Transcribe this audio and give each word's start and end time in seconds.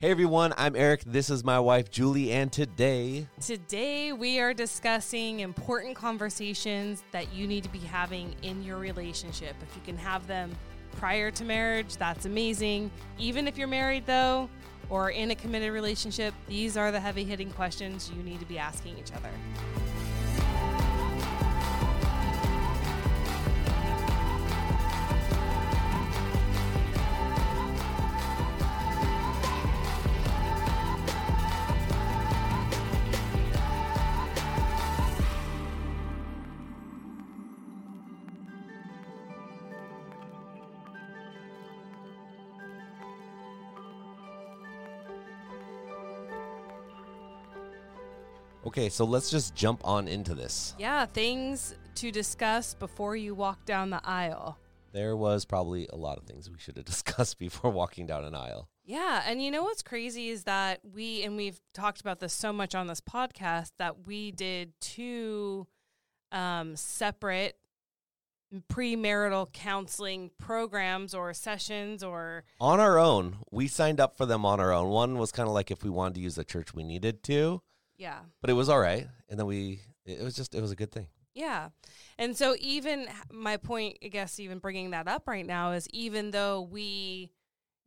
Hey 0.00 0.12
everyone, 0.12 0.54
I'm 0.56 0.76
Eric. 0.76 1.02
This 1.04 1.28
is 1.28 1.42
my 1.42 1.58
wife 1.58 1.90
Julie, 1.90 2.30
and 2.30 2.52
today 2.52 3.26
Today, 3.40 4.12
we 4.12 4.38
are 4.38 4.54
discussing 4.54 5.40
important 5.40 5.96
conversations 5.96 7.02
that 7.10 7.32
you 7.34 7.48
need 7.48 7.64
to 7.64 7.68
be 7.68 7.80
having 7.80 8.32
in 8.42 8.62
your 8.62 8.76
relationship. 8.78 9.56
If 9.60 9.74
you 9.74 9.82
can 9.84 9.96
have 9.96 10.24
them 10.28 10.52
prior 10.92 11.32
to 11.32 11.44
marriage, 11.44 11.96
that's 11.96 12.26
amazing. 12.26 12.92
Even 13.18 13.48
if 13.48 13.58
you're 13.58 13.66
married, 13.66 14.06
though, 14.06 14.48
or 14.88 15.10
in 15.10 15.32
a 15.32 15.34
committed 15.34 15.72
relationship, 15.72 16.32
these 16.46 16.76
are 16.76 16.92
the 16.92 17.00
heavy 17.00 17.24
hitting 17.24 17.50
questions 17.50 18.08
you 18.16 18.22
need 18.22 18.38
to 18.38 18.46
be 18.46 18.56
asking 18.56 18.98
each 18.98 19.10
other. 19.10 19.30
Okay, 48.68 48.90
so 48.90 49.06
let's 49.06 49.30
just 49.30 49.54
jump 49.54 49.80
on 49.82 50.08
into 50.08 50.34
this. 50.34 50.74
Yeah, 50.78 51.06
things 51.06 51.74
to 51.94 52.10
discuss 52.12 52.74
before 52.74 53.16
you 53.16 53.34
walk 53.34 53.64
down 53.64 53.88
the 53.88 54.00
aisle. 54.04 54.58
There 54.92 55.16
was 55.16 55.46
probably 55.46 55.86
a 55.90 55.96
lot 55.96 56.18
of 56.18 56.24
things 56.24 56.50
we 56.50 56.58
should 56.58 56.76
have 56.76 56.84
discussed 56.84 57.38
before 57.38 57.70
walking 57.70 58.06
down 58.06 58.24
an 58.24 58.34
aisle. 58.34 58.68
Yeah, 58.84 59.22
and 59.24 59.42
you 59.42 59.50
know 59.50 59.62
what's 59.62 59.82
crazy 59.82 60.28
is 60.28 60.44
that 60.44 60.80
we 60.84 61.22
and 61.22 61.34
we've 61.34 61.58
talked 61.72 62.02
about 62.02 62.20
this 62.20 62.34
so 62.34 62.52
much 62.52 62.74
on 62.74 62.88
this 62.88 63.00
podcast 63.00 63.70
that 63.78 64.06
we 64.06 64.32
did 64.32 64.74
two 64.82 65.66
um, 66.30 66.76
separate 66.76 67.56
premarital 68.70 69.50
counseling 69.54 70.30
programs 70.38 71.14
or 71.14 71.32
sessions 71.32 72.02
or 72.02 72.44
On 72.60 72.80
our 72.80 72.98
own, 72.98 73.38
we 73.50 73.66
signed 73.66 73.98
up 73.98 74.18
for 74.18 74.26
them 74.26 74.44
on 74.44 74.60
our 74.60 74.74
own. 74.74 74.90
One 74.90 75.16
was 75.16 75.32
kind 75.32 75.48
of 75.48 75.54
like 75.54 75.70
if 75.70 75.82
we 75.82 75.88
wanted 75.88 76.16
to 76.16 76.20
use 76.20 76.34
the 76.34 76.44
church, 76.44 76.74
we 76.74 76.84
needed 76.84 77.22
to, 77.24 77.62
yeah. 77.98 78.20
but 78.40 78.50
it 78.50 78.54
was 78.54 78.68
all 78.68 78.80
right. 78.80 79.06
And 79.28 79.38
then 79.38 79.46
we, 79.46 79.80
it 80.06 80.22
was 80.22 80.34
just, 80.34 80.54
it 80.54 80.60
was 80.60 80.70
a 80.70 80.76
good 80.76 80.90
thing. 80.92 81.08
Yeah. 81.34 81.68
And 82.18 82.36
so 82.36 82.56
even 82.58 83.06
my 83.30 83.58
point, 83.58 83.98
I 84.02 84.08
guess 84.08 84.40
even 84.40 84.58
bringing 84.58 84.90
that 84.90 85.06
up 85.06 85.28
right 85.28 85.46
now 85.46 85.72
is 85.72 85.86
even 85.92 86.30
though 86.30 86.62
we 86.62 87.30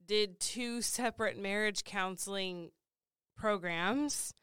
did 0.06 0.40
two 0.40 0.82
separate 0.82 1.38
marriage 1.38 1.84
counseling 1.84 2.72
programs, 3.36 4.34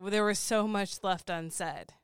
there 0.00 0.24
was 0.24 0.38
so 0.38 0.68
much 0.68 1.02
left 1.02 1.30
unsaid. 1.30 1.94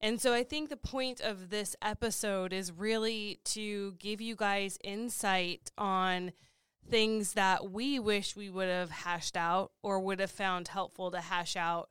And 0.00 0.20
so 0.20 0.32
I 0.32 0.44
think 0.44 0.70
the 0.70 0.76
point 0.78 1.20
of 1.20 1.50
this 1.50 1.76
episode 1.82 2.52
is 2.52 2.72
really 2.72 3.40
to 3.46 3.92
give 3.98 4.20
you 4.20 4.34
guys 4.34 4.78
insight 4.82 5.70
on 5.76 6.32
things 6.88 7.34
that 7.34 7.70
we 7.70 7.98
wish 7.98 8.34
we 8.34 8.48
would 8.48 8.68
have 8.68 8.90
hashed 8.90 9.36
out 9.36 9.72
or 9.82 10.00
would 10.00 10.20
have 10.20 10.30
found 10.30 10.68
helpful 10.68 11.10
to 11.10 11.20
hash 11.20 11.54
out 11.54 11.90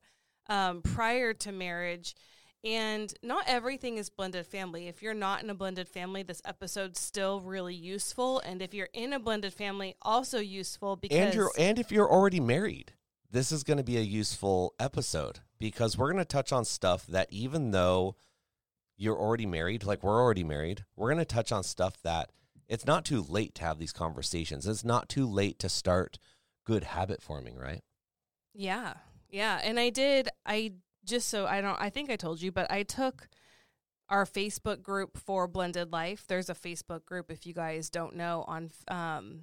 um, 0.50 0.82
prior 0.82 1.34
to 1.34 1.52
marriage. 1.52 2.16
And 2.62 3.14
not 3.24 3.46
everything 3.48 3.98
is 3.98 4.10
blended 4.10 4.46
family. 4.46 4.90
If 4.90 5.02
you're 5.02 5.14
not 5.14 5.42
in 5.42 5.50
a 5.50 5.54
blended 5.54 5.88
family, 5.88 6.24
this 6.24 6.42
episode's 6.44 7.00
still 7.00 7.40
really 7.40 7.74
useful. 7.74 8.42
And 8.42 8.62
if 8.62 8.74
you're 8.74 8.90
in 8.94 9.14
a 9.14 9.20
blended 9.20 9.54
family, 9.54 9.96
also 10.02 10.40
useful 10.40 10.98
because 10.98 11.18
And 11.18 11.34
you're, 11.34 11.52
and 11.58 11.80
if 11.80 11.90
you're 11.90 12.12
already 12.12 12.42
married, 12.42 12.92
this 13.32 13.54
is 13.54 13.64
going 13.64 13.78
to 13.78 13.84
be 13.84 13.98
a 13.98 14.02
useful 14.02 14.74
episode 14.78 15.40
because 15.58 15.98
we're 15.98 16.12
going 16.12 16.18
to 16.18 16.26
touch 16.26 16.52
on 16.52 16.66
stuff 16.66 17.08
that 17.08 17.32
even 17.32 17.72
though 17.72 18.18
you're 18.98 19.18
already 19.18 19.46
married, 19.46 19.86
like 19.86 20.04
we're 20.04 20.22
already 20.22 20.44
married, 20.44 20.84
we're 20.98 21.08
going 21.08 21.20
to 21.20 21.26
touch 21.26 21.54
on 21.54 21.64
stuff 21.64 21.94
that 22.04 22.32
it's 22.68 22.86
not 22.86 23.06
too 23.06 23.26
late 23.28 23.56
to 23.56 23.64
have 23.64 23.80
these 23.80 23.94
conversations. 23.94 24.68
It's 24.68 24.84
not 24.84 25.08
too 25.08 25.26
late 25.26 25.60
to 25.60 25.70
start 25.70 26.20
good 26.66 26.84
habit 26.84 27.22
forming, 27.22 27.56
right? 27.56 27.82
Yeah. 28.54 28.96
Yeah. 29.30 29.60
And 29.64 29.80
I 29.80 29.90
did, 29.90 30.30
I 30.46 30.74
just 31.06 31.30
so 31.30 31.46
I 31.46 31.62
don't, 31.62 31.80
I 31.80 31.90
think 31.90 32.10
I 32.10 32.16
told 32.16 32.42
you, 32.42 32.52
but 32.52 32.72
I 32.72 32.84
took 32.84 33.28
our 34.10 34.26
Facebook 34.26 34.82
group 34.82 35.18
for 35.18 35.48
Blended 35.48 35.92
Life. 35.92 36.26
There's 36.28 36.50
a 36.50 36.56
Facebook 36.56 37.06
group, 37.06 37.30
if 37.32 37.46
you 37.46 37.54
guys 37.54 37.90
don't 37.90 38.16
know, 38.16 38.44
on, 38.48 38.72
um, 38.88 39.42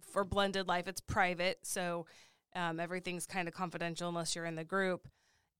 for 0.00 0.24
Blended 0.24 0.68
Life. 0.68 0.86
It's 0.88 1.00
private. 1.00 1.58
So, 1.64 2.06
um, 2.54 2.78
everything's 2.78 3.26
kind 3.26 3.48
of 3.48 3.54
confidential 3.54 4.08
unless 4.08 4.36
you're 4.36 4.44
in 4.44 4.54
the 4.54 4.62
group. 4.64 5.08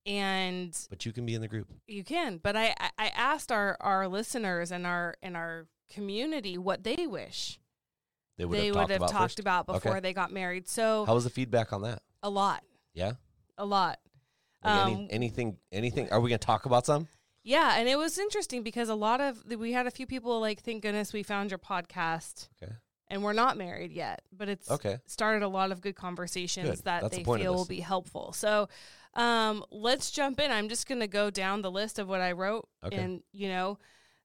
And 0.05 0.77
But 0.89 1.05
you 1.05 1.11
can 1.11 1.25
be 1.25 1.33
in 1.33 1.41
the 1.41 1.47
group. 1.47 1.67
you 1.87 2.03
can, 2.03 2.37
but 2.37 2.55
I, 2.55 2.75
I- 2.97 3.07
asked 3.15 3.51
our, 3.51 3.75
our 3.81 4.07
listeners 4.07 4.71
and 4.71 4.85
our, 4.85 5.15
in 5.23 5.35
our 5.35 5.65
community 5.91 6.57
what 6.57 6.83
they 6.83 7.07
wish 7.07 7.59
They 8.37 8.45
would 8.45 8.57
they 8.59 8.67
have 8.67 8.75
would 8.75 8.79
talked 8.81 8.91
have 8.91 9.01
about 9.01 9.11
talked 9.11 9.39
about 9.39 9.65
before 9.65 9.91
Okay. 9.93 9.99
they 10.01 10.13
got 10.13 10.31
married. 10.31 10.67
So 10.69 11.05
How 11.05 11.15
was 11.15 11.23
the 11.23 11.29
feedback 11.31 11.73
on 11.73 11.81
that? 11.81 12.01
a 12.23 12.29
lot, 12.29 12.63
Yeah. 12.93 13.13
A 13.57 13.65
lot. 13.65 13.99
Like 14.63 14.75
any, 14.81 14.95
Um, 14.95 15.07
anything? 15.09 15.57
Anything? 15.71 16.11
Are 16.11 16.19
we 16.19 16.29
going 16.29 16.39
to 16.39 16.45
talk 16.45 16.65
about 16.65 16.85
some? 16.85 17.07
Yeah, 17.43 17.75
and 17.77 17.87
it 17.87 17.97
was 17.97 18.17
interesting 18.17 18.63
because 18.63 18.89
a 18.89 18.95
lot 18.95 19.21
of 19.21 19.43
we 19.45 19.73
had 19.73 19.85
a 19.85 19.91
few 19.91 20.07
people 20.07 20.39
like, 20.39 20.61
thank 20.61 20.81
goodness 20.81 21.13
we 21.13 21.21
found 21.21 21.51
your 21.51 21.59
podcast, 21.59 22.49
Okay. 22.61 22.73
and 23.07 23.23
we're 23.23 23.33
not 23.33 23.55
married 23.55 23.91
yet, 23.91 24.23
but 24.31 24.49
it's 24.49 24.71
Okay. 24.71 24.97
started 25.05 25.43
a 25.43 25.47
lot 25.47 25.71
of 25.71 25.79
good 25.79 25.95
conversations 25.95 26.77
Good. 26.77 26.85
that 26.85 27.01
That's 27.03 27.17
they 27.17 27.21
of 27.21 27.39
feel 27.39 27.53
will 27.53 27.65
be 27.65 27.81
helpful. 27.81 28.33
So, 28.33 28.67
um, 29.13 29.63
let's 29.69 30.09
jump 30.09 30.39
in. 30.39 30.49
I'm 30.51 30.69
just 30.69 30.87
gonna 30.87 31.05
go 31.07 31.29
down 31.29 31.61
the 31.61 31.69
list 31.69 31.99
of 31.99 32.09
what 32.09 32.19
I 32.19 32.31
wrote, 32.31 32.67
Okay. 32.83 32.97
and 32.97 33.21
you 33.31 33.47
know, 33.49 33.77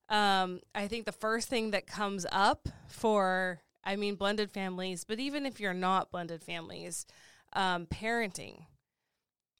um, 0.09 0.61
I 0.75 0.89
think 0.89 1.05
the 1.05 1.13
first 1.13 1.49
thing 1.51 1.73
that 1.73 1.87
comes 1.87 2.25
up 2.33 2.71
for, 2.89 3.61
I 3.85 3.97
mean, 3.97 4.15
blended 4.15 4.51
families, 4.51 5.05
but 5.05 5.21
even 5.21 5.45
if 5.45 5.61
you're 5.61 5.75
not 5.75 6.11
blended 6.11 6.43
families, 6.43 7.05
um, 7.53 7.85
parenting. 7.87 8.65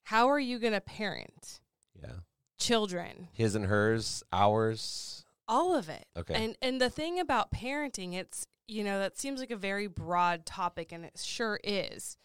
How 0.03 0.29
are 0.29 0.39
you 0.39 0.59
gonna 0.59 0.81
parent 0.81 1.59
Yeah. 2.01 2.19
children? 2.57 3.29
His 3.33 3.55
and 3.55 3.65
hers, 3.65 4.23
ours. 4.31 5.25
all 5.47 5.75
of 5.75 5.89
it 5.89 6.05
Okay. 6.15 6.33
and 6.33 6.55
and 6.61 6.79
the 6.79 6.89
thing 6.89 7.19
about 7.19 7.51
parenting 7.51 8.13
it's 8.13 8.47
you 8.67 8.83
know 8.85 8.99
that 8.99 9.17
seems 9.17 9.39
like 9.41 9.51
a 9.51 9.55
very 9.57 9.85
broad 9.87 10.45
topic 10.45 10.93
and 10.93 11.03
it 11.03 11.17
sure 11.17 11.59
is 11.63 12.15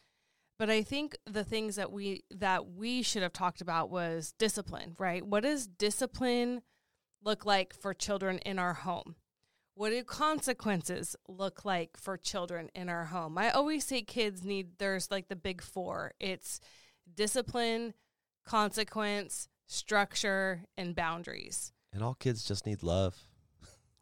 but 0.60 0.70
i 0.70 0.80
think 0.80 1.16
the 1.24 1.42
things 1.42 1.74
that 1.74 1.90
we 1.90 2.22
that 2.30 2.68
we 2.68 3.02
should 3.02 3.22
have 3.22 3.32
talked 3.32 3.60
about 3.60 3.90
was 3.90 4.32
discipline 4.38 4.94
right 5.00 5.26
what 5.26 5.42
does 5.42 5.66
discipline 5.66 6.62
look 7.24 7.44
like 7.44 7.74
for 7.74 7.92
children 7.92 8.38
in 8.40 8.60
our 8.60 8.74
home 8.74 9.16
what 9.74 9.90
do 9.90 10.04
consequences 10.04 11.16
look 11.26 11.64
like 11.64 11.96
for 11.96 12.16
children 12.16 12.68
in 12.76 12.88
our 12.88 13.06
home 13.06 13.36
i 13.38 13.50
always 13.50 13.84
say 13.84 14.02
kids 14.02 14.44
need 14.44 14.78
there's 14.78 15.10
like 15.10 15.26
the 15.26 15.34
big 15.34 15.60
four 15.60 16.12
it's 16.20 16.60
discipline 17.14 17.94
consequence 18.44 19.48
structure 19.66 20.64
and 20.76 20.94
boundaries 20.94 21.72
And 21.92 22.02
all 22.02 22.14
kids 22.14 22.44
just 22.44 22.66
need 22.66 22.82
love. 22.82 23.16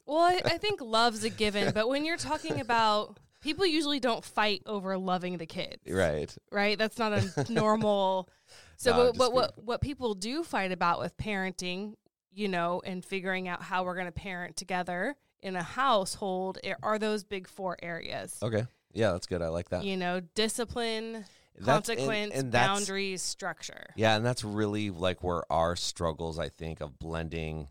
Well, 0.07 0.19
I, 0.19 0.41
I 0.45 0.59
think 0.59 0.81
love's 0.81 1.25
a 1.25 1.31
given, 1.31 1.73
but 1.73 1.89
when 1.89 2.05
you're 2.05 2.17
talking 2.17 2.61
about 2.61 3.19
people 3.41 3.67
usually 3.67 4.01
don't 4.01 4.25
fight 4.25 4.63
over 4.67 4.97
loving 4.99 5.39
the 5.39 5.47
kids. 5.47 5.83
Right. 5.87 6.35
Right? 6.51 6.77
That's 6.77 6.99
not 6.99 7.13
a 7.13 7.47
normal 7.53 8.29
So 8.77 8.91
No, 8.91 9.13
but, 9.13 9.19
but 9.19 9.33
what 9.33 9.65
what 9.65 9.81
people 9.81 10.15
do 10.15 10.43
fight 10.43 10.73
about 10.73 10.99
with 10.99 11.17
parenting, 11.17 11.95
you 12.33 12.49
know, 12.49 12.83
and 12.85 13.05
figuring 13.05 13.47
out 13.49 13.63
how 13.63 13.85
we're 13.85 13.95
going 13.95 14.07
to 14.07 14.13
parent 14.13 14.57
together 14.57 15.15
in 15.43 15.57
a 15.57 15.63
household 15.63 16.59
eh, 16.65 16.75
are 16.83 16.99
those 16.99 17.23
big 17.23 17.47
four 17.47 17.77
areas. 17.83 18.39
Okay. 18.43 18.67
Yeah, 18.93 19.13
that's 19.13 19.27
good. 19.27 19.43
I 19.43 19.49
like 19.49 19.71
that. 19.71 19.85
You 19.85 19.97
know, 19.97 20.21
discipline, 20.35 21.25
That's- 21.57 21.89
and- 21.89 21.99
consequence, 21.99 22.35
and 22.35 22.53
that's- 22.53 22.79
boundaries, 22.79 23.23
structure. 23.23 23.87
Yeah, 23.97 24.17
and 24.17 24.25
that's 24.25 24.45
really 24.45 24.91
like 24.91 25.23
where 25.23 25.51
our 25.53 25.77
struggles, 25.77 26.39
I 26.39 26.49
think, 26.49 26.81
of 26.81 26.99
blending 26.99 27.69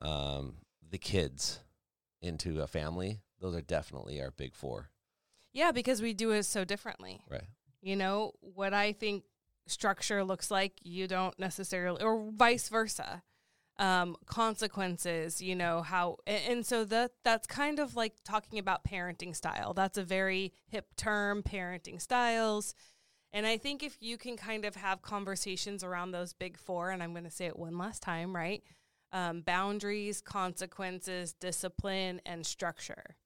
um, 0.00 0.56
the 0.88 0.98
kids 0.98 1.60
into 2.22 2.60
a 2.62 2.66
family. 2.66 3.20
Those 3.40 3.54
are 3.54 3.60
definitely 3.60 4.20
our 4.20 4.30
big 4.30 4.54
four. 4.54 4.90
Yeah, 5.52 5.72
because 5.72 6.00
we 6.00 6.14
do 6.14 6.30
it 6.32 6.44
so 6.44 6.64
differently. 6.64 7.20
Right. 7.28 7.44
You 7.80 7.96
know, 7.96 8.32
what 8.40 8.74
I 8.74 8.92
think 8.92 9.24
structure 9.66 10.24
looks 10.24 10.50
like, 10.50 10.72
you 10.82 11.06
don't 11.06 11.38
necessarily, 11.38 12.02
or 12.02 12.30
vice 12.32 12.68
versa. 12.68 13.22
Um, 13.78 14.16
consequences, 14.26 15.40
you 15.40 15.54
know, 15.54 15.82
how, 15.82 16.16
and, 16.26 16.42
and 16.48 16.66
so 16.66 16.84
that 16.86 17.12
that's 17.22 17.46
kind 17.46 17.78
of 17.78 17.94
like 17.94 18.14
talking 18.24 18.58
about 18.58 18.82
parenting 18.82 19.36
style. 19.36 19.72
That's 19.72 19.96
a 19.96 20.02
very 20.02 20.52
hip 20.66 20.96
term, 20.96 21.44
parenting 21.44 22.00
styles. 22.00 22.74
And 23.32 23.46
I 23.46 23.58
think 23.58 23.82
if 23.82 23.96
you 24.00 24.16
can 24.16 24.36
kind 24.36 24.64
of 24.64 24.76
have 24.76 25.02
conversations 25.02 25.84
around 25.84 26.12
those 26.12 26.32
big 26.32 26.58
four, 26.58 26.90
and 26.90 27.02
I'm 27.02 27.12
going 27.12 27.24
to 27.24 27.30
say 27.30 27.46
it 27.46 27.58
one 27.58 27.76
last 27.76 28.02
time, 28.02 28.34
right? 28.34 28.62
Um, 29.12 29.42
boundaries, 29.42 30.20
consequences, 30.20 31.34
discipline, 31.34 32.20
and 32.24 32.46
structure. 32.46 33.16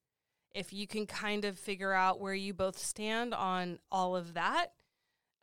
If 0.55 0.73
you 0.73 0.87
can 0.87 1.07
kind 1.07 1.45
of 1.45 1.59
figure 1.59 1.93
out 1.93 2.21
where 2.21 2.35
you 2.35 2.53
both 2.53 2.79
stand 2.79 3.33
on 3.33 3.79
all 3.91 4.17
of 4.17 4.35
that, 4.35 4.73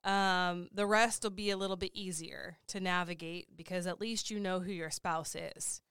um, 0.04 0.70
the 0.74 0.86
rest 0.86 1.24
will 1.24 1.32
be 1.32 1.50
a 1.50 1.58
little 1.58 1.76
bit 1.76 1.92
easier 1.94 2.58
to 2.68 2.80
navigate 2.80 3.48
because 3.56 3.88
at 3.88 4.00
least 4.00 4.30
you 4.30 4.40
know 4.40 4.60
who 4.60 4.72
your 4.72 4.92
spouse 4.92 5.36
is 5.36 5.82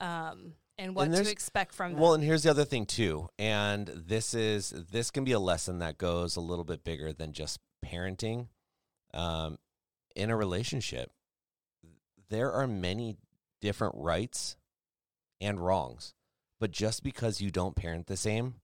um, 0.00 0.54
and 0.76 0.94
what 0.94 1.08
And 1.08 1.24
to 1.24 1.30
expect 1.30 1.74
from 1.74 1.92
them. 1.92 2.00
Well, 2.00 2.14
and 2.14 2.24
here's 2.24 2.42
the 2.42 2.50
other 2.50 2.64
thing 2.64 2.86
too, 2.86 3.28
and 3.38 3.86
this 3.86 4.34
is 4.34 4.70
this 4.90 5.10
can 5.10 5.24
be 5.24 5.32
a 5.32 5.38
lesson 5.38 5.78
that 5.80 5.98
goes 5.98 6.36
a 6.36 6.40
little 6.40 6.64
bit 6.64 6.82
bigger 6.84 7.12
than 7.12 7.32
just 7.32 7.60
parenting. 7.88 8.48
Um, 9.14 9.58
in 10.14 10.30
a 10.30 10.36
relationship, 10.36 11.10
there 12.28 12.52
are 12.52 12.66
many 12.66 13.16
different 13.60 13.94
rights 13.96 14.56
and 15.40 15.60
wrongs, 15.60 16.14
but 16.60 16.70
just 16.70 17.02
because 17.02 17.40
you 17.40 17.50
don't 17.50 17.76
parent 17.76 18.06
the 18.06 18.16
same, 18.16 18.54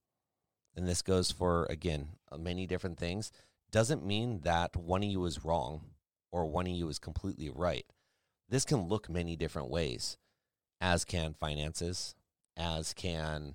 and 0.77 0.89
this 0.89 1.03
goes 1.03 1.31
for 1.31 1.67
again 1.71 2.09
uh, 2.31 2.37
many 2.37 2.67
different 2.67 2.99
things, 2.99 3.33
doesn't 3.71 4.05
mean 4.05 4.41
that 4.41 4.77
one 4.77 5.03
of 5.03 5.09
you 5.09 5.25
is 5.25 5.45
wrong 5.45 5.83
or 6.31 6.47
one 6.47 6.67
of 6.67 6.73
you 6.73 6.89
is 6.89 6.99
completely 6.99 7.49
right. 7.49 7.87
This 8.49 8.65
can 8.65 8.89
look 8.89 9.09
many 9.09 9.37
different 9.37 9.71
ways, 9.71 10.19
as 10.81 11.05
can 11.05 11.35
finances, 11.35 12.15
as 12.57 12.93
can, 12.93 13.55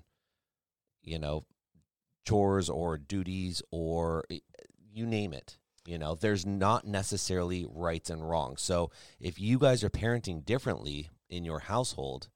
you 1.02 1.18
know, 1.18 1.44
chores 2.26 2.68
or 2.68 2.98
duties 2.98 3.62
or 3.70 4.24
eh, 4.30 4.38
you 4.92 5.06
name 5.06 5.32
it. 5.32 5.58
You 5.90 5.98
know, 5.98 6.14
there's 6.14 6.46
not 6.46 6.86
necessarily 6.86 7.66
rights 7.68 8.10
and 8.10 8.28
wrongs. 8.28 8.62
So 8.62 8.92
if 9.18 9.40
you 9.40 9.58
guys 9.58 9.82
are 9.82 9.90
parenting 9.90 10.44
differently 10.44 11.10
in 11.28 11.44
your 11.44 11.58
household, 11.58 12.28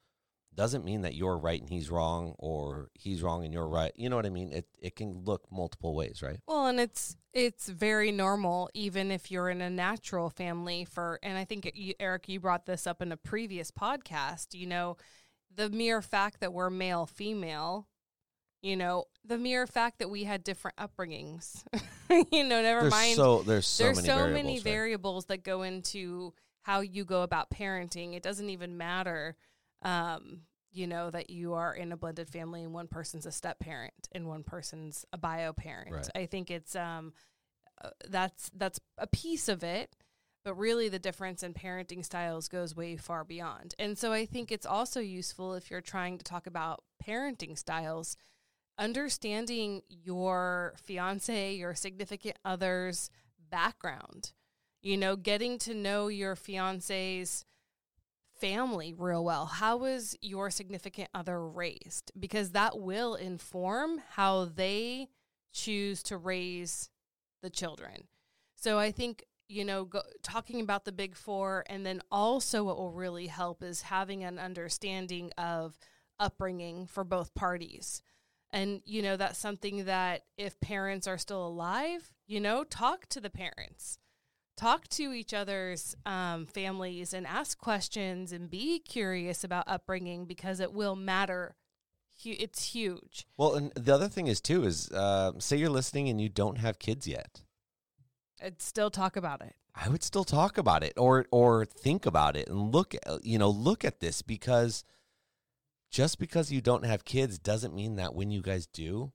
doesn't 0.57 0.85
mean 0.85 1.03
that 1.03 1.15
you're 1.15 1.39
right 1.39 1.61
and 1.61 1.71
he's 1.71 1.89
wrong 1.89 2.35
or 2.39 2.91
he's 2.95 3.23
wrong 3.23 3.45
and 3.45 3.55
you're 3.55 3.69
right. 3.69 3.93
You 3.95 4.09
know 4.09 4.17
what 4.17 4.27
I 4.27 4.31
mean? 4.31 4.53
It 4.53 4.67
it 4.81 4.97
can 4.97 5.23
look 5.25 5.45
multiple 5.53 5.95
ways, 5.95 6.21
right? 6.21 6.41
Well, 6.49 6.67
and 6.67 6.81
it's 6.81 7.17
it's 7.33 7.69
very 7.69 8.11
normal, 8.11 8.71
even 8.75 9.13
if 9.13 9.31
you're 9.31 9.49
in 9.49 9.61
a 9.61 9.71
natural 9.71 10.31
family. 10.31 10.85
For 10.85 11.21
and 11.23 11.39
I 11.39 11.45
think 11.45 11.71
you, 11.75 11.95
Eric, 12.01 12.29
you 12.29 12.41
brought 12.41 12.67
this 12.67 12.89
up 12.89 13.01
in 13.01 13.13
a 13.13 13.17
previous 13.17 13.71
podcast. 13.71 14.55
You 14.55 14.67
know, 14.67 14.97
the 15.55 15.71
mere 15.71 16.03
fact 16.03 16.41
that 16.41 16.53
we're 16.53 16.71
male 16.71 17.07
female, 17.07 17.87
you 18.65 18.77
know, 18.77 19.05
the 19.27 19.37
mere 19.37 19.67
fact 19.67 19.99
that 19.99 20.09
we 20.09 20.25
had 20.25 20.43
different 20.43 20.79
upbringings. 20.79 21.63
you 22.33 22.45
know, 22.45 22.63
never 22.63 22.81
There's 22.81 22.91
mind. 22.91 23.15
so 23.15 23.43
there's 23.43 23.67
so 23.67 23.85
There's 23.85 23.97
many 23.97 24.09
so 24.09 24.15
variables. 24.17 24.43
many 24.43 24.55
right? 24.55 24.65
variables 24.65 25.25
that 25.27 25.45
go 25.45 25.63
into 25.63 26.33
how 26.63 26.81
you 26.81 27.05
go 27.05 27.23
about 27.23 27.51
parenting. 27.51 28.15
It 28.15 28.23
doesn't 28.23 28.49
even 28.49 28.79
matter. 28.79 29.37
Um, 29.83 30.41
you 30.73 30.87
know 30.87 31.11
that 31.11 31.29
you 31.29 31.53
are 31.55 31.75
in 31.75 31.93
a 31.93 31.97
blended 31.97 32.29
family 32.29 32.65
and 32.65 32.73
one 32.73 32.89
person's 32.89 33.27
a 33.27 33.33
step 33.33 33.61
parent 33.61 34.09
and 34.13 34.27
one 34.27 34.43
person's 34.43 35.05
a 35.13 35.19
bio 35.19 35.53
parent. 35.53 35.93
Right. 35.93 36.09
I 36.15 36.27
think 36.27 36.51
it's 36.51 36.75
um 36.75 37.13
uh, 37.85 37.91
that's 38.09 38.51
that's 38.57 38.81
a 38.97 39.07
piece 39.07 39.49
of 39.51 39.63
it, 39.63 39.95
but 40.43 40.55
really 40.55 40.89
the 40.89 40.99
difference 40.99 41.43
in 41.43 41.53
parenting 41.53 42.03
styles 42.03 42.49
goes 42.49 42.75
way 42.75 42.97
far 42.97 43.25
beyond. 43.25 43.75
And 43.79 43.99
so 43.99 44.11
I 44.13 44.25
think 44.25 44.51
it's 44.51 44.67
also 44.67 45.01
useful 45.01 45.55
if 45.55 45.71
you're 45.71 45.83
trying 45.83 46.17
to 46.17 46.25
talk 46.25 46.47
about 46.47 46.83
parenting 47.07 47.59
styles, 47.59 48.17
understanding 48.79 49.83
your 49.89 50.75
fiance, 50.83 51.55
your 51.55 51.75
significant 51.75 52.37
other's 52.45 53.11
background. 53.51 54.33
You 54.83 54.97
know, 54.97 55.17
getting 55.17 55.59
to 55.61 55.75
know 55.75 56.09
your 56.09 56.37
fiance's 56.37 57.45
family 58.39 58.93
real 58.97 59.25
well. 59.25 59.47
How 59.47 59.77
was 59.77 60.17
your 60.21 60.51
significant 60.51 61.09
other 61.15 61.47
raised? 61.47 62.13
Because 62.19 62.51
that 62.51 62.79
will 62.79 63.15
inform 63.15 64.03
how 64.11 64.45
they 64.45 65.09
choose 65.53 66.03
to 66.05 66.17
raise 66.17 66.91
the 67.43 67.51
children. 67.51 68.09
So 68.57 68.79
I 68.79 68.91
think, 68.91 69.25
you 69.49 69.65
know, 69.65 69.85
go, 69.85 70.03
talking 70.23 70.61
about 70.61 70.85
the 70.85 70.93
big 70.93 71.15
four, 71.15 71.65
and 71.69 71.87
then 71.87 72.03
also 72.11 72.65
what 72.65 72.77
will 72.77 72.93
really 72.93 73.29
help 73.29 73.63
is 73.63 73.83
having 73.83 74.25
an 74.25 74.39
understanding 74.39 75.31
of 75.39 75.79
upbringing 76.19 76.87
for 76.87 77.05
both 77.05 77.35
parties. 77.35 78.03
And, 78.55 78.81
you 78.85 79.03
know, 79.03 79.17
that's 79.17 79.39
something 79.39 79.85
that 79.85 80.23
if 80.39 80.59
parents 80.61 81.07
are 81.07 81.19
still 81.19 81.47
alive, 81.47 82.13
you 82.27 82.41
know, 82.41 82.65
talk 82.65 83.07
to 83.09 83.21
the 83.21 83.31
parents 83.31 83.99
talk 84.57 84.89
to 84.89 85.13
each 85.13 85.35
other's 85.35 85.95
um, 86.07 86.47
families 86.47 87.13
and 87.13 87.27
ask 87.27 87.59
questions 87.59 88.33
and 88.33 88.51
be 88.51 88.79
curious 88.79 89.45
about 89.45 89.65
upbringing 89.67 90.27
because 90.27 90.61
it 90.61 90.73
will 90.73 90.97
matter. 90.97 91.57
It's 92.25 92.73
huge. 92.73 93.27
Well, 93.37 93.55
and 93.55 93.73
the 93.75 93.93
other 93.95 94.09
thing 94.09 94.29
is 94.29 94.41
too 94.41 94.65
is 94.65 94.91
uh, 94.91 95.33
say 95.39 95.57
you're 95.57 95.69
listening 95.69 96.09
and 96.09 96.21
you 96.21 96.29
don't 96.29 96.59
have 96.59 96.79
kids 96.79 97.07
yet. 97.07 97.43
I'd 98.43 98.63
still 98.63 98.91
talk 98.91 99.17
about 99.17 99.41
it. 99.43 99.55
I 99.75 99.89
would 99.89 100.05
still 100.05 100.25
talk 100.25 100.57
about 100.57 100.85
it 100.85 100.93
or 100.97 101.27
or 101.33 101.65
think 101.65 102.07
about 102.07 102.37
it 102.37 102.49
and 102.49 102.73
look 102.73 102.95
at- 102.95 103.25
you 103.25 103.39
know 103.39 103.51
look 103.51 103.85
at 103.85 103.99
this 103.99 104.23
because 104.23 104.85
just 105.95 106.19
because 106.19 106.51
you 106.51 106.61
don't 106.61 106.85
have 106.85 107.05
kids 107.05 107.39
doesn't 107.39 107.75
mean 107.75 107.95
that 107.95 108.15
when 108.15 108.31
you 108.33 108.43
guys 108.43 108.67
do 108.67 109.13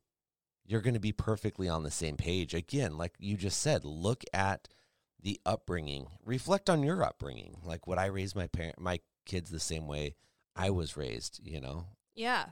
you're 0.65 0.81
going 0.81 0.93
to 0.93 0.99
be 0.99 1.11
perfectly 1.11 1.67
on 1.67 1.83
the 1.83 1.91
same 1.91 2.15
page 2.15 2.53
again 2.53 2.97
like 2.97 3.13
you 3.19 3.35
just 3.35 3.61
said 3.61 3.83
look 3.83 4.23
at 4.33 4.69
the 5.21 5.37
upbringing 5.45 6.07
reflect 6.23 6.69
on 6.69 6.81
your 6.81 7.03
upbringing 7.03 7.57
like 7.65 7.85
would 7.85 7.97
I 7.97 8.05
raise 8.05 8.33
my 8.33 8.47
parent 8.47 8.79
my 8.79 9.01
kids 9.25 9.49
the 9.49 9.59
same 9.59 9.87
way 9.87 10.15
I 10.55 10.69
was 10.69 10.95
raised 10.95 11.41
you 11.43 11.59
know 11.59 11.85
Yeah. 12.15 12.45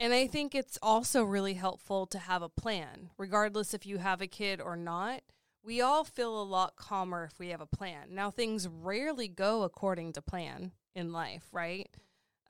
And 0.00 0.12
I 0.12 0.26
think 0.26 0.52
it's 0.54 0.78
also 0.82 1.22
really 1.22 1.54
helpful 1.54 2.06
to 2.06 2.18
have 2.18 2.42
a 2.42 2.48
plan, 2.48 3.10
regardless 3.16 3.72
if 3.72 3.86
you 3.86 3.98
have 3.98 4.20
a 4.20 4.26
kid 4.26 4.60
or 4.60 4.76
not. 4.76 5.22
We 5.62 5.80
all 5.80 6.02
feel 6.02 6.42
a 6.42 6.42
lot 6.42 6.74
calmer 6.74 7.22
if 7.22 7.38
we 7.38 7.50
have 7.50 7.60
a 7.60 7.66
plan. 7.66 8.08
Now, 8.10 8.32
things 8.32 8.66
rarely 8.66 9.28
go 9.28 9.62
according 9.62 10.14
to 10.14 10.20
plan 10.20 10.72
in 10.96 11.12
life, 11.12 11.44
right? 11.52 11.88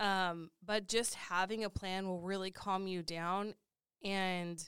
Um, 0.01 0.51
but 0.65 0.89
just 0.89 1.15
having 1.15 1.65
a 1.65 1.71
plan 1.71 2.07
will 2.07 2.21
really 2.21 2.51
calm 2.51 2.87
you 2.87 3.03
down 3.03 3.55
and 4.03 4.63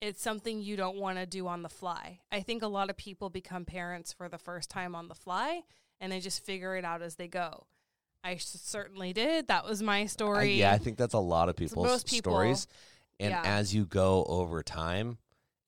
it's 0.00 0.22
something 0.22 0.60
you 0.60 0.76
don't 0.76 0.98
want 0.98 1.18
to 1.18 1.26
do 1.26 1.48
on 1.48 1.62
the 1.62 1.68
fly. 1.68 2.20
I 2.30 2.40
think 2.40 2.62
a 2.62 2.68
lot 2.68 2.88
of 2.90 2.96
people 2.96 3.30
become 3.30 3.64
parents 3.64 4.12
for 4.12 4.28
the 4.28 4.38
first 4.38 4.70
time 4.70 4.94
on 4.94 5.08
the 5.08 5.14
fly 5.16 5.62
and 6.00 6.12
they 6.12 6.20
just 6.20 6.44
figure 6.44 6.76
it 6.76 6.84
out 6.84 7.02
as 7.02 7.16
they 7.16 7.26
go. 7.26 7.66
I 8.22 8.36
certainly 8.36 9.12
did. 9.12 9.48
That 9.48 9.64
was 9.64 9.82
my 9.82 10.00
I- 10.00 10.06
story. 10.06 10.54
yeah 10.54 10.72
I 10.72 10.78
think 10.78 10.96
that's 10.96 11.14
a 11.14 11.18
lot 11.18 11.48
of 11.48 11.56
people's 11.56 12.04
people- 12.04 12.32
stories 12.32 12.66
and 13.18 13.30
yeah. 13.30 13.42
as 13.44 13.74
you 13.74 13.84
go 13.84 14.24
over 14.28 14.62
time 14.62 15.18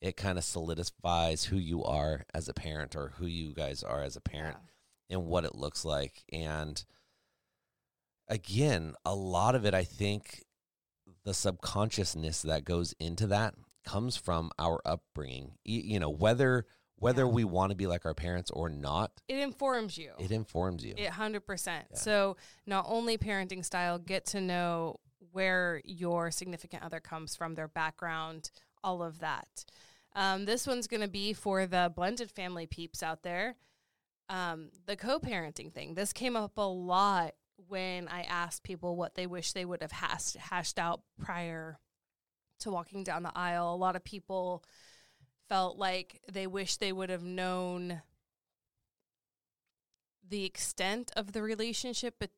it 0.00 0.16
kind 0.16 0.38
of 0.38 0.44
solidifies 0.44 1.44
who 1.44 1.56
you 1.56 1.84
are 1.84 2.24
as 2.32 2.48
a 2.48 2.54
parent 2.54 2.96
or 2.96 3.12
who 3.18 3.26
you 3.26 3.52
guys 3.52 3.82
are 3.82 4.02
as 4.02 4.16
a 4.16 4.20
parent 4.20 4.56
and 5.10 5.26
what 5.26 5.44
it 5.44 5.54
looks 5.54 5.84
like 5.84 6.22
and 6.32 6.84
again 8.30 8.94
a 9.04 9.14
lot 9.14 9.54
of 9.54 9.64
it 9.66 9.74
i 9.74 9.84
think 9.84 10.44
the 11.24 11.34
subconsciousness 11.34 12.42
that 12.42 12.64
goes 12.64 12.94
into 12.98 13.26
that 13.26 13.54
comes 13.84 14.16
from 14.16 14.50
our 14.58 14.80
upbringing 14.86 15.52
you 15.64 15.98
know 16.00 16.08
whether 16.10 16.64
whether 16.96 17.22
Yeah. 17.24 17.30
we 17.32 17.44
want 17.44 17.70
to 17.70 17.76
be 17.76 17.86
like 17.86 18.04
our 18.06 18.14
parents 18.14 18.50
or 18.50 18.68
not 18.68 19.10
It 19.28 19.38
informs 19.38 19.96
you. 19.98 20.12
it 20.18 20.30
informs 20.30 20.84
you 20.84 20.94
It 20.98 21.08
hundred 21.10 21.46
percent. 21.46 21.86
Yeah. 21.90 21.96
So 21.96 22.36
not 22.66 22.84
only 22.88 23.16
parenting 23.18 23.64
style, 23.64 23.98
get 23.98 24.26
to 24.26 24.40
know 24.40 25.00
where 25.32 25.80
your 25.84 26.30
significant 26.30 26.82
other 26.82 27.00
comes 27.00 27.34
from, 27.36 27.54
their 27.54 27.68
background, 27.68 28.50
all 28.84 29.02
of 29.02 29.20
that. 29.20 29.64
Um, 30.14 30.44
this 30.44 30.66
one's 30.66 30.86
going 30.88 31.00
to 31.02 31.08
be 31.08 31.32
for 31.32 31.64
the 31.66 31.90
blended 31.94 32.30
family 32.32 32.66
peeps 32.66 33.02
out 33.02 33.22
there. 33.22 33.54
Um, 34.28 34.68
the 34.86 34.96
co 34.96 35.18
parenting 35.18 35.72
thing. 35.72 35.94
This 35.94 36.12
came 36.12 36.36
up 36.36 36.58
a 36.58 36.60
lot 36.68 37.32
when 37.68 38.08
I 38.08 38.22
asked 38.22 38.62
people 38.62 38.96
what 38.96 39.14
they 39.14 39.26
wish 39.26 39.52
they 39.52 39.64
would 39.64 39.82
have 39.82 39.92
hashed, 39.92 40.36
hashed 40.36 40.78
out 40.78 41.02
prior 41.18 41.78
to 42.60 42.70
walking 42.70 43.04
down 43.04 43.22
the 43.22 43.32
aisle. 43.34 43.74
A 43.74 43.76
lot 43.76 43.96
of 43.96 44.04
people 44.04 44.62
felt 45.48 45.78
like 45.78 46.20
they 46.30 46.46
wish 46.46 46.76
they 46.76 46.92
would 46.92 47.10
have 47.10 47.24
known 47.24 48.02
the 50.28 50.44
extent 50.44 51.10
of 51.16 51.32
the 51.32 51.42
relationship 51.42 52.18
be- 52.18 52.28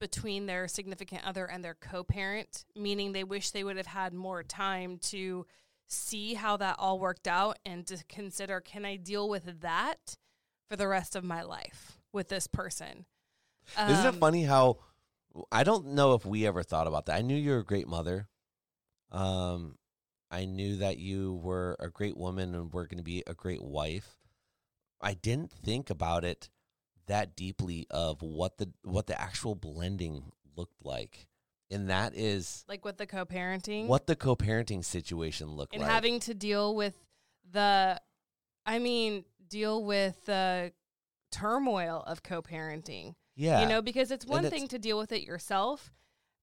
between 0.00 0.46
their 0.46 0.68
significant 0.68 1.26
other 1.26 1.44
and 1.44 1.64
their 1.64 1.74
co 1.74 2.04
parent, 2.04 2.64
meaning 2.76 3.12
they 3.12 3.24
wish 3.24 3.50
they 3.50 3.64
would 3.64 3.76
have 3.76 3.86
had 3.86 4.14
more 4.14 4.42
time 4.42 4.98
to 4.98 5.46
see 5.88 6.34
how 6.34 6.56
that 6.56 6.76
all 6.78 6.98
worked 6.98 7.26
out 7.26 7.58
and 7.66 7.86
to 7.86 8.02
consider 8.08 8.60
can 8.60 8.84
I 8.84 8.96
deal 8.96 9.28
with 9.28 9.60
that 9.60 10.16
for 10.68 10.76
the 10.76 10.86
rest 10.86 11.16
of 11.16 11.24
my 11.24 11.42
life 11.42 11.98
with 12.12 12.28
this 12.28 12.46
person? 12.46 13.04
Isn't 13.78 14.06
it 14.06 14.08
Um, 14.14 14.20
funny 14.20 14.44
how 14.44 14.78
I 15.52 15.62
don't 15.64 15.88
know 15.94 16.14
if 16.14 16.26
we 16.26 16.46
ever 16.46 16.62
thought 16.62 16.86
about 16.86 17.06
that. 17.06 17.16
I 17.16 17.22
knew 17.22 17.36
you 17.36 17.52
were 17.52 17.58
a 17.58 17.64
great 17.64 17.86
mother. 17.86 18.28
Um, 19.10 19.78
I 20.30 20.44
knew 20.44 20.76
that 20.76 20.98
you 20.98 21.34
were 21.34 21.76
a 21.80 21.88
great 21.88 22.16
woman 22.16 22.54
and 22.54 22.72
were 22.72 22.86
going 22.86 22.98
to 22.98 23.04
be 23.04 23.22
a 23.26 23.34
great 23.34 23.62
wife. 23.62 24.18
I 25.00 25.14
didn't 25.14 25.50
think 25.50 25.90
about 25.90 26.24
it 26.24 26.48
that 27.06 27.34
deeply 27.34 27.86
of 27.90 28.22
what 28.22 28.58
the 28.58 28.70
what 28.82 29.06
the 29.06 29.20
actual 29.20 29.54
blending 29.54 30.32
looked 30.56 30.84
like, 30.84 31.26
and 31.70 31.90
that 31.90 32.14
is 32.14 32.64
Like 32.68 32.84
what 32.84 32.98
the 32.98 33.06
co 33.06 33.24
parenting? 33.24 33.86
what 33.86 34.06
the 34.06 34.14
co-parenting 34.16 34.84
situation 34.84 35.48
looked 35.56 35.72
and 35.74 35.82
like. 35.82 35.88
And 35.88 35.94
having 35.94 36.20
to 36.20 36.34
deal 36.34 36.74
with 36.74 36.94
the 37.50 38.00
i 38.66 38.78
mean 38.78 39.24
deal 39.48 39.82
with 39.82 40.24
the 40.26 40.72
turmoil 41.32 42.04
of 42.06 42.22
co-parenting 42.22 43.14
yeah, 43.40 43.60
you 43.62 43.66
know 43.68 43.80
because 43.82 44.10
it's 44.10 44.24
And 44.24 44.30
one 44.32 44.44
it's- 44.44 44.58
thing 44.58 44.68
to 44.68 44.78
deal 44.78 44.98
with 44.98 45.12
it 45.12 45.22
yourself 45.22 45.90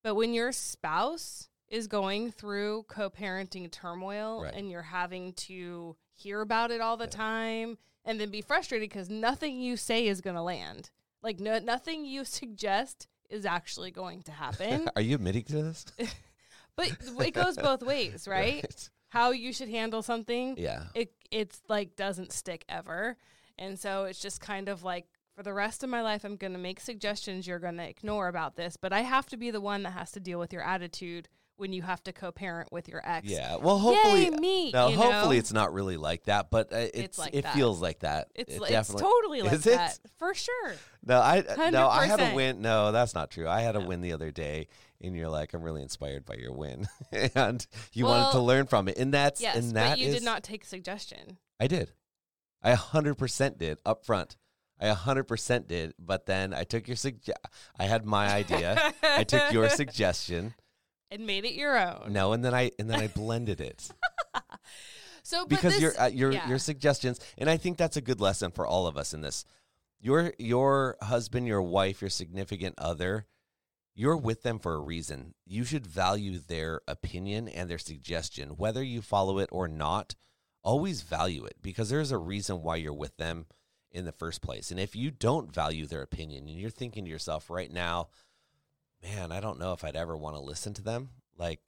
but 0.03 0.15
when 0.15 0.33
your 0.33 0.51
spouse 0.51 1.49
is 1.69 1.87
going 1.87 2.31
through 2.31 2.83
co-parenting 2.87 3.69
turmoil 3.71 4.43
Right. 4.43 4.53
and 4.53 4.69
you're 4.71 4.81
having 4.81 5.33
to 5.33 5.95
hear 6.15 6.41
about 6.41 6.71
it 6.71 6.79
all 6.81 6.97
the 6.97 7.05
Yeah. 7.05 7.09
time 7.11 7.77
and 8.05 8.19
then 8.19 8.29
be 8.29 8.41
frustrated 8.41 8.89
because 8.89 9.09
nothing 9.09 9.59
you 9.59 9.75
say 9.77 10.07
is 10.07 10.21
going 10.21 10.35
to 10.35 10.41
land 10.41 10.91
like 11.21 11.39
no, 11.39 11.59
nothing 11.59 12.05
you 12.05 12.23
suggest 12.25 13.07
is 13.29 13.45
actually 13.45 13.91
going 13.91 14.21
to 14.23 14.31
happen 14.31 14.89
Are 14.95 15.01
you 15.01 15.15
admitting 15.15 15.43
to 15.45 15.61
this? 15.63 15.85
but 16.75 16.91
it 17.19 17.33
goes 17.33 17.57
both 17.57 17.83
ways 17.83 18.27
right 18.29 18.89
how 19.09 19.31
you 19.31 19.51
should 19.53 19.69
handle 19.69 20.01
something 20.01 20.55
Yeah. 20.57 20.83
it 20.95 21.11
it's 21.31 21.61
like 21.67 21.95
doesn't 21.95 22.31
stick 22.31 22.63
ever. 22.69 23.17
And 23.59 23.77
so 23.79 24.05
it's 24.05 24.21
just 24.21 24.39
kind 24.39 24.69
of 24.69 24.83
like 24.83 25.07
for 25.37 25.43
the 25.43 25.53
rest 25.53 25.83
of 25.83 25.89
my 25.89 26.01
life 26.01 26.23
I'm 26.25 26.35
going 26.35 26.53
to 26.53 26.59
make 26.59 26.79
suggestions 26.79 27.45
you're 27.45 27.59
going 27.59 27.77
to 27.77 27.87
ignore 27.87 28.27
about 28.27 28.55
this, 28.55 28.75
but 28.75 28.91
I 28.91 29.01
have 29.01 29.27
to 29.27 29.37
be 29.37 29.51
the 29.51 29.61
one 29.61 29.83
that 29.83 29.91
has 29.91 30.11
to 30.13 30.19
deal 30.19 30.39
with 30.39 30.51
your 30.51 30.63
attitude 30.63 31.29
when 31.57 31.73
you 31.73 31.83
have 31.83 32.03
to 32.03 32.11
co-parent 32.13 32.71
with 32.71 32.87
your 32.87 33.01
ex. 33.07 33.27
Yeah. 33.27 33.57
Well, 33.57 33.77
hopefully, 33.77 34.25
Yay, 34.25 34.29
me. 34.31 34.71
no. 34.71 34.89
Hopefully, 34.89 35.35
know? 35.35 35.39
it's 35.39 35.53
not 35.53 35.73
really 35.73 35.97
like 35.97 36.23
that, 36.23 36.49
but 36.49 36.73
uh, 36.73 36.87
it's, 36.91 37.19
like 37.19 37.35
it 37.35 37.43
that. 37.43 37.53
feels 37.53 37.79
like 37.81 37.99
that. 37.99 38.29
it's 38.33 38.55
It 38.55 38.61
it's 38.63 38.93
totally 38.93 39.43
like 39.43 39.53
Is 39.53 39.67
it? 39.67 39.75
that 39.75 39.99
for 40.17 40.33
sure. 40.33 40.73
No, 41.05 41.19
I 41.19 41.43
no, 41.71 41.87
I 41.87 42.07
had 42.07 42.19
a 42.19 42.35
win. 42.35 42.61
No, 42.61 42.91
that's 42.91 43.13
not 43.13 43.29
true. 43.29 43.47
I 43.47 43.61
had 43.61 43.75
a 43.75 43.79
No. 43.79 43.87
win 43.87 44.01
the 44.01 44.13
other 44.13 44.31
day, 44.31 44.67
and 45.01 45.15
you're 45.15 45.29
like, 45.29 45.53
I'm 45.53 45.61
really 45.61 45.81
inspired 45.83 46.25
by 46.25 46.35
your 46.35 46.51
win, 46.53 46.87
and 47.11 47.65
you 47.93 48.05
wanted 48.05 48.31
to 48.33 48.39
learn 48.41 48.65
from 48.65 48.87
it, 48.87 48.97
and 48.97 49.13
that's 49.13 49.39
Yes, 49.41 49.55
and 49.55 49.75
that 49.75 49.91
but 49.91 49.99
you 49.99 50.07
is- 50.07 50.15
did 50.15 50.23
not 50.23 50.43
take 50.43 50.65
suggestion. 50.65 51.37
I 51.59 51.67
did. 51.67 51.91
I 52.63 52.73
100% 52.73 53.57
did 53.59 53.77
up 53.85 54.03
front. 54.03 54.35
I 54.79 54.87
100% 54.93 55.67
did, 55.67 55.93
but 55.97 56.25
then 56.25 56.53
I 56.53 56.63
took 56.63 56.87
your 56.87 56.97
sugge- 56.97 57.31
I 57.79 57.85
had 57.85 58.05
my 58.05 58.31
idea. 58.31 58.93
I 59.01 59.23
took 59.23 59.51
your 59.51 59.69
suggestion. 59.81 60.53
and 61.09 61.25
made 61.25 61.45
it 61.45 61.53
your 61.53 61.77
own. 61.77 62.13
No, 62.13 62.33
and 62.33 62.43
then 62.43 62.53
I 62.53 62.71
and 62.77 62.89
then 62.89 62.99
I 62.99 63.07
blended 63.07 63.61
it. 63.61 63.89
So 65.27 65.45
because 65.45 65.73
this, 65.73 65.81
your 65.81 65.99
uh, 65.99 66.07
your 66.07 66.31
yeah. 66.31 66.47
your 66.47 66.57
suggestions 66.57 67.19
and 67.37 67.49
I 67.49 67.57
think 67.57 67.77
that's 67.77 67.97
a 67.97 68.01
good 68.01 68.21
lesson 68.21 68.49
for 68.51 68.65
all 68.65 68.87
of 68.87 68.95
us 68.95 69.13
in 69.13 69.19
this. 69.19 69.43
Your 69.99 70.31
your 70.39 70.95
husband, 71.01 71.47
your 71.47 71.61
wife, 71.61 71.99
your 71.99 72.09
significant 72.09 72.75
other, 72.77 73.25
you're 73.93 74.15
with 74.15 74.43
them 74.43 74.57
for 74.57 74.75
a 74.75 74.79
reason. 74.79 75.33
You 75.45 75.65
should 75.65 75.85
value 75.85 76.39
their 76.39 76.79
opinion 76.87 77.49
and 77.49 77.69
their 77.69 77.77
suggestion 77.77 78.51
whether 78.51 78.81
you 78.81 79.01
follow 79.01 79.37
it 79.39 79.49
or 79.51 79.67
not. 79.67 80.15
Always 80.63 81.01
value 81.01 81.43
it 81.43 81.57
because 81.61 81.89
there's 81.89 82.11
a 82.11 82.17
reason 82.17 82.61
why 82.63 82.77
you're 82.77 82.93
with 82.93 83.17
them 83.17 83.47
in 83.91 84.05
the 84.05 84.11
first 84.11 84.41
place. 84.41 84.71
And 84.71 84.79
if 84.79 84.95
you 84.95 85.11
don't 85.11 85.53
value 85.53 85.85
their 85.85 86.01
opinion 86.01 86.47
and 86.47 86.59
you're 86.59 86.69
thinking 86.69 87.05
to 87.05 87.09
yourself 87.11 87.49
right 87.49 87.71
now, 87.71 88.09
man, 89.01 89.31
I 89.31 89.39
don't 89.39 89.59
know 89.59 89.73
if 89.73 89.83
I'd 89.83 89.95
ever 89.95 90.17
want 90.17 90.35
to 90.35 90.41
listen 90.41 90.73
to 90.75 90.81
them. 90.83 91.09
Like 91.37 91.59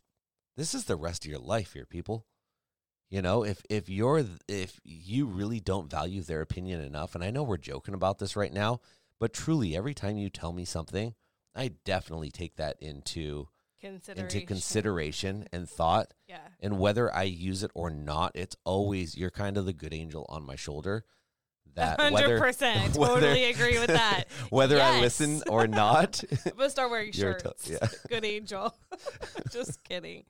this 0.58 0.74
is 0.74 0.86
the 0.86 0.96
rest 0.96 1.26
of 1.26 1.32
your 1.32 1.40
life 1.40 1.74
here, 1.74 1.86
people. 1.86 2.26
You 3.10 3.22
know, 3.24 3.44
if 3.44 3.64
if 3.70 3.90
you're 3.90 4.24
if 4.48 4.80
you 4.84 5.26
really 5.26 5.60
don't 5.60 5.90
value 5.90 6.22
their 6.22 6.42
opinion 6.42 6.82
enough, 6.82 7.16
and 7.16 7.24
I 7.24 7.32
know 7.32 7.42
we're 7.44 7.58
joking 7.58 7.96
about 7.96 8.20
this 8.20 8.36
right 8.36 8.54
now, 8.54 8.82
but 9.20 9.34
truly, 9.34 9.76
every 9.76 9.94
time 9.96 10.18
you 10.18 10.30
tell 10.30 10.54
me 10.54 10.64
something, 10.66 11.16
I 11.56 11.70
definitely 11.86 12.30
take 12.30 12.56
that 12.58 12.78
into 12.80 13.48
consideration. 13.82 14.26
into 14.38 14.46
consideration 14.46 15.48
and 15.52 15.68
thought, 15.68 16.14
Yeah. 16.28 16.48
and 16.60 16.78
whether 16.80 17.12
I 17.14 17.24
use 17.24 17.64
it 17.64 17.72
or 17.74 17.90
not, 17.90 18.34
it's 18.36 18.56
always 18.64 19.18
you're 19.18 19.32
kind 19.32 19.58
of 19.58 19.66
the 19.66 19.74
good 19.74 19.94
angel 19.94 20.26
on 20.30 20.44
my 20.46 20.56
shoulder. 20.56 21.04
That 21.76 22.00
100%. 22.00 22.12
whether- 22.12 22.40
Totally 22.94 23.46
agree 23.46 23.80
with 23.80 23.88
that. 23.88 24.26
whether 24.50 24.82
I 24.82 25.00
listen 25.02 25.42
or 25.48 25.68
not, 25.68 26.24
I'm 26.46 26.52
gonna 26.58 26.70
start 26.70 26.90
wearing 26.92 27.12
shirts. 27.12 27.64
to- 27.66 27.72
yeah. 27.74 27.88
Good 28.08 28.26
angel. 28.26 28.76
Just 29.52 29.84
kidding. 29.84 30.24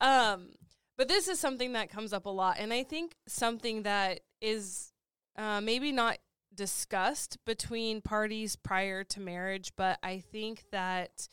Um, 0.00 0.50
but 0.98 1.08
this 1.08 1.28
is 1.28 1.38
something 1.38 1.72
that 1.72 1.90
comes 1.90 2.12
up 2.12 2.26
a 2.26 2.30
lot, 2.30 2.56
and 2.58 2.72
I 2.72 2.82
think 2.82 3.14
something 3.26 3.82
that 3.84 4.20
is 4.40 4.92
uh, 5.36 5.60
maybe 5.60 5.92
not 5.92 6.18
discussed 6.54 7.38
between 7.46 8.00
parties 8.02 8.56
prior 8.56 9.04
to 9.04 9.20
marriage, 9.20 9.72
but 9.76 9.98
I 10.02 10.18
think 10.20 10.64
that 10.70 11.28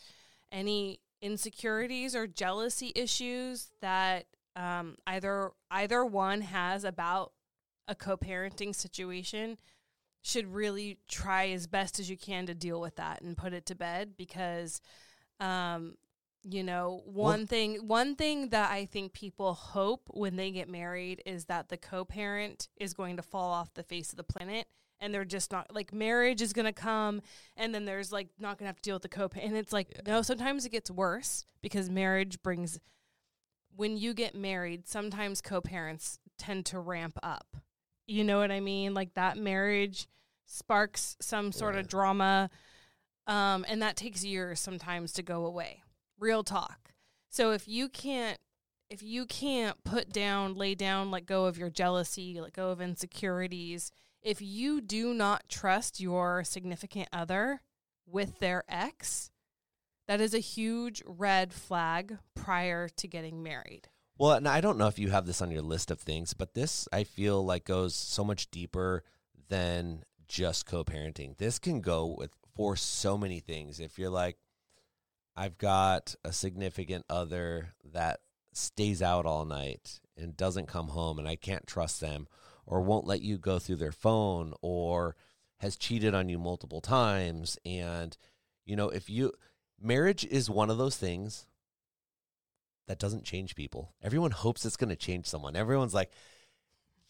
any 0.52 1.00
insecurities 1.22 2.16
or 2.16 2.26
jealousy 2.28 2.92
issues 2.96 3.68
that 3.82 4.26
um, 4.56 4.96
either 5.06 5.52
either 5.70 6.06
one 6.06 6.42
has 6.42 6.84
about 6.84 7.34
a 7.90 7.96
co-parenting 7.96 8.74
situation 8.74 9.58
should 10.22 10.54
really 10.54 10.98
try 11.10 11.50
as 11.50 11.68
best 11.68 12.00
as 12.00 12.10
you 12.10 12.18
can 12.18 12.46
to 12.46 12.54
deal 12.54 12.80
with 12.80 12.96
that 12.98 13.22
and 13.22 13.36
put 13.36 13.54
it 13.54 13.66
to 13.66 13.76
bed 13.76 14.12
because 14.18 14.80
um 15.40 15.96
you 16.44 16.64
know 16.64 17.02
one 17.06 17.48
thing 17.48 17.76
one 17.88 18.16
thing 18.16 18.50
that 18.50 18.70
i 18.72 18.86
think 18.86 19.12
people 19.14 19.54
hope 19.54 20.02
when 20.12 20.36
they 20.36 20.52
get 20.52 20.70
married 20.70 21.22
is 21.26 21.46
that 21.46 21.70
the 21.70 21.78
co-parent 21.78 22.68
is 22.78 22.94
going 22.94 23.18
to 23.18 23.22
fall 23.24 23.50
off 23.52 23.74
the 23.74 23.84
face 23.84 24.12
of 24.12 24.18
the 24.18 24.24
planet 24.24 24.68
and 25.02 25.14
they're 25.14 25.26
just 25.26 25.52
not 25.52 25.74
like 25.74 25.94
marriage 25.94 26.42
is 26.42 26.54
going 26.54 26.66
to 26.66 26.74
come 26.74 27.22
and 27.58 27.74
then 27.74 27.86
there's 27.86 28.12
like 28.12 28.28
not 28.40 28.58
going 28.58 28.66
to 28.66 28.70
have 28.70 28.76
to 28.78 28.82
deal 28.82 28.96
with 28.96 29.02
the 29.04 29.10
co-parent 29.10 29.50
and 29.50 29.58
it's 29.58 29.74
like 29.74 29.88
Yeah. 29.96 30.14
no 30.14 30.22
sometimes 30.22 30.66
it 30.66 30.72
gets 30.72 30.92
worse 30.92 31.46
because 31.62 31.90
marriage 31.90 32.42
brings 32.44 32.80
when 33.76 33.98
you 33.98 34.14
get 34.14 34.36
married 34.36 34.88
sometimes 34.88 35.42
co-parents 35.42 36.20
tend 36.38 36.66
to 36.68 36.80
ramp 36.80 37.18
up 37.24 37.58
you 38.10 38.24
know 38.24 38.40
what 38.40 38.52
i 38.52 38.60
mean? 38.60 38.94
Like 38.94 39.14
that 39.14 39.38
marriage 39.38 40.08
sparks 40.46 41.16
some 41.22 41.52
sort 41.52 41.76
Yeah. 41.76 41.82
of 41.82 41.88
drama 41.88 42.50
um, 43.28 43.64
and 43.68 43.82
that 43.84 43.96
takes 43.96 44.24
years 44.24 44.60
sometimes 44.60 45.14
to 45.14 45.22
go 45.22 45.46
away. 45.46 45.84
Real 46.18 46.44
talk. 46.44 46.94
So 47.30 47.52
if 47.52 47.68
you 47.68 47.88
can't 47.90 48.40
if 48.90 49.04
you 49.04 49.26
can't 49.28 49.84
put 49.84 50.10
down 50.12 50.56
lay 50.56 50.74
down 50.74 51.12
let 51.12 51.28
go 51.28 51.46
of 51.46 51.58
your 51.60 51.70
jealousy 51.70 52.40
let 52.42 52.54
go 52.54 52.72
of 52.72 52.82
insecurities 52.82 53.92
if 54.24 54.42
you 54.42 54.82
do 54.82 55.14
not 55.14 55.48
trust 55.48 56.00
your 56.00 56.44
significant 56.44 57.08
other 57.14 57.62
with 58.08 58.40
their 58.40 58.64
ex 58.68 59.30
that 60.08 60.20
is 60.20 60.34
a 60.34 60.40
huge 60.40 61.04
red 61.06 61.54
flag 61.54 62.18
prior 62.34 62.90
to 62.90 63.08
getting 63.08 63.44
married 63.44 63.88
Well, 64.20 64.34
and 64.34 64.50
I 64.50 64.60
don't 64.60 64.78
know 64.78 64.88
if 64.88 65.00
you 65.00 65.12
have 65.12 65.26
this 65.26 65.42
on 65.42 65.50
your 65.50 65.62
list 65.62 65.92
of 65.92 66.00
things, 66.00 66.34
but 66.34 66.54
this 66.54 66.90
I 66.92 67.06
feel 67.06 67.44
like 67.44 67.64
goes 67.64 67.96
so 67.96 68.26
much 68.26 68.52
deeper 68.52 69.06
than 69.48 70.04
just 70.28 70.66
co-parenting. 70.66 71.38
This 71.38 71.58
can 71.58 71.80
go 71.80 72.16
with 72.18 72.32
for 72.54 72.76
so 72.76 73.18
many 73.18 73.40
things. 73.40 73.80
If 73.80 73.98
you're 73.98 74.10
like 74.10 74.38
I've 75.38 75.58
got 75.58 76.16
a 76.26 76.34
significant 76.34 77.06
other 77.10 77.70
that 77.94 78.20
stays 78.52 79.02
out 79.02 79.26
all 79.26 79.46
night 79.46 80.02
and 80.18 80.36
doesn't 80.36 80.68
come 80.68 80.90
home 80.90 81.18
and 81.18 81.28
I 81.28 81.38
can't 81.38 81.66
trust 81.66 82.02
them 82.02 82.28
or 82.66 82.82
won't 82.82 83.08
let 83.08 83.22
you 83.22 83.38
go 83.38 83.58
through 83.58 83.78
their 83.78 83.94
phone 83.94 84.54
or 84.62 85.16
has 85.60 85.78
cheated 85.78 86.14
on 86.14 86.28
you 86.28 86.38
multiple 86.38 86.82
times 86.82 87.58
and 87.66 88.18
you 88.66 88.76
know, 88.76 88.90
if 88.90 89.10
you 89.10 89.32
marriage 89.82 90.26
is 90.26 90.50
one 90.50 90.70
of 90.70 90.78
those 90.78 90.98
things 90.98 91.48
that 92.90 92.98
doesn't 92.98 93.24
change 93.24 93.56
people. 93.56 93.94
Everyone 94.02 94.32
hopes 94.32 94.66
it's 94.66 94.76
going 94.76 94.90
to 94.90 94.96
change 94.96 95.28
someone. 95.28 95.56
Everyone's 95.56 95.94
like, 95.94 96.12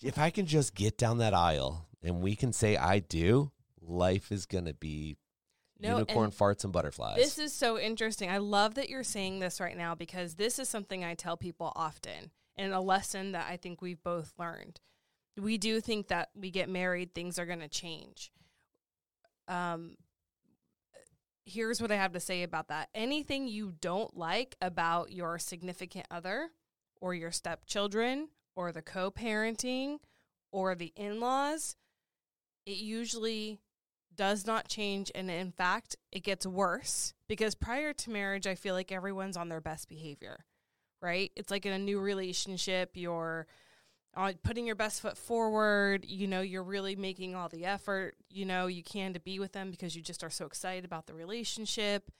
if 0.03 0.19
I 0.19 0.29
can 0.29 0.45
just 0.45 0.75
get 0.75 0.97
down 0.97 1.19
that 1.19 1.33
aisle 1.33 1.87
and 2.03 2.19
we 2.19 2.35
can 2.35 2.51
say 2.51 2.75
I 2.75 2.99
do, 2.99 3.53
life 3.81 4.29
is 4.29 4.45
going 4.45 4.65
to 4.65 4.73
be 4.73 5.15
No, 5.79 5.93
unicorn 5.93 6.25
and 6.25 6.33
farts 6.33 6.65
and 6.65 6.73
butterflies. 6.73 7.15
This 7.15 7.39
is 7.39 7.53
so 7.53 7.79
interesting. 7.79 8.29
I 8.29 8.39
love 8.39 8.75
that 8.75 8.89
you're 8.89 9.03
saying 9.03 9.39
this 9.39 9.61
right 9.61 9.77
now 9.77 9.95
because 9.95 10.35
this 10.35 10.59
is 10.59 10.67
something 10.67 11.05
I 11.05 11.13
tell 11.13 11.37
people 11.37 11.71
often 11.77 12.31
and 12.57 12.73
a 12.73 12.81
lesson 12.81 13.31
that 13.31 13.47
I 13.49 13.55
think 13.55 13.81
we've 13.81 14.03
both 14.03 14.33
learned. 14.37 14.81
We 15.37 15.57
do 15.57 15.79
think 15.79 16.09
that 16.09 16.27
we 16.35 16.51
get 16.51 16.67
married, 16.67 17.15
things 17.15 17.39
are 17.39 17.45
going 17.45 17.61
to 17.61 17.69
change. 17.69 18.33
Um, 19.47 19.95
here's 21.49 21.81
what 21.81 21.91
I 21.91 21.95
have 21.95 22.13
to 22.13 22.19
say 22.19 22.43
about 22.43 22.67
that. 22.67 22.89
Anything 22.93 23.47
you 23.47 23.73
don't 23.81 24.15
like 24.15 24.55
about 24.61 25.11
your 25.11 25.39
significant 25.39 26.05
other 26.11 26.49
or 27.01 27.13
your 27.13 27.31
stepchildren 27.31 28.29
or 28.55 28.71
the 28.71 28.81
co 28.81 29.11
parenting 29.11 29.97
or 30.51 30.75
the 30.75 30.93
in 30.95 31.19
laws, 31.19 31.75
it 32.65 32.77
usually 32.77 33.59
does 34.15 34.45
not 34.45 34.67
change. 34.67 35.11
And 35.15 35.29
in 35.29 35.51
fact, 35.51 35.95
it 36.11 36.23
gets 36.23 36.45
worse 36.45 37.13
because 37.27 37.55
prior 37.55 37.93
to 37.93 38.09
marriage, 38.09 38.47
I 38.47 38.55
feel 38.55 38.75
like 38.75 38.91
everyone's 38.91 39.37
on 39.37 39.49
their 39.49 39.61
best 39.61 39.87
behavior, 39.87 40.45
right? 41.01 41.31
It's 41.35 41.51
like 41.51 41.65
in 41.65 41.73
a 41.73 41.79
new 41.79 41.99
relationship, 41.99 42.91
you're 42.95 43.47
uh, 44.15 44.33
putting 44.43 44.65
your 44.65 44.75
best 44.75 45.01
foot 45.01 45.17
forward. 45.17 46.05
You 46.05 46.27
know, 46.27 46.41
you're 46.41 46.63
really 46.63 46.95
making 46.95 47.35
all 47.35 47.49
the 47.49 47.65
effort, 47.65 48.15
you 48.29 48.45
know, 48.45 48.67
you 48.67 48.83
can 48.83 49.13
to 49.13 49.19
be 49.19 49.39
with 49.39 49.51
them 49.53 49.71
because 49.71 49.95
you 49.95 50.01
just 50.01 50.23
are 50.23 50.29
so 50.29 50.45
excited 50.45 50.85
about 50.85 51.05
the 51.07 51.13
relationship, 51.13 52.11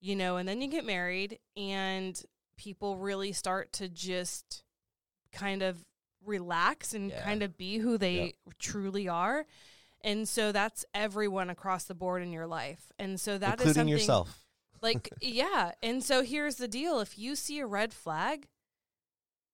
you 0.00 0.14
know, 0.16 0.36
and 0.36 0.48
then 0.48 0.60
you 0.62 0.68
get 0.68 0.84
married 0.84 1.38
and 1.56 2.22
people 2.56 2.96
really 2.96 3.32
start 3.32 3.72
to 3.72 3.88
just 3.88 4.62
kind 5.32 5.62
of 5.62 5.84
relax 6.24 6.94
and 6.94 7.10
Yeah. 7.10 7.22
kind 7.24 7.42
of 7.42 7.56
be 7.56 7.78
who 7.78 7.98
they 7.98 8.14
Yep. 8.26 8.34
truly 8.58 9.08
are. 9.08 9.44
And 10.02 10.28
so 10.28 10.52
that's 10.52 10.84
everyone 10.94 11.50
across 11.50 11.84
the 11.84 11.94
board 11.94 12.22
in 12.22 12.32
your 12.32 12.46
life. 12.46 12.92
And 12.98 13.20
so 13.20 13.38
that 13.38 13.54
is 13.60 13.66
including 13.66 13.74
something 13.74 13.88
yourself. 13.88 14.44
like 14.80 15.10
yeah 15.20 15.72
and 15.82 16.02
so 16.02 16.22
here's 16.22 16.56
the 16.56 16.66
deal 16.68 16.98
if 17.00 17.16
you 17.18 17.36
see 17.36 17.58
a 17.60 17.66
red 17.66 17.92
flag 17.92 18.48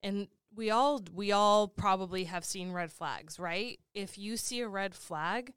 and 0.03 0.29
we 0.55 0.71
all 0.71 1.03
we 1.15 1.33
all 1.33 1.69
probably 1.69 2.25
have 2.25 2.45
seen 2.45 2.73
red 2.73 2.91
flags 2.91 3.39
right 3.39 3.79
if 3.95 4.19
you 4.19 4.37
see 4.37 4.61
a 4.61 4.69
red 4.69 4.95
flag 4.95 5.53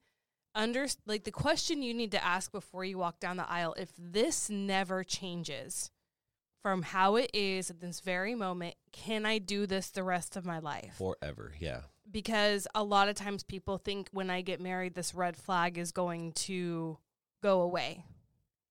under 0.53 0.85
like 1.05 1.23
the 1.23 1.31
question 1.31 1.81
you 1.81 1.93
need 1.93 2.11
to 2.11 2.23
ask 2.23 2.51
before 2.51 2.83
you 2.83 2.97
walk 2.97 3.19
down 3.19 3.37
the 3.37 3.49
aisle 3.49 3.73
if 3.77 3.91
this 3.97 4.49
never 4.49 5.03
changes 5.03 5.91
from 6.61 6.81
how 6.83 7.15
it 7.15 7.31
is 7.33 7.69
at 7.69 7.79
this 7.79 8.01
very 8.01 8.35
moment 8.35 8.75
can 8.91 9.25
i 9.25 9.37
do 9.37 9.65
this 9.65 9.89
the 9.89 10.03
rest 10.03 10.35
of 10.35 10.45
my 10.45 10.59
life 10.59 10.95
Forever. 10.97 11.53
Yeah. 11.59 11.81
because 12.11 12.67
a 12.75 12.83
lot 12.83 13.07
of 13.07 13.15
times 13.15 13.43
people 13.43 13.77
think 13.77 14.09
when 14.11 14.29
I 14.29 14.41
get 14.41 14.59
married, 14.59 14.93
this 14.95 15.15
red 15.15 15.37
flag 15.37 15.77
is 15.77 15.91
going 15.93 16.33
to 16.33 16.97
go 17.41 17.61
away. 17.61 18.03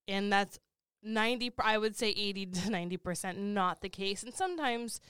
And 0.06 0.30
that's 0.32 0.58
90, 1.02 1.52
I 1.58 1.78
would 1.78 1.96
say 1.96 2.10
80 2.10 2.46
to 2.46 2.60
90% 2.70 3.36
not 3.38 3.80
the 3.80 3.88
case. 3.88 4.22
And 4.22 4.34
sometimes, 4.34 5.00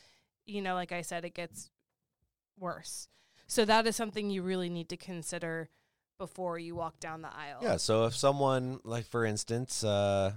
you 0.50 0.60
know, 0.62 0.74
like 0.74 0.92
I 0.92 1.02
said, 1.02 1.24
it 1.24 1.34
gets 1.34 1.70
worse. 2.58 3.08
So 3.46 3.64
that 3.64 3.86
is 3.86 3.96
something 3.96 4.30
you 4.30 4.42
really 4.42 4.68
need 4.68 4.88
to 4.90 4.96
consider 4.96 5.68
before 6.18 6.58
you 6.58 6.74
walk 6.74 7.00
down 7.00 7.22
the 7.22 7.34
aisle. 7.34 7.60
Yeah. 7.62 7.76
So 7.78 8.04
if 8.04 8.14
someone, 8.14 8.80
like 8.84 9.06
for 9.06 9.24
instance, 9.24 9.82
uh, 9.82 10.32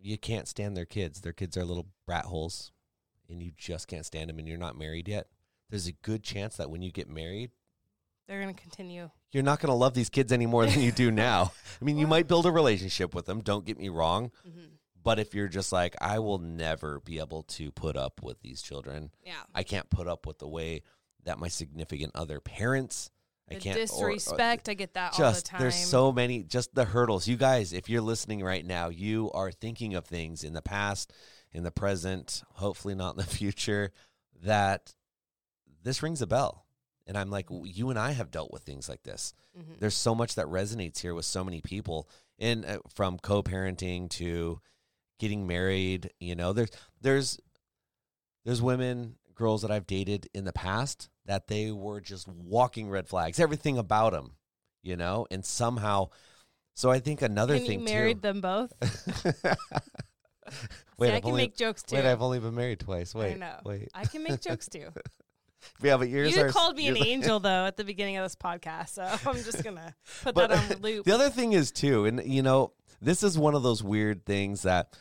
you 0.00 0.18
can't 0.18 0.48
stand 0.48 0.76
their 0.76 0.84
kids, 0.86 1.20
their 1.20 1.32
kids 1.32 1.56
are 1.56 1.64
little 1.64 1.86
brat 2.06 2.24
holes, 2.26 2.72
and 3.28 3.42
you 3.42 3.52
just 3.56 3.88
can't 3.88 4.06
stand 4.06 4.30
them, 4.30 4.38
and 4.38 4.48
you're 4.48 4.56
not 4.58 4.78
married 4.78 5.08
yet. 5.08 5.28
There's 5.70 5.86
a 5.86 5.92
good 5.92 6.22
chance 6.22 6.56
that 6.56 6.70
when 6.70 6.80
you 6.82 6.90
get 6.92 7.08
married, 7.08 7.50
They're 8.28 8.40
going 8.42 8.54
to 8.54 8.60
continue. 8.60 9.10
you're 9.32 9.42
not 9.42 9.60
going 9.60 9.70
to 9.70 9.74
love 9.76 9.94
these 9.94 10.08
kids 10.08 10.32
any 10.32 10.46
more 10.46 10.64
than 10.66 10.80
you 10.80 10.92
do 10.92 11.10
now. 11.12 11.52
I 11.80 11.84
mean, 11.84 11.98
you 11.98 12.06
might 12.06 12.28
build 12.28 12.46
a 12.46 12.50
relationship 12.52 13.14
with 13.14 13.26
them. 13.26 13.40
Don't 13.42 13.64
get 13.66 13.78
me 13.78 13.88
wrong. 13.88 14.30
hmm 14.44 14.64
But 15.06 15.20
if 15.20 15.34
you're 15.34 15.46
just 15.46 15.70
like, 15.70 15.94
I 16.00 16.18
will 16.18 16.38
never 16.38 16.98
be 16.98 17.20
able 17.20 17.44
to 17.44 17.70
put 17.70 17.96
up 17.96 18.22
with 18.24 18.40
these 18.40 18.60
children, 18.60 19.12
Yeah. 19.24 19.34
I 19.54 19.62
can't 19.62 19.88
put 19.88 20.08
up 20.08 20.26
with 20.26 20.40
the 20.40 20.48
way 20.48 20.82
that 21.22 21.38
my 21.38 21.46
significant 21.46 22.10
other 22.16 22.40
parents. 22.40 23.10
I 23.48 23.54
can't 23.54 23.78
or- 23.92 24.06
or- 24.06 24.10
disrespect, 24.12 24.68
I 24.68 24.74
get 24.74 24.94
that 24.94 25.12
all 25.12 25.18
the 25.18 25.24
just 25.32 25.46
time. 25.46 25.60
there's 25.60 25.76
so 25.76 26.10
many 26.10 26.42
just 26.42 26.74
the 26.74 26.84
hurdles 26.86 27.28
you 27.28 27.36
guys 27.36 27.72
if 27.72 27.88
you're 27.88 28.00
listening 28.02 28.42
right 28.42 28.66
now 28.66 28.88
you 28.88 29.30
are 29.30 29.52
thinking 29.52 29.94
of 29.94 30.04
things 30.06 30.42
in 30.42 30.52
the 30.54 30.60
past 30.62 31.12
in 31.52 31.62
the 31.62 31.70
present 31.70 32.42
hopefully 32.54 32.96
not 32.96 33.10
in 33.14 33.18
the 33.18 33.22
future 33.38 33.92
that 34.42 34.92
this 35.84 36.02
rings 36.02 36.20
a 36.22 36.26
bell 36.26 36.66
and 37.06 37.16
i'm 37.16 37.30
like 37.30 37.46
you 37.62 37.88
and 37.90 37.98
i 38.00 38.10
have 38.10 38.32
dealt 38.32 38.52
with 38.52 38.62
things 38.64 38.88
like 38.88 39.04
this 39.04 39.32
Mhm. 39.56 39.78
there's 39.78 39.94
so 39.94 40.12
much 40.12 40.34
that 40.34 40.46
resonates 40.46 40.98
here 40.98 41.14
with 41.14 41.24
so 41.24 41.44
many 41.44 41.60
people 41.60 42.08
and 42.40 42.64
uh, 42.66 42.78
from 42.92 43.16
co-parenting 43.16 44.10
to 44.10 44.60
getting 45.18 45.46
married 45.46 46.10
you 46.20 46.34
know 46.34 46.52
there's 46.52 46.70
there's 47.00 47.38
there's 48.44 48.60
women 48.62 49.16
girls 49.34 49.62
that 49.62 49.70
i've 49.70 49.86
dated 49.86 50.28
in 50.34 50.44
the 50.44 50.52
past 50.52 51.08
that 51.26 51.48
they 51.48 51.70
were 51.70 52.00
just 52.00 52.28
walking 52.28 52.88
red 52.88 53.08
flags 53.08 53.40
everything 53.40 53.78
about 53.78 54.12
them 54.12 54.32
you 54.82 54.96
know 54.96 55.26
and 55.30 55.44
somehow 55.44 56.08
so 56.74 56.90
i 56.90 56.98
think 56.98 57.22
another 57.22 57.54
and 57.54 57.66
you 57.66 57.78
married 57.78 58.18
too 58.18 58.28
them 58.32 58.40
both. 58.40 58.72
wait 60.98 61.08
See, 61.08 61.12
I 61.12 61.16
I've 61.16 61.22
can 61.22 61.30
only, 61.30 61.42
make 61.44 61.56
jokes 61.56 61.82
too. 61.82 61.96
wait 61.96 62.04
i've 62.04 62.22
only 62.22 62.38
been 62.38 62.54
married 62.54 62.80
twice 62.80 63.14
wait 63.14 63.32
I 63.32 63.36
know. 63.36 63.56
wait 63.64 63.88
I 63.94 64.04
can 64.04 64.22
make 64.22 64.40
jokes 64.40 64.68
too. 64.68 64.88
yeah 65.82 65.96
but 65.96 66.08
yours 66.08 66.34
you 66.34 66.42
are 66.42 66.50
called 66.50 66.76
me 66.76 66.86
an 66.88 66.96
angel 66.96 67.40
though 67.40 67.66
at 67.66 67.76
the 67.76 67.84
beginning 67.84 68.16
of 68.16 68.24
this 68.24 68.36
podcast, 68.36 68.90
so 68.90 69.02
I'm 69.28 69.36
just 69.42 69.64
gonna 69.64 69.94
put 70.22 70.34
But 70.34 70.50
that 70.50 70.72
on 70.72 70.82
loop. 70.82 71.04
The 71.04 71.12
other 71.12 71.30
thing 71.30 71.52
is 71.52 71.72
too, 71.72 72.04
and 72.04 72.22
you 72.24 72.42
know, 72.42 72.72
this 73.02 73.22
is 73.22 73.36
one 73.36 73.54
of 73.54 73.62
those 73.64 73.82
weird 73.82 74.24
things 74.24 74.62
that 74.62 74.96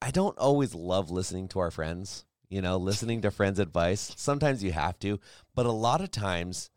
I 0.00 0.10
don't 0.10 0.38
always 0.38 0.74
love 0.74 1.10
listening 1.10 1.48
to 1.48 1.58
our 1.58 1.70
friends. 1.70 2.24
You 2.48 2.62
know, 2.62 2.78
listening 2.78 3.20
to 3.22 3.30
friends' 3.30 3.58
advice. 3.58 4.14
Sometimes 4.16 4.64
you 4.64 4.72
have 4.72 4.98
to, 5.00 5.20
but 5.54 5.66
a 5.66 5.72
lot 5.72 6.00
of 6.00 6.10
times, 6.10 6.70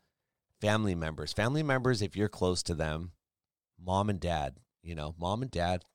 family 0.60 0.94
members, 0.94 1.32
family 1.32 1.62
members, 1.62 2.02
if 2.02 2.14
you're 2.14 2.28
close 2.28 2.62
to 2.64 2.74
them, 2.74 3.12
mom 3.82 4.10
and 4.10 4.20
dad, 4.20 4.56
you 4.82 4.94
know, 4.94 5.14
mom 5.18 5.40
and 5.40 5.50
dad, 5.50 5.86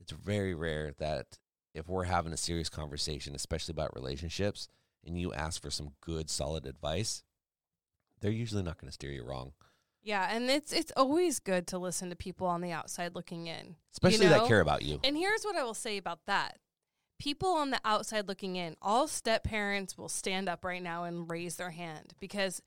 it's 0.00 0.12
very 0.12 0.54
rare 0.54 0.92
that 0.98 1.38
if 1.74 1.88
we're 1.88 2.04
having 2.04 2.32
a 2.32 2.36
serious 2.36 2.68
conversation, 2.68 3.34
especially 3.34 3.72
about 3.72 3.96
relationships, 3.96 4.68
and 5.04 5.18
you 5.18 5.32
ask 5.32 5.60
for 5.60 5.70
some 5.70 5.90
good, 6.00 6.30
solid 6.30 6.64
advice, 6.64 7.24
they're 8.20 8.30
usually 8.30 8.62
not 8.62 8.78
going 8.78 8.88
to 8.88 8.94
steer 8.94 9.10
you 9.10 9.24
wrong. 9.24 9.52
Yeah, 10.02 10.28
and 10.30 10.50
it's 10.50 10.72
it's 10.72 10.92
always 10.96 11.38
good 11.38 11.66
to 11.68 11.78
listen 11.78 12.10
to 12.10 12.16
people 12.16 12.46
on 12.46 12.60
the 12.60 12.72
outside 12.72 13.14
looking 13.14 13.46
in. 13.46 13.76
Especially 13.92 14.26
know? 14.26 14.40
that 14.40 14.48
care 14.48 14.60
about 14.60 14.82
you. 14.82 15.00
And 15.04 15.16
here's 15.16 15.44
what 15.44 15.56
I 15.56 15.64
will 15.64 15.74
say 15.74 15.96
about 15.96 16.20
that. 16.26 16.58
People 17.18 17.50
on 17.50 17.70
the 17.70 17.80
outside 17.84 18.28
looking 18.28 18.56
in, 18.56 18.76
all 18.80 19.08
step 19.08 19.42
parents 19.42 19.98
will 19.98 20.08
stand 20.08 20.48
up 20.48 20.64
right 20.64 20.82
now 20.82 21.04
and 21.04 21.28
raise 21.28 21.56
their 21.56 21.70
hand 21.70 22.14
because 22.20 22.62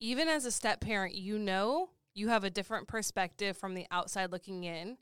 even 0.00 0.28
as 0.28 0.44
a 0.44 0.50
step 0.50 0.80
parent, 0.80 1.14
you 1.14 1.38
know 1.38 1.90
you 2.14 2.28
have 2.28 2.44
a 2.44 2.50
different 2.50 2.88
perspective 2.88 3.56
from 3.56 3.74
the 3.74 3.86
outside 3.90 4.32
looking 4.32 4.64
in 4.64 4.96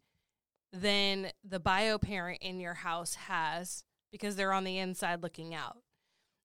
than 0.72 1.30
the 1.48 1.60
bio 1.60 1.96
parent 1.96 2.38
in 2.42 2.58
your 2.58 2.74
house 2.74 3.14
has 3.14 3.84
because 4.10 4.36
they're 4.36 4.52
on 4.52 4.64
the 4.64 4.78
inside 4.78 5.22
looking 5.22 5.54
out. 5.54 5.76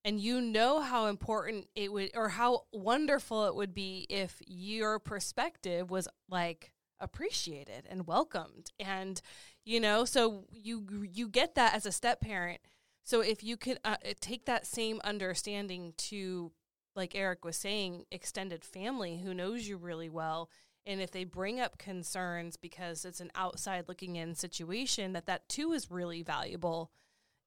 And 0.09 0.19
you 0.19 0.41
know 0.41 0.79
how 0.79 1.05
important 1.05 1.67
it 1.75 1.93
would 1.93 2.09
or 2.15 2.29
how 2.29 2.63
wonderful 2.73 3.45
it 3.45 3.53
would 3.53 3.75
be 3.75 4.07
if 4.09 4.41
your 4.47 4.97
perspective 4.97 5.91
was 5.91 6.07
like 6.27 6.71
appreciated 6.99 7.85
and 7.87 8.07
welcomed. 8.07 8.71
And 8.79 9.21
you 9.65 9.79
know 9.79 10.05
so 10.05 10.45
you 10.51 11.07
you 11.13 11.29
get 11.29 11.53
that 11.53 11.75
as 11.75 11.85
a 11.85 11.91
step 11.91 12.21
parent. 12.21 12.59
So 13.03 13.21
if 13.21 13.43
you 13.43 13.55
could 13.55 13.77
uh, 13.85 13.97
take 14.19 14.45
that 14.45 14.65
same 14.65 14.99
understanding 15.03 15.93
to 15.97 16.53
like 16.95 17.13
Eric 17.13 17.45
was 17.45 17.55
saying 17.55 18.05
extended 18.11 18.65
family 18.65 19.19
who 19.19 19.31
knows 19.35 19.67
you 19.67 19.77
really 19.77 20.09
well 20.09 20.49
and 20.87 21.01
if 21.01 21.11
they 21.11 21.23
bring 21.23 21.59
up 21.59 21.77
concerns 21.77 22.57
because 22.57 23.05
it's 23.05 23.21
an 23.21 23.29
outside 23.35 23.85
looking 23.87 24.15
in 24.15 24.33
situation 24.33 25.13
that 25.13 25.27
that 25.27 25.47
too 25.47 25.71
is 25.71 25.91
really 25.91 26.23
valuable 26.23 26.89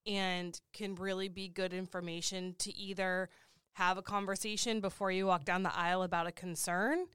and 0.07 0.61
can 0.73 0.95
really 0.95 1.29
be 1.29 1.49
good 1.49 1.73
information 1.73 2.55
to 2.59 2.75
either 2.77 3.29
have 3.75 3.97
a 3.97 4.03
conversation 4.03 4.81
before 4.81 5.11
you 5.11 5.27
walk 5.27 5.45
down 5.45 5.62
the 5.62 5.77
aisle 5.77 6.03
about 6.03 6.27
a 6.27 6.33
concern 6.33 7.07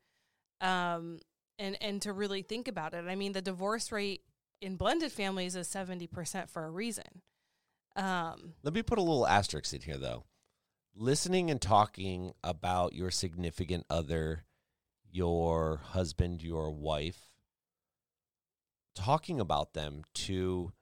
um, 0.62 1.20
and 1.60 1.78
and 1.82 2.02
to 2.02 2.14
really 2.14 2.42
think 2.42 2.68
about 2.68 2.94
it. 2.94 3.06
I 3.08 3.16
mean, 3.16 3.34
the 3.34 3.42
divorce 3.42 3.92
rate 3.92 4.22
in 4.62 4.76
blended 4.76 5.12
families 5.12 5.56
is 5.56 5.68
seventy 5.68 6.08
percent 6.08 6.50
for 6.50 6.66
a 6.66 6.70
reason. 6.70 7.22
Um, 7.96 8.54
Let 8.64 8.74
me 8.74 8.84
put 8.84 9.00
a 9.00 9.02
little 9.02 9.28
asterisk 9.28 9.74
in 9.74 9.82
here, 9.82 9.98
though. 9.98 10.26
Listening 10.96 11.52
and 11.52 11.62
talking 11.62 12.34
about 12.44 12.94
your 12.94 13.12
significant 13.12 13.86
other, 13.90 14.46
your 15.12 15.78
husband, 15.78 16.42
your 16.42 16.72
wife, 16.72 17.32
talking 18.96 19.40
about 19.40 19.74
them 19.74 20.04
to 20.14 20.74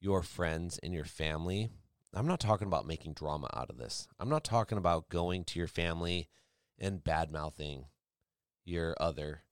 your 0.00 0.22
friends 0.22 0.78
and 0.82 0.92
your 0.94 1.04
family 1.04 1.70
I'm 2.12 2.26
not 2.26 2.40
talking 2.40 2.66
about 2.66 2.86
making 2.86 3.12
drama 3.14 3.48
out 3.54 3.70
of 3.70 3.78
this. 3.78 4.08
I'm 4.18 4.28
not 4.28 4.42
talking 4.42 4.78
about 4.78 5.08
going 5.08 5.44
to 5.44 5.58
your 5.58 5.68
family 5.68 6.28
and 6.78 7.04
bad 7.04 7.30
mouthing 7.30 7.84
your 8.64 8.96
other 9.00 9.42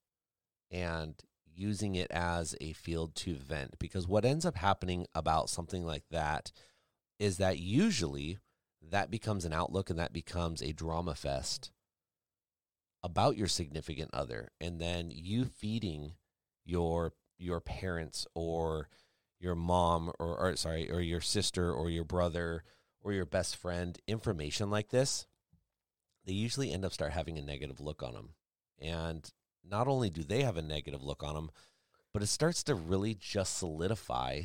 and 0.71 1.15
using 1.55 1.95
it 1.95 2.11
as 2.11 2.57
a 2.61 2.73
field 2.73 3.15
to 3.17 3.35
vent. 3.35 3.79
Because 3.79 4.09
what 4.09 4.25
ends 4.25 4.45
up 4.45 4.57
happening 4.57 5.07
about 5.15 5.51
something 5.51 5.85
like 5.85 6.05
that 6.11 6.51
is 7.19 7.37
that 7.39 7.59
usually 7.59 8.39
that 8.83 9.11
becomes 9.11 9.45
an 9.45 9.53
outlook 9.53 9.91
and 9.91 9.99
that 9.99 10.13
becomes 10.13 10.63
a 10.63 10.73
drama 10.73 11.15
fest 11.15 11.71
about 13.05 13.37
your 13.37 13.49
significant 13.49 14.11
other. 14.13 14.51
And 14.61 14.81
then 14.81 15.11
you 15.13 15.45
feeding 15.45 16.15
your 16.65 17.13
your 17.39 17.61
parents 17.61 18.27
or 18.35 18.89
your 19.41 19.55
mom 19.55 20.11
or, 20.19 20.37
or 20.37 20.57
sorry 20.57 20.91
or 20.91 21.01
your 21.01 21.21
sister 21.21 21.73
or 21.73 21.91
your 21.91 22.05
brother 22.05 22.65
or 23.03 23.13
your 23.13 23.27
best 23.27 23.57
friend 23.57 23.99
information 24.07 24.71
like 24.71 24.91
this 24.91 25.27
they 26.25 26.33
usually 26.33 26.73
end 26.73 26.85
up 26.85 26.93
start 26.93 27.13
having 27.13 27.39
a 27.39 27.43
negative 27.43 27.81
look 27.81 28.03
on 28.03 28.15
them 28.15 28.31
and 28.81 29.31
not 29.69 29.89
only 29.89 30.11
do 30.11 30.23
they 30.23 30.43
have 30.43 30.57
a 30.57 30.63
negative 30.63 31.03
look 31.03 31.23
on 31.23 31.35
them 31.35 31.51
but 32.13 32.23
it 32.23 32.27
starts 32.27 32.63
to 32.63 32.75
really 32.75 33.15
just 33.15 33.59
solidify 33.59 34.43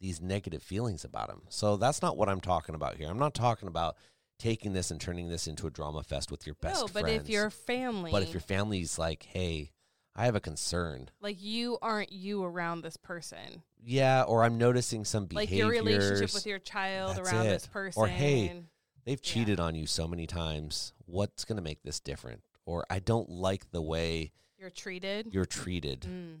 these 0.00 0.20
negative 0.20 0.62
feelings 0.62 1.04
about 1.04 1.28
them 1.28 1.42
so 1.48 1.76
that's 1.76 2.02
not 2.02 2.16
what 2.16 2.28
i'm 2.28 2.40
talking 2.40 2.74
about 2.74 2.96
here 2.96 3.08
i'm 3.08 3.18
not 3.18 3.34
talking 3.34 3.68
about 3.68 3.96
taking 4.38 4.72
this 4.72 4.90
and 4.90 5.00
turning 5.00 5.28
this 5.28 5.46
into 5.46 5.66
a 5.66 5.70
drama 5.70 6.02
fest 6.02 6.30
with 6.30 6.44
your 6.46 6.56
best 6.56 6.76
friend. 6.76 6.88
no, 6.88 6.92
but 6.92 7.02
friends. 7.02 7.22
if 7.22 7.30
your 7.30 7.50
family, 7.50 8.10
but 8.10 8.22
if 8.22 8.32
your 8.32 8.40
family's 8.40 8.98
like 8.98 9.22
hey 9.22 9.70
i 10.16 10.24
have 10.26 10.34
a 10.36 10.40
concern 10.40 11.08
like 11.20 11.42
you 11.42 11.78
aren't 11.82 12.12
you 12.12 12.42
around 12.44 12.82
this 12.82 12.96
person, 12.96 13.62
yeah, 13.82 14.22
or 14.22 14.44
I'm 14.44 14.56
noticing 14.58 15.04
some 15.04 15.26
behavior 15.26 15.64
like 15.66 15.74
your 15.74 15.82
relationship 15.84 16.32
with 16.34 16.46
your 16.46 16.58
child 16.58 17.16
That's 17.16 17.32
around 17.32 17.46
it. 17.46 17.50
this 17.50 17.66
person, 17.66 18.00
Or, 18.02 18.06
hey, 18.08 18.62
They've 19.04 19.20
Yeah. 19.22 19.30
cheated 19.34 19.60
on 19.60 19.74
you 19.74 19.86
so 19.86 20.08
many 20.08 20.26
times. 20.26 20.94
What's 21.04 21.44
going 21.44 21.56
to 21.56 21.62
make 21.62 21.82
this 21.82 22.00
different? 22.00 22.42
Or 22.64 22.86
I 22.88 22.98
don't 23.00 23.28
like 23.28 23.70
the 23.70 23.82
way 23.82 24.32
you're 24.58 24.70
treated. 24.70 25.28
you're 25.34 25.44
treated. 25.44 26.00
Mm. 26.08 26.38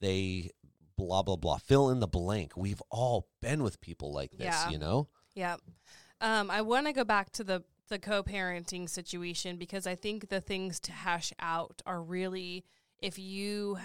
They 0.00 0.50
blah 0.96 1.22
blah 1.22 1.34
blah. 1.36 1.56
Fill 1.58 1.90
in 1.90 1.98
the 2.00 2.06
blank. 2.06 2.52
We've 2.56 2.82
all 2.90 3.26
been 3.40 3.62
with 3.64 3.80
people 3.80 4.12
like 4.12 4.30
this, 4.32 4.44
Yeah. 4.46 4.70
you 4.70 4.78
know? 4.78 5.08
Yeah. 5.34 5.56
Um, 6.20 6.48
I 6.50 6.62
want 6.62 6.86
to 6.86 6.92
go 6.92 7.02
back 7.02 7.30
to 7.32 7.44
the 7.44 7.64
the 7.88 7.98
co-parenting 7.98 8.88
situation 8.88 9.56
because 9.56 9.86
I 9.86 9.94
think 9.94 10.28
the 10.28 10.40
things 10.40 10.80
to 10.80 10.92
hash 10.92 11.32
out 11.38 11.82
are 11.86 12.02
really 12.02 12.64
if 13.00 13.18
you 13.18 13.76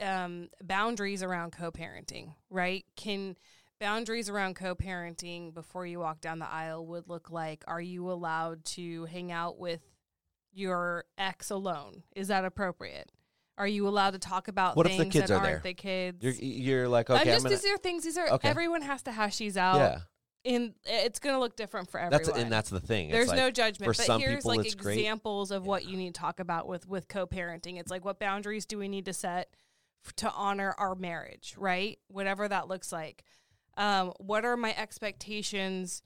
um, 0.00 0.48
boundaries 0.62 1.22
around 1.22 1.52
co-parenting, 1.52 2.34
right? 2.50 2.84
Can 2.96 3.36
boundaries 3.78 4.28
around 4.28 4.56
co-parenting 4.56 5.54
before 5.54 5.86
you 5.86 6.00
walk 6.00 6.20
down 6.20 6.38
the 6.40 6.50
aisle 6.50 6.84
would 6.86 7.08
look 7.08 7.30
like: 7.30 7.62
Are 7.68 7.80
you 7.80 8.10
allowed 8.10 8.64
to 8.66 9.04
hang 9.04 9.30
out 9.30 9.58
with 9.58 9.80
your 10.52 11.04
ex 11.18 11.50
alone? 11.50 12.02
Is 12.16 12.28
that 12.28 12.44
appropriate? 12.44 13.10
Are 13.56 13.68
you 13.68 13.86
allowed 13.86 14.14
to 14.14 14.18
talk 14.18 14.48
about 14.48 14.76
What 14.76 14.86
if 14.86 14.92
things 14.96 15.14
the 15.14 15.20
kids 15.20 15.30
that 15.30 15.34
are 15.34 15.38
aren't 15.38 15.62
there? 15.62 15.70
the 15.70 15.74
kids? 15.74 16.24
You're 16.24 16.32
you're 16.34 16.88
like, 16.88 17.08
okay, 17.10 17.20
I'm 17.20 17.28
I'm, 17.28 17.34
just 17.34 17.44
gonna 17.44 17.54
these 17.56 17.64
are 17.66 17.78
things. 17.78 18.04
These 18.04 18.18
are 18.18 18.28
Okay. 18.30 18.48
everyone 18.48 18.82
has 18.82 19.02
to 19.02 19.12
hash 19.12 19.36
these 19.38 19.56
out 19.56 19.76
Yeah. 19.76 19.98
In 20.44 20.74
it's 20.84 21.18
going 21.18 21.34
to 21.34 21.40
look 21.40 21.56
different 21.56 21.90
for 21.90 21.98
everyone. 21.98 22.24
That's 22.24 22.38
and 22.38 22.52
that's 22.52 22.70
the 22.70 22.80
thing. 22.80 23.08
It's 23.08 23.14
There's 23.14 23.28
like, 23.28 23.38
no 23.38 23.50
judgment, 23.50 23.94
for 23.94 23.98
but 23.98 24.06
some 24.06 24.20
here's 24.20 24.36
people 24.36 24.56
like 24.56 24.66
it's 24.66 24.74
great. 24.74 24.98
examples 24.98 25.50
of 25.50 25.66
what 25.66 25.86
you 25.86 25.96
need 25.96 26.14
to 26.14 26.20
talk 26.20 26.38
about 26.38 26.68
with 26.68 26.86
with 26.86 27.08
co-parenting. 27.08 27.80
It's 27.80 27.90
like 27.90 28.04
what 28.04 28.18
boundaries 28.18 28.66
do 28.66 28.78
we 28.78 28.86
need 28.86 29.06
to 29.06 29.12
set 29.12 29.48
f- 30.06 30.14
to 30.16 30.30
honor 30.30 30.74
our 30.78 30.94
marriage, 30.94 31.54
right? 31.58 31.98
Whatever 32.08 32.46
that 32.46 32.68
looks 32.68 32.92
like. 32.92 33.24
Um, 33.76 34.12
what 34.18 34.44
are 34.44 34.56
my 34.56 34.74
expectations 34.76 36.02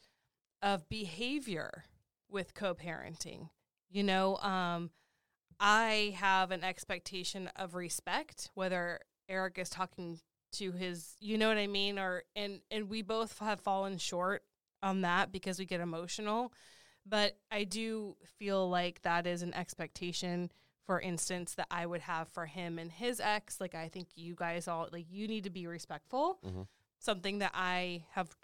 of 0.62 0.88
behavior 0.88 1.84
with 2.30 2.54
co-parenting? 2.54 3.50
You 3.90 4.04
know, 4.04 4.36
um, 4.36 4.90
I 5.58 6.14
have 6.18 6.50
an 6.50 6.62
expectation 6.62 7.50
of 7.56 7.74
respect, 7.74 8.50
whether 8.54 9.00
Eric 9.28 9.58
is 9.58 9.68
talking 9.68 10.20
to 10.52 10.72
his, 10.72 11.14
you 11.20 11.38
know 11.38 11.48
what 11.48 11.58
I 11.58 11.66
mean, 11.66 11.98
or 11.98 12.24
and 12.36 12.60
and 12.70 12.88
we 12.88 13.02
both 13.02 13.38
have 13.38 13.60
fallen 13.60 13.98
short 13.98 14.42
on 14.82 15.02
that 15.02 15.32
because 15.32 15.58
we 15.58 15.66
get 15.66 15.80
emotional. 15.80 16.52
But 17.06 17.38
I 17.50 17.64
do 17.64 18.16
feel 18.38 18.68
like 18.68 19.02
that 19.02 19.26
is 19.26 19.42
an 19.42 19.54
expectation, 19.54 20.50
for 20.84 21.00
instance, 21.00 21.54
that 21.54 21.66
I 21.70 21.86
would 21.86 22.02
have 22.02 22.28
for 22.28 22.46
him 22.46 22.78
and 22.78 22.90
his 22.92 23.20
ex. 23.20 23.60
Like 23.60 23.74
I 23.74 23.88
think 23.88 24.08
you 24.14 24.34
guys 24.34 24.68
all 24.68 24.88
like 24.92 25.06
you 25.10 25.26
need 25.26 25.44
to 25.44 25.50
be 25.50 25.66
respectful. 25.66 26.38
Mhm. 26.44 26.66
Something 26.98 27.38
that 27.38 27.52
I 27.54 28.04
have 28.12 28.36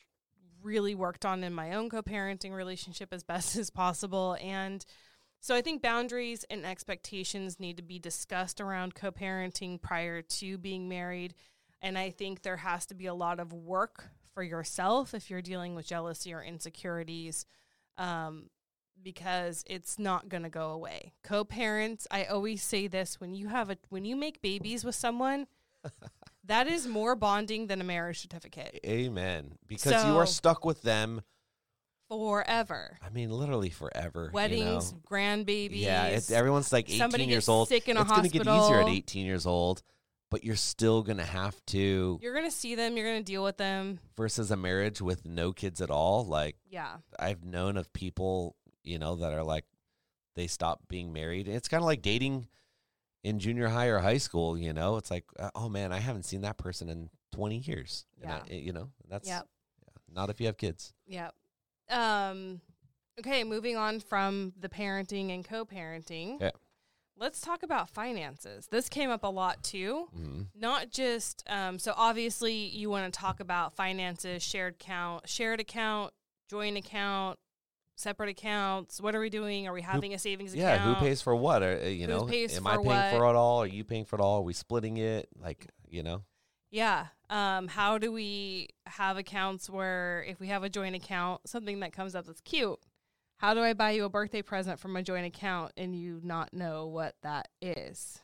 really 0.62 0.94
worked 0.94 1.26
on 1.26 1.44
in 1.44 1.52
my 1.52 1.72
own 1.72 1.90
co-parenting 1.90 2.52
relationship 2.54 3.12
as 3.12 3.22
best 3.22 3.54
as 3.56 3.68
possible 3.70 4.36
and 4.40 4.84
so 5.40 5.54
I 5.54 5.60
think 5.60 5.82
boundaries 5.82 6.42
and 6.48 6.64
expectations 6.64 7.60
need 7.60 7.76
to 7.76 7.82
be 7.82 7.98
discussed 7.98 8.62
around 8.62 8.94
co-parenting 8.94 9.82
prior 9.82 10.22
to 10.22 10.56
being 10.56 10.88
married 10.88 11.34
and 11.84 11.98
I 11.98 12.08
think 12.10 12.40
there 12.42 12.56
has 12.56 12.86
to 12.86 12.94
be 12.94 13.06
a 13.06 13.14
lot 13.14 13.38
of 13.38 13.52
work 13.52 14.08
for 14.32 14.42
yourself 14.42 15.12
if 15.12 15.28
you're 15.28 15.42
dealing 15.42 15.74
with 15.74 15.86
jealousy 15.86 16.32
or 16.32 16.42
insecurities 16.42 17.44
um, 17.98 18.48
because 19.02 19.62
it's 19.66 19.98
not 19.98 20.30
going 20.30 20.44
to 20.44 20.48
go 20.48 20.70
away. 20.70 21.12
Co-parents, 21.22 22.06
I 22.10 22.24
always 22.24 22.62
say 22.62 22.86
this 22.86 23.20
when 23.20 23.34
you 23.34 23.48
have 23.48 23.68
a 23.68 23.76
when 23.90 24.06
you 24.06 24.16
make 24.16 24.40
babies 24.40 24.82
with 24.82 24.94
someone, 24.94 25.46
that 26.44 26.66
is 26.66 26.88
more 26.88 27.14
bonding 27.14 27.66
than 27.66 27.82
a 27.82 27.84
marriage 27.84 28.20
certificate 28.20 28.80
Amen. 28.86 29.52
Because 29.68 30.06
you 30.06 30.16
are 30.16 30.26
stuck 30.26 30.64
with 30.64 30.80
them. 30.80 31.20
forever. 32.08 32.96
I 33.04 33.10
mean, 33.10 33.30
literally 33.30 33.68
forever. 33.68 34.24
you 34.24 34.32
Weddings, 34.32 34.94
know? 34.94 34.98
grandbabies. 35.06 35.82
Yeah, 35.82 36.06
it's, 36.06 36.30
everyone's 36.30 36.72
like 36.72 36.86
18 36.86 36.98
somebody 36.98 37.24
years 37.24 37.46
old. 37.46 37.68
sick 37.68 37.90
in 37.90 37.98
a 37.98 38.00
it's 38.00 38.10
gonna 38.10 38.28
get 38.28 38.46
easier 38.46 38.80
at 38.80 38.88
18 38.88 39.26
years 39.26 39.44
old, 39.44 39.82
but 40.34 40.42
you're 40.42 40.56
still 40.56 41.02
gonna 41.04 41.24
have 41.24 41.54
to 41.66 42.18
You're 42.20 42.32
going 42.34 42.44
to 42.44 42.50
see 42.50 42.74
them, 42.74 42.96
you're 42.96 43.06
going 43.06 43.20
to 43.22 43.32
deal 43.32 43.44
with 43.44 43.56
them. 43.56 44.00
versus 44.16 44.50
a 44.50 44.56
marriage 44.56 45.00
with 45.00 45.24
no 45.24 45.52
kids 45.52 45.80
at 45.80 45.90
all. 45.90 46.26
Like 46.26 46.56
Yeah. 46.68 46.96
I've 47.16 47.44
known 47.44 47.76
of 47.76 47.92
people, 47.92 48.56
you 48.82 48.98
know, 48.98 49.14
that 49.14 49.32
are 49.32 49.44
like 49.44 49.64
they 50.34 50.48
stop 50.48 50.88
being 50.88 51.12
married. 51.12 51.46
It's 51.46 51.68
kind 51.68 51.80
of 51.80 51.86
like 51.86 52.02
dating 52.02 52.48
in 53.22 53.38
junior 53.38 53.68
high 53.68 53.86
or 53.86 54.00
high 54.00 54.18
school. 54.18 54.58
You 54.58 54.72
know, 54.72 54.96
it's 54.96 55.08
like, 55.08 55.24
uh, 55.38 55.50
oh 55.54 55.68
man, 55.68 55.92
I 55.92 56.00
haven't 56.00 56.24
seen 56.24 56.40
that 56.40 56.58
person 56.58 56.88
in 56.88 57.10
20 57.30 57.58
years. 57.58 58.04
And 58.20 58.32
I- 58.32 58.42
Yeah. 58.48 58.56
you 58.56 58.72
know, 58.72 58.90
that's 59.08 59.28
Yep. 59.28 59.46
not 60.12 60.30
if 60.30 60.40
you 60.40 60.46
have 60.46 60.56
kids. 60.56 60.92
yeah 61.06 61.30
Um 61.88 62.60
okay, 63.20 63.44
moving 63.44 63.76
on 63.76 64.00
from 64.00 64.52
the 64.58 64.68
parenting 64.68 65.32
and 65.32 65.44
co-parenting. 65.44 66.40
Yeah. 66.40 66.50
Let's 67.16 67.40
talk 67.40 67.62
about 67.62 67.88
finances. 67.88 68.66
This 68.66 68.88
came 68.88 69.08
up 69.10 69.22
a 69.22 69.28
lot 69.28 69.62
too. 69.62 70.08
Mhm. 70.16 70.46
Not 70.54 70.90
just 70.90 71.44
um 71.48 71.78
so 71.78 71.94
obviously 71.96 72.54
you 72.54 72.90
want 72.90 73.12
to 73.12 73.18
talk 73.18 73.40
about 73.40 73.74
finances, 73.74 74.42
shared 74.42 74.74
account, 74.74 75.28
shared 75.28 75.60
account, 75.60 76.12
joint 76.50 76.76
account, 76.76 77.38
separate 77.96 78.30
accounts. 78.30 79.00
What 79.00 79.14
are 79.14 79.20
we 79.20 79.30
doing? 79.30 79.68
Are 79.68 79.72
we 79.72 79.82
having 79.82 80.12
a 80.12 80.18
savings 80.18 80.54
Yeah, 80.54 80.74
account? 80.74 80.98
who 80.98 81.04
pays 81.04 81.22
for 81.22 81.36
what? 81.36 81.62
Or, 81.62 81.80
uh, 81.80 81.86
you 81.86 82.06
Who 82.06 82.12
know, 82.12 82.28
am 82.28 82.66
I 82.66 82.76
paying 82.76 82.84
what? 82.86 83.10
for 83.10 83.24
it 83.28 83.36
all? 83.36 83.62
Are 83.62 83.66
you 83.66 83.84
paying 83.84 84.04
for 84.04 84.16
it 84.16 84.22
all? 84.22 84.38
Are 84.40 84.42
we 84.42 84.52
splitting 84.52 84.96
it? 84.96 85.28
Like, 85.40 85.68
you 85.88 86.02
know, 86.02 86.24
Yeah. 86.70 87.06
Um, 87.30 87.68
how 87.68 87.98
do 87.98 88.10
we 88.10 88.70
have 88.86 89.16
accounts 89.16 89.70
where 89.70 90.24
if 90.26 90.40
we 90.40 90.48
have 90.48 90.64
a 90.64 90.68
joint 90.68 90.96
account, 90.96 91.48
something 91.48 91.78
that 91.80 91.92
comes 91.92 92.16
up 92.16 92.26
that's 92.26 92.40
cute, 92.40 92.80
how 93.36 93.54
do 93.54 93.60
I 93.60 93.72
buy 93.72 93.92
you 93.92 94.04
a 94.04 94.08
birthday 94.08 94.42
present 94.42 94.78
from 94.78 94.96
a 94.96 95.02
joint 95.02 95.26
account 95.26 95.72
and 95.76 95.94
you 95.94 96.20
not 96.22 96.52
know 96.52 96.86
what 96.86 97.14
that 97.22 97.48
is? 97.60 98.20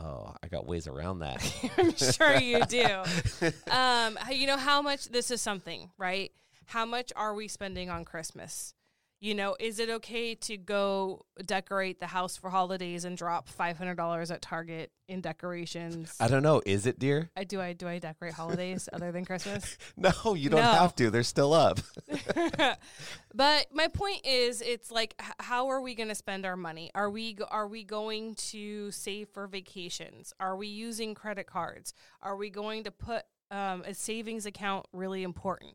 oh, 0.00 0.34
I 0.42 0.48
got 0.48 0.66
ways 0.66 0.86
around 0.86 1.20
that. 1.20 1.70
I'm 1.78 1.94
sure 1.96 2.36
you 2.36 2.64
do. 2.66 2.86
Um, 3.70 4.18
you 4.30 4.46
know 4.46 4.56
how 4.56 4.82
much 4.82 5.06
this 5.06 5.30
is 5.30 5.40
something, 5.40 5.90
right? 5.98 6.30
How 6.66 6.84
much 6.84 7.12
are 7.16 7.34
we 7.34 7.48
spending 7.48 7.90
on 7.90 8.04
Christmas? 8.04 8.74
You 9.22 9.36
know, 9.36 9.54
is 9.60 9.78
it 9.78 9.88
okay 9.88 10.34
to 10.34 10.56
go 10.56 11.24
decorate 11.46 12.00
the 12.00 12.08
house 12.08 12.36
for 12.36 12.50
holidays 12.50 13.04
and 13.04 13.16
drop 13.16 13.48
five 13.48 13.78
hundred 13.78 13.94
dollars 13.94 14.32
at 14.32 14.42
Target 14.42 14.90
in 15.06 15.20
decorations? 15.20 16.12
I 16.18 16.26
don't 16.26 16.42
know. 16.42 16.60
Is 16.66 16.86
it, 16.86 16.98
dear? 16.98 17.30
I 17.36 17.44
do. 17.44 17.60
I 17.60 17.72
do. 17.72 17.86
I 17.86 18.00
decorate 18.00 18.32
holidays 18.34 18.88
other 18.92 19.12
than 19.12 19.24
Christmas. 19.24 19.78
No, 19.96 20.34
you 20.34 20.50
don't 20.50 20.60
No. 20.60 20.72
have 20.72 20.96
to. 20.96 21.08
They're 21.10 21.22
still 21.22 21.52
up. 21.54 21.78
but 23.34 23.66
my 23.72 23.86
point 23.88 24.26
is, 24.26 24.60
it's 24.60 24.90
like, 24.90 25.14
h- 25.22 25.30
how 25.38 25.68
are 25.68 25.80
we 25.80 25.94
going 25.94 26.08
to 26.08 26.14
spend 26.16 26.44
our 26.44 26.56
money? 26.56 26.90
Are 26.94 27.08
we 27.08 27.34
go- 27.34 27.46
are 27.48 27.68
we 27.68 27.84
going 27.84 28.34
to 28.50 28.90
save 28.90 29.28
for 29.28 29.46
vacations? 29.46 30.32
Are 30.40 30.56
we 30.56 30.66
using 30.66 31.14
credit 31.14 31.46
cards? 31.46 31.94
Are 32.22 32.36
we 32.36 32.50
going 32.50 32.82
to 32.84 32.90
put 32.90 33.22
um, 33.52 33.82
a 33.86 33.94
savings 33.94 34.46
account 34.46 34.86
really 34.92 35.22
important? 35.22 35.74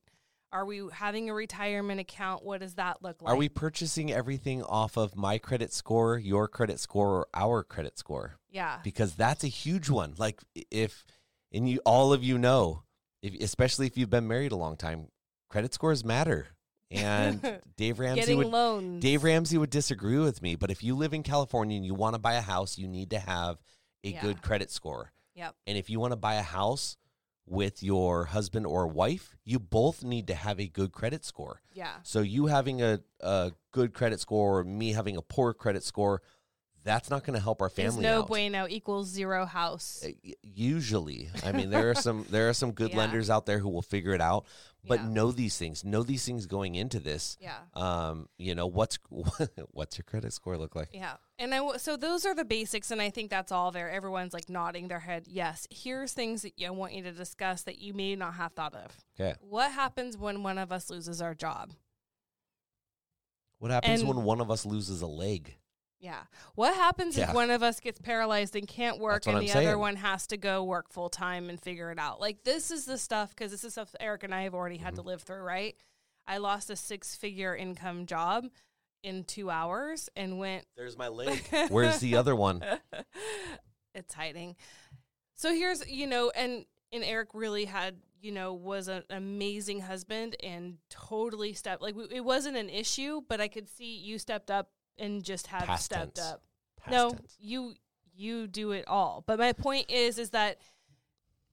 Are 0.52 0.66
we 0.66 0.82
having 0.94 1.30
a 1.30 1.34
retirement 1.34 2.00
account? 2.00 2.44
What 2.44 2.62
does 2.62 2.76
that 2.76 3.02
look 3.04 3.22
like? 3.22 3.34
Are 3.34 3.36
we 3.38 3.50
purchasing 3.50 4.12
everything 4.12 4.64
off 4.64 4.98
of 4.98 5.16
my 5.16 5.38
credit 5.38 5.74
score, 5.74 6.18
your 6.18 6.48
credit 6.48 6.80
score, 6.80 7.10
or 7.10 7.28
our 7.34 7.64
credit 7.64 7.98
score? 7.98 8.38
Yeah. 8.50 8.80
Because 8.84 9.16
that's 9.16 9.44
a 9.44 9.48
huge 9.50 9.90
one. 9.90 10.14
Like 10.18 10.42
if 10.72 11.06
and 11.52 11.70
you 11.70 11.80
all 11.86 12.14
of 12.14 12.24
you 12.24 12.38
know, 12.38 12.84
if 13.22 13.34
especially 13.42 13.88
if 13.88 13.98
you've 13.98 14.10
been 14.10 14.28
married 14.28 14.52
a 14.52 14.56
long 14.58 14.78
time, 14.78 15.08
credit 15.50 15.74
scores 15.74 16.06
matter. 16.06 16.48
And 16.90 17.60
Dave 17.76 18.00
Ramsey 18.00 18.22
Getting 18.22 18.38
would 18.38 18.48
loans. 18.48 19.02
Dave 19.02 19.24
Ramsey 19.26 19.58
would 19.58 19.70
disagree 19.70 20.18
with 20.20 20.42
me, 20.42 20.56
but 20.56 20.72
if 20.72 20.82
you 20.84 20.96
live 20.96 21.14
in 21.14 21.24
California 21.24 21.76
and 21.76 21.86
you 21.86 21.94
want 21.94 22.16
to 22.16 22.20
buy 22.20 22.36
a 22.36 22.42
house, 22.42 22.78
you 22.78 22.88
need 22.88 23.10
to 23.10 23.20
have 23.20 23.58
a 24.06 24.12
Yeah. 24.12 24.22
good 24.22 24.42
credit 24.42 24.72
score. 24.72 25.12
Yep. 25.36 25.56
And 25.68 25.78
if 25.78 25.90
you 25.90 26.00
want 26.00 26.14
to 26.14 26.18
buy 26.18 26.36
a 26.36 26.42
house 26.42 26.96
with 27.48 27.82
your 27.82 28.26
husband 28.26 28.66
or 28.66 28.88
wife, 28.88 29.36
you 29.46 29.58
both 29.60 30.04
need 30.04 30.28
to 30.28 30.36
have 30.36 30.60
a 30.60 30.68
good 30.68 30.92
credit 30.92 31.24
score. 31.24 31.62
Yeah. 31.74 31.94
So 32.04 32.20
you 32.20 32.48
having 32.48 32.82
a, 32.82 33.00
a 33.22 33.54
good 33.72 33.94
credit 33.94 34.20
score 34.20 34.60
or 34.60 34.64
me 34.66 34.92
having 34.92 35.16
a 35.18 35.22
poor 35.22 35.54
credit 35.54 35.84
score, 35.84 36.22
that's 36.84 37.10
not 37.10 37.24
going 37.26 37.36
to 37.36 37.42
help 37.44 37.62
our 37.62 37.70
family 37.70 38.02
no 38.04 38.20
out. 38.20 38.28
bueno 38.28 38.66
equals 38.70 39.08
zero 39.10 39.46
house. 39.46 40.06
Uh, 40.06 40.12
Usually, 40.42 41.30
I 41.44 41.52
mean, 41.52 41.70
there 41.70 41.90
are 41.90 41.96
some 41.96 42.26
there 42.30 42.50
are 42.50 42.54
some 42.54 42.72
good 42.72 42.90
Yeah. 42.94 42.98
lenders 42.98 43.30
out 43.30 43.46
there 43.46 43.60
who 43.60 43.70
will 43.70 43.82
figure 43.82 44.14
it 44.14 44.22
out, 44.22 44.46
but 44.88 45.00
Yeah. 45.02 45.10
know 45.10 45.32
these 45.32 45.58
things. 45.58 45.84
Know 45.84 46.04
these 46.04 46.26
things 46.26 46.46
going 46.46 46.76
into 46.76 47.00
this. 47.00 47.38
Yeah. 47.40 47.58
Um, 47.74 48.30
you 48.38 48.56
know 48.56 48.68
what's 48.68 48.98
what's 49.72 49.98
your 49.98 50.04
credit 50.06 50.34
score 50.34 50.58
look 50.58 50.76
like? 50.76 50.90
Yeah. 50.94 51.18
And 51.40 51.54
I 51.54 51.58
w- 51.58 51.78
so 51.80 51.96
those 51.98 52.26
are 52.26 52.34
the 52.34 52.46
basics, 52.46 52.90
and 52.92 53.02
I 53.02 53.10
think 53.10 53.30
that's 53.30 53.52
all 53.52 53.72
there. 53.72 53.90
Everyone's 53.90 54.34
like 54.34 54.50
nodding 54.50 54.88
their 54.88 55.00
head. 55.02 55.26
Yes. 55.28 55.68
Here's 55.70 56.14
things 56.14 56.42
that 56.44 56.54
I 56.66 56.70
want 56.72 56.94
you 56.94 57.04
to 57.04 57.12
discuss 57.12 57.62
that 57.64 57.80
you 57.80 57.94
may 57.94 58.16
not 58.16 58.34
have 58.36 58.54
thought 58.54 58.74
of. 58.76 58.92
Okay. 59.20 59.36
What 59.42 59.72
happens 59.72 60.18
when 60.18 60.42
one 60.44 60.58
of 60.58 60.72
us 60.72 60.90
loses 60.90 61.22
our 61.22 61.36
job? 61.36 61.72
What 63.60 63.72
happens 63.72 64.02
And- 64.02 64.10
when 64.10 64.24
one 64.24 64.42
of 64.42 64.52
us 64.52 64.66
loses 64.66 65.02
a 65.02 65.08
leg? 65.08 65.56
Yeah. 66.00 66.24
What 66.56 66.76
happens 66.76 67.18
Yeah. 67.18 67.30
if 67.30 67.36
one 67.36 67.50
of 67.50 67.64
us 67.64 67.80
gets 67.80 68.00
paralyzed 68.00 68.56
and 68.56 68.68
can't 68.68 69.00
work 69.00 69.26
and 69.26 69.38
I'm 69.38 69.44
the 69.46 69.52
other 69.54 69.78
one 69.78 69.96
has 69.96 70.28
to 70.28 70.38
go 70.38 70.64
work 70.64 70.92
full 70.92 71.10
time 71.10 71.50
and 71.50 71.60
figure 71.60 71.92
it 71.92 71.98
out? 72.00 72.20
Like, 72.22 72.44
this 72.44 72.70
is 72.72 72.86
the 72.86 72.98
stuff, 72.98 73.30
because 73.32 73.52
this 73.52 73.64
is 73.64 73.74
stuff 73.74 73.96
Eric 74.00 74.24
and 74.24 74.34
I 74.36 74.44
have 74.44 74.54
already 74.54 74.78
had 74.78 74.96
to 74.96 75.02
Mm-hmm. 75.02 75.08
live 75.10 75.22
through, 75.24 75.42
right? 75.42 75.76
I 76.28 76.38
lost 76.38 76.70
a 76.70 76.76
six 76.76 77.16
figure 77.16 77.56
income 77.56 78.06
job 78.06 78.46
in 79.02 79.24
two 79.24 79.50
hours 79.50 80.10
and 80.16 80.38
went 80.38 80.66
There's 80.76 80.98
my 80.98 81.08
leg. 81.08 81.42
Where's 81.70 82.00
the 82.00 82.16
other 82.18 82.36
one? 82.36 82.64
it's 83.96 84.14
hiding. 84.14 84.56
So 85.36 85.54
here's, 85.54 85.88
you 85.90 86.08
know, 86.08 86.32
and 86.36 86.66
and 86.92 87.04
Eric 87.04 87.30
really 87.34 87.66
had, 87.66 87.96
you 88.22 88.32
know, 88.32 88.54
was 88.54 88.88
an 88.88 89.04
amazing 89.10 89.82
husband 89.82 90.36
and 90.44 90.78
totally 90.90 91.54
stepped 91.54 91.82
like 91.82 91.96
we, 91.96 92.06
it 92.12 92.24
wasn't 92.24 92.58
an 92.58 92.70
issue, 92.70 93.22
but 93.28 93.40
I 93.42 93.48
could 93.48 93.68
see 93.70 93.96
you 93.98 94.18
stepped 94.20 94.50
up 94.52 94.70
and 95.00 95.24
just 95.24 95.48
have 95.48 95.64
Past 95.66 95.86
stepped 95.86 96.16
tense. 96.16 96.28
up. 96.28 96.42
Past 96.80 96.92
no, 96.92 97.12
tense. 97.12 97.36
you 97.40 97.74
you 98.16 98.48
do 98.48 98.72
it 98.72 98.88
all. 98.88 99.24
But 99.26 99.40
my 99.40 99.54
point 99.54 99.90
is 99.90 100.18
is 100.18 100.32
that 100.32 100.60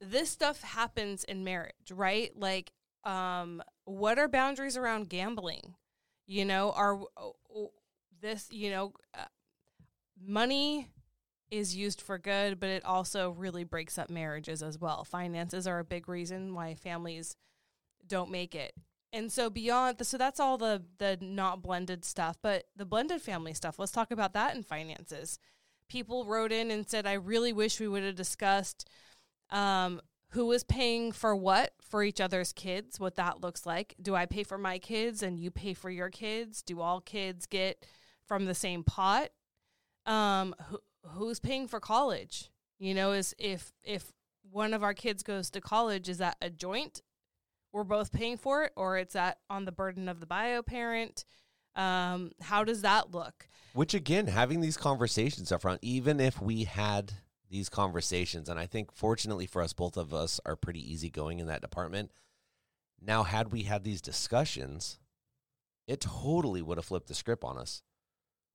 this 0.01 0.31
stuff 0.31 0.63
happens 0.63 1.25
in 1.25 1.45
marriage, 1.45 1.93
right? 1.93 2.31
Like 2.37 2.73
um 3.05 3.63
what 3.85 4.19
are 4.19 4.29
boundaries 4.29 4.77
around 4.77 5.09
gambling? 5.09 5.75
You 6.27 6.45
know, 6.45 6.73
are 6.73 7.01
oh, 7.17 7.37
oh, 7.55 7.73
this, 8.21 8.49
you 8.51 8.71
know, 8.71 8.93
uh, 9.17 9.25
money 10.27 10.89
is 11.51 11.77
used 11.77 12.01
for 12.01 12.19
good, 12.19 12.59
but 12.59 12.71
it 12.71 12.85
also 12.85 13.31
really 13.31 13.65
breaks 13.65 13.99
up 13.99 14.09
marriages 14.11 14.63
as 14.63 14.79
well. 14.79 15.05
Finances 15.05 15.67
are 15.67 15.79
a 15.79 15.85
big 15.85 16.09
reason 16.09 16.55
why 16.55 16.75
families 16.75 17.37
don't 18.07 18.31
make 18.31 18.55
it. 18.55 18.75
And 19.15 19.31
so 19.31 19.49
beyond 19.49 19.99
the, 19.99 20.05
so 20.05 20.19
that's 20.19 20.41
all 20.41 20.59
the 20.59 20.83
the 20.99 21.17
not 21.21 21.63
blended 21.63 22.05
stuff, 22.05 22.37
but 22.43 22.65
the 22.75 22.85
blended 22.85 23.23
family 23.23 23.55
stuff. 23.55 23.79
Let's 23.79 23.93
talk 23.93 24.11
about 24.11 24.33
that 24.33 24.57
in 24.57 24.65
finances. 24.65 25.39
People 25.89 26.25
wrote 26.25 26.51
in 26.51 26.73
and 26.73 26.89
said, 26.89 27.07
"I 27.07 27.13
really 27.13 27.53
wish 27.53 27.79
we 27.79 27.87
would 27.87 28.03
have 28.03 28.17
discussed 28.17 28.89
um, 29.51 30.01
who 30.31 30.51
is 30.51 30.65
paying 30.65 31.13
for 31.13 31.37
what 31.37 31.75
for 31.81 32.03
each 32.03 32.21
other's 32.21 32.53
kids, 32.53 32.99
what 32.99 33.15
that 33.15 33.41
looks 33.41 33.65
like. 33.65 33.95
Do 34.03 34.17
I 34.17 34.27
pay 34.27 34.43
for 34.43 34.59
my 34.59 34.79
kids 34.79 35.23
and 35.23 35.39
you 35.39 35.53
pay 35.53 35.75
for 35.75 35.91
your 35.91 36.11
kids? 36.11 36.61
Do 36.61 36.81
all 36.81 37.01
kids 37.01 37.47
get 37.47 37.87
from 38.27 38.47
the 38.47 38.55
same 38.55 38.83
pot? 38.83 39.29
Um, 40.07 40.57
who, 40.69 40.81
who's 41.05 41.39
paying 41.39 41.69
for 41.69 41.79
college? 41.79 42.51
You 42.81 42.95
know, 42.95 43.13
is 43.13 43.33
if 43.39 43.73
if 43.85 44.13
one 44.51 44.75
of 44.75 44.83
our 44.83 44.93
kids 44.93 45.23
goes 45.23 45.51
to 45.51 45.61
college, 45.61 46.09
is 46.09 46.19
that 46.19 46.37
a 46.43 46.51
joint? 46.51 47.01
We're 47.75 47.83
both 47.83 48.13
paying 48.13 48.37
for 48.39 48.63
it, 48.63 48.73
or 48.77 48.97
it's 48.99 49.15
that 49.15 49.39
on 49.51 49.65
the 49.65 49.73
burden 49.73 50.09
of 50.09 50.21
the 50.21 50.27
bio 50.27 50.63
parent? 50.63 51.25
Um, 51.75 52.31
how 52.41 52.63
does 52.63 52.83
that 52.83 53.11
look? 53.11 53.49
Which 53.73 53.95
again, 53.95 54.29
having 54.29 54.61
these 54.61 54.77
conversations 54.77 55.51
up 55.51 55.63
front, 55.63 55.81
even 55.83 56.21
if 56.21 56.41
we 56.41 56.63
had 56.65 57.13
these 57.51 57.69
conversations, 57.69 58.49
and 58.49 58.61
I 58.61 58.67
think 58.67 58.95
fortunately 58.95 59.47
for 59.47 59.61
us, 59.61 59.73
both 59.73 59.97
of 59.97 60.15
us 60.15 60.39
are 60.47 60.55
pretty 60.55 60.81
easygoing 60.93 61.41
in 61.41 61.49
that 61.49 61.63
department. 61.63 62.13
Now, 63.03 63.25
had 63.25 63.51
we 63.51 63.65
had 63.65 63.83
these 63.83 64.01
discussions, 64.01 65.01
it 65.89 66.01
totally 66.01 66.63
would 66.63 66.79
have 66.79 66.85
flipped 66.85 67.09
the 67.09 67.15
script 67.15 67.43
on 67.43 67.59
us. 67.59 67.83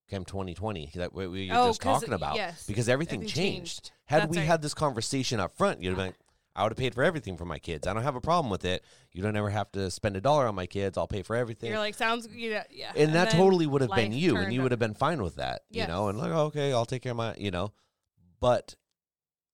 came 0.10 0.24
2020 0.24 0.92
that 0.96 1.14
we 1.14 1.28
we 1.28 1.50
were 1.50 1.56
Oh, 1.58 1.68
just 1.68 1.82
talking 1.82 2.14
about 2.14 2.38
yes, 2.38 2.66
because 2.66 2.88
everything, 2.88 3.20
everything 3.20 3.36
changed. 3.36 3.66
changed. 3.84 3.92
Had 4.06 4.22
That's 4.24 4.32
we 4.32 4.38
right. 4.38 4.48
had 4.48 4.62
this 4.62 4.74
conversation 4.74 5.42
up 5.42 5.54
front, 5.58 5.84
you'd 5.84 5.90
have 5.90 5.98
been 5.98 6.06
like, 6.08 6.16
I 6.60 6.64
would 6.64 6.74
have 6.74 6.78
paid 6.78 6.94
for 6.94 7.04
everything 7.04 7.38
for 7.38 7.46
my 7.46 7.58
kids. 7.58 7.88
I 7.88 7.94
don't 7.94 8.04
have 8.04 8.18
a 8.18 8.22
problem 8.22 8.52
with 8.52 8.66
it. 8.66 8.84
You 9.14 9.24
don't 9.24 9.38
ever 9.38 9.50
have 9.50 9.72
to 9.72 9.90
spend 9.90 10.18
a 10.18 10.22
dollar 10.22 10.46
on 10.46 10.56
my 10.56 10.66
kids. 10.66 10.98
I'll 10.98 11.08
pay 11.08 11.22
for 11.22 11.38
everything. 11.38 11.70
You're 11.70 11.80
like, 11.80 11.96
sounds, 11.96 12.28
you 12.36 12.52
know, 12.52 12.64
yeah. 12.70 12.92
and 12.98 13.16
that 13.16 13.30
totally 13.30 13.66
would 13.66 13.82
have 13.82 13.92
been 13.92 14.12
you, 14.12 14.36
and 14.36 14.52
you 14.52 14.62
would 14.62 14.72
have 14.72 14.80
been 14.80 14.94
fine 14.94 15.24
with 15.24 15.38
that, 15.38 15.62
you 15.70 15.88
know, 15.88 16.10
and 16.10 16.18
like, 16.18 16.32
okay, 16.32 16.74
I'll 16.74 16.86
take 16.86 17.04
care 17.04 17.12
of 17.12 17.18
my, 17.18 17.34
you 17.38 17.50
know, 17.50 17.72
but 18.42 18.76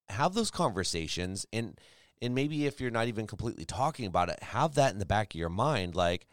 have 0.09 0.33
those 0.33 0.49
conversations, 0.49 1.45
and 1.53 1.79
and 2.23 2.33
maybe 2.33 2.65
if 2.65 2.81
you're 2.81 2.89
not 2.89 3.07
even 3.07 3.27
completely 3.27 3.65
talking 3.65 4.07
about 4.07 4.29
it, 4.29 4.41
have 4.41 4.73
that 4.75 4.93
in 4.93 4.99
the 4.99 5.05
back 5.05 5.35
of 5.35 5.39
your 5.39 5.49
mind, 5.49 5.93
like 5.95 6.25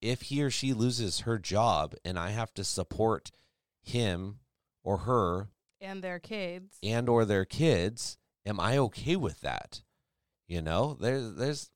if 0.00 0.22
he 0.22 0.42
or 0.42 0.50
she 0.50 0.72
loses 0.72 1.20
her 1.20 1.38
job, 1.38 1.94
and 2.04 2.18
I 2.18 2.30
have 2.30 2.52
to 2.54 2.64
support 2.64 3.30
him 3.80 4.40
or 4.82 4.98
her 4.98 5.50
and 5.80 6.02
their 6.02 6.18
kids. 6.18 6.78
and 6.82 7.08
or 7.08 7.24
their 7.24 7.44
kids, 7.44 8.18
am 8.44 8.58
I 8.58 8.76
okay 8.78 9.16
with 9.16 9.40
that? 9.42 9.82
You 10.46 10.62
know, 10.62 10.96
there's 11.00 11.34
there's 11.34 11.70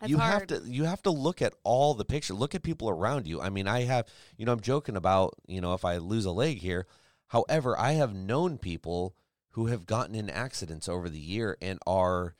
That's 0.00 0.10
you 0.10 0.18
hard. 0.18 0.50
have 0.50 0.62
to 0.62 0.70
you 0.70 0.84
have 0.84 1.02
to 1.02 1.10
look 1.10 1.42
at 1.42 1.54
all 1.64 1.94
the 1.94 2.04
picture 2.04 2.34
look 2.34 2.54
at 2.54 2.62
people 2.62 2.88
around 2.88 3.26
you. 3.26 3.40
I 3.40 3.50
mean 3.50 3.66
i 3.66 3.82
have 3.82 4.06
you 4.36 4.46
know 4.46 4.52
i'm 4.52 4.60
joking 4.60 4.96
about 4.96 5.34
you 5.46 5.60
know 5.60 5.74
if 5.74 5.84
i 5.84 5.96
lose 5.96 6.24
a 6.24 6.30
leg 6.30 6.58
here. 6.58 6.86
However 7.28 7.78
i 7.78 7.92
have 7.92 8.14
known 8.14 8.58
people 8.58 9.16
who 9.50 9.66
have 9.66 9.86
gotten 9.86 10.14
in 10.14 10.30
accidents 10.30 10.88
over 10.88 11.08
the 11.08 11.18
year 11.18 11.56
and 11.60 11.78
are 11.86 12.34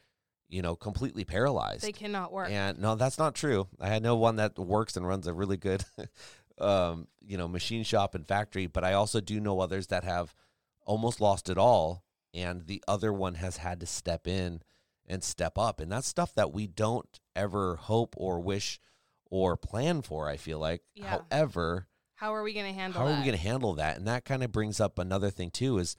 you 0.49 0.63
know 0.63 0.77
completely 0.77 1.25
paralyzed. 1.25 1.83
They 1.83 1.93
cannot 1.93 2.33
work. 2.33 2.51
and 2.51 2.79
no 2.79 2.95
that's 2.95 3.19
not 3.19 3.35
true. 3.35 3.67
I 3.81 3.89
had 3.89 4.03
know 4.03 4.17
one 4.17 4.37
that 4.37 4.57
works 4.59 4.97
and 4.97 5.07
runs 5.07 5.27
a 5.27 5.33
really 5.33 5.57
good 5.57 5.85
um 6.59 7.09
you 7.27 7.37
know 7.37 7.49
machine 7.49 7.83
shop 7.83 8.15
and 8.15 8.27
factory 8.27 8.67
but 8.67 8.83
i 8.83 8.95
also 8.95 9.21
do 9.21 9.39
know 9.41 9.61
others 9.61 9.89
that 9.89 10.05
have 10.05 10.35
almost 10.87 11.21
lost 11.21 11.51
it 11.51 11.59
all 11.59 12.03
and 12.33 12.67
the 12.67 12.83
other 12.89 13.13
one 13.13 13.35
has 13.35 13.59
had 13.59 13.81
to 13.81 13.85
step 13.87 14.27
in 14.27 14.63
and 15.09 15.23
step 15.23 15.57
up 15.59 15.81
and 15.81 15.91
that's 15.93 16.07
stuff 16.09 16.35
that 16.35 16.53
we 16.53 16.67
don't 16.67 17.21
ever 17.35 17.77
hope 17.77 18.15
or 18.17 18.41
wish 18.41 18.79
or 19.31 19.57
plan 19.57 20.03
for 20.03 20.29
i 20.29 20.37
feel 20.37 20.59
like 20.59 20.83
Yeah. 20.95 21.19
however 21.31 21.87
How 22.17 22.35
are 22.35 22.43
we 22.43 22.53
going 22.55 22.67
to 22.73 22.79
handle 22.79 23.01
how 23.01 23.07
are 23.07 23.11
that? 23.13 23.19
we 23.19 23.25
going 23.27 23.37
to 23.37 23.43
handle 23.43 23.75
that 23.75 23.97
and 23.99 24.07
that 24.07 24.25
kind 24.25 24.43
of 24.43 24.53
brings 24.53 24.81
up 24.81 24.99
another 24.99 25.31
thing 25.31 25.51
too 25.51 25.79
is 25.79 25.97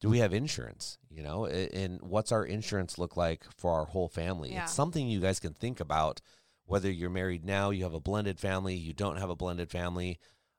do 0.00 0.08
we 0.08 0.18
have 0.18 0.32
insurance 0.32 0.98
you 1.10 1.22
know 1.22 1.46
and 1.46 2.00
what's 2.02 2.32
our 2.32 2.44
insurance 2.44 2.98
look 2.98 3.16
like 3.16 3.44
for 3.56 3.72
our 3.72 3.84
whole 3.86 4.08
family 4.08 4.52
Yeah. 4.52 4.62
it's 4.64 4.72
something 4.72 5.08
you 5.08 5.20
guys 5.20 5.40
can 5.40 5.52
think 5.52 5.78
about 5.80 6.20
whether 6.64 6.90
you're 6.90 7.10
married 7.10 7.44
now 7.44 7.70
you 7.70 7.82
have 7.84 7.94
a 7.94 8.00
blended 8.00 8.38
family 8.40 8.74
you 8.74 8.92
don't 8.94 9.16
have 9.18 9.30
a 9.30 9.36
blended 9.36 9.70
family 9.70 10.18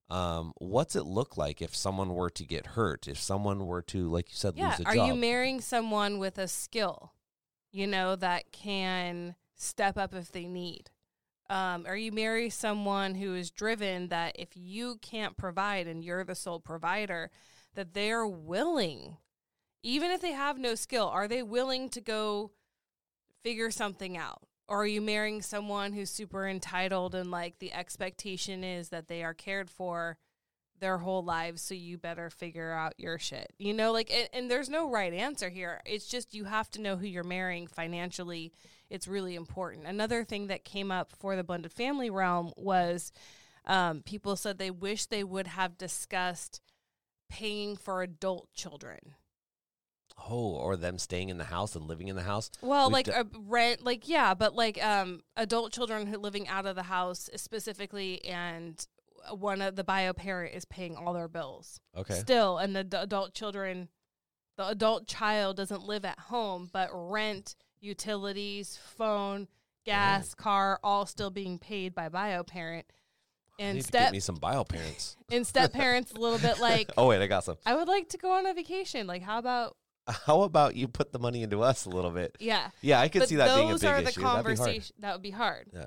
um, 0.10 0.52
what's 0.58 0.98
it 0.98 1.06
look 1.06 1.38
like 1.38 1.62
if 1.62 1.74
someone 1.74 2.14
were 2.14 2.30
to 2.32 2.46
get 2.46 2.66
hurt 2.68 3.08
if 3.08 3.18
someone 3.18 3.66
were 3.66 3.82
to 3.84 4.10
like 4.10 4.28
you 4.30 4.36
said 4.36 4.56
yeah. 4.58 4.72
lose 4.72 4.82
a 4.82 4.84
Are 4.88 4.94
job 4.96 5.04
Are 5.04 5.08
you 5.08 5.16
marrying 5.16 5.62
someone 5.62 6.20
with 6.20 6.38
a 6.38 6.50
skill, 6.50 7.14
you 7.72 7.88
know, 7.88 8.16
that 8.16 8.52
can 8.52 9.36
step 9.56 9.98
up 9.98 10.14
if 10.14 10.32
they 10.32 10.46
need? 10.46 10.90
Um, 11.50 11.86
are 11.86 11.98
you 11.98 12.14
marry 12.14 12.50
someone 12.50 13.16
who 13.16 13.36
is 13.36 13.52
driven 13.52 14.08
that 14.08 14.38
if 14.40 14.50
you 14.56 14.98
can't 15.02 15.36
provide 15.36 15.86
and 15.86 16.04
you're 16.04 16.24
the 16.24 16.36
sole 16.36 16.62
provider, 16.62 17.30
that 17.76 17.94
they're 17.94 18.26
willing, 18.26 19.18
even 19.84 20.12
if 20.12 20.22
they 20.22 20.32
have 20.32 20.58
no 20.58 20.76
skill, 20.76 21.08
are 21.08 21.28
they 21.28 21.44
willing 21.44 21.90
to 21.90 22.00
go 22.00 22.52
figure 23.44 23.72
something 23.72 24.18
out? 24.18 24.44
Or 24.68 24.84
are 24.84 24.88
you 24.88 25.02
marrying 25.02 25.42
someone 25.42 25.92
who's 25.92 26.10
super 26.10 26.48
entitled 26.48 27.16
and 27.16 27.30
like 27.30 27.60
the 27.60 27.74
expectation 27.74 28.64
is 28.64 28.88
that 28.90 29.10
they 29.10 29.22
are 29.22 29.34
cared 29.34 29.70
for 29.70 30.18
their 30.82 30.98
whole 30.98 31.24
lives, 31.24 31.62
so 31.62 31.74
you 31.74 31.98
better 31.98 32.30
figure 32.30 32.74
out 32.74 32.94
your 32.98 33.18
shit? 33.18 33.54
You 33.58 33.74
know, 33.74 33.94
like, 33.94 34.12
and, 34.12 34.28
and 34.34 34.52
there's 34.52 34.70
no 34.70 34.90
right 34.90 35.14
answer 35.14 35.50
here. 35.50 35.80
It's 35.86 36.08
just 36.08 36.34
you 36.34 36.44
have 36.44 36.70
to 36.72 36.82
know 36.82 36.98
who 36.98 37.08
you're 37.08 37.24
marrying 37.24 37.68
financially. 37.68 38.52
It's 38.90 39.08
really 39.08 39.36
important. 39.36 39.88
Another 39.88 40.26
thing 40.26 40.48
that 40.48 40.66
came 40.66 40.92
up 40.92 41.14
for 41.18 41.38
the 41.38 41.44
blended 41.44 41.72
family 41.72 42.10
realm 42.10 42.52
was 42.58 43.14
um, 43.66 44.02
people 44.02 44.36
said 44.36 44.58
they 44.58 44.72
wish 44.72 45.06
they 45.06 45.24
would 45.24 45.48
have 45.48 45.78
discussed 45.78 46.60
paying 47.30 47.78
for 47.78 48.02
adult 48.02 48.52
children. 48.54 49.16
Oh, 50.30 50.56
or 50.56 50.76
them 50.76 51.00
staying 51.00 51.30
in 51.30 51.38
the 51.38 51.46
house 51.46 51.76
and 51.76 51.88
living 51.88 52.08
in 52.08 52.16
the 52.16 52.22
house. 52.22 52.52
Well, 52.62 52.88
We've 52.88 52.94
like 52.94 53.06
d- 53.06 53.12
a 53.14 53.26
rent, 53.40 53.84
like 53.84 54.08
yeah, 54.08 54.34
but 54.34 54.56
like 54.56 54.84
um, 54.84 55.22
adult 55.36 55.72
children 55.72 56.06
who 56.06 56.18
living 56.18 56.48
out 56.48 56.66
of 56.66 56.76
the 56.76 56.84
house 56.84 57.30
specifically, 57.36 58.24
and 58.26 58.86
one 59.32 59.62
of 59.62 59.76
the 59.76 59.84
bio 59.84 60.14
parent 60.14 60.54
is 60.56 60.66
paying 60.66 60.96
all 60.96 61.14
their 61.14 61.28
bills 61.28 61.80
Okay. 61.96 62.16
still, 62.16 62.58
and 62.58 62.76
the 62.76 62.84
d- 62.84 62.98
adult 62.98 63.34
children, 63.34 63.90
the 64.58 64.68
adult 64.68 65.08
child 65.08 65.58
doesn't 65.58 65.84
live 65.84 66.06
at 66.06 66.20
home, 66.20 66.70
but 66.72 66.90
rent, 66.92 67.56
utilities, 67.80 68.78
phone, 68.78 69.48
gas, 69.86 70.34
car, 70.34 70.80
all 70.84 71.06
still 71.06 71.30
being 71.30 71.58
paid 71.60 71.94
by 71.96 72.10
bio 72.10 72.44
parent, 72.44 72.86
and 73.60 73.84
step 73.86 74.12
me 74.12 74.20
some 74.20 74.36
bio 74.36 74.64
parents. 74.64 75.18
and 75.32 75.46
step 75.46 75.72
parents 75.74 76.12
a 76.12 76.20
little 76.20 76.40
bit 76.40 76.60
like 76.62 76.92
oh 76.98 77.08
wait, 77.08 77.22
I 77.22 77.28
got 77.28 77.44
some. 77.44 77.58
I 77.66 77.76
would 77.76 77.88
like 77.88 78.10
to 78.10 78.18
go 78.18 78.32
on 78.32 78.46
a 78.46 78.54
vacation. 78.54 79.08
Like 79.08 79.22
how 79.22 79.38
about 79.40 79.76
How 80.08 80.42
about 80.42 80.76
you 80.76 80.88
put 80.88 81.12
the 81.12 81.20
money 81.20 81.44
into 81.44 81.62
us 81.62 81.86
a 81.86 81.90
little 81.90 82.12
bit? 82.12 82.36
yeah. 82.40 82.70
Yeah, 82.82 83.00
I 83.00 83.08
could 83.08 83.20
but 83.20 83.30
see 83.30 83.36
that 83.38 83.48
those 83.48 83.58
being 83.58 83.72
a 83.72 83.76
big 83.78 83.86
are 83.86 84.02
the 84.02 84.10
issue. 84.10 84.22
That'd 84.22 84.22
be 84.22 84.22
hard. 84.22 84.46
conversation 84.58 84.96
that 85.00 85.14
would 85.14 85.22
be 85.22 85.32
hard. 85.32 85.70
Yeah. 85.74 85.86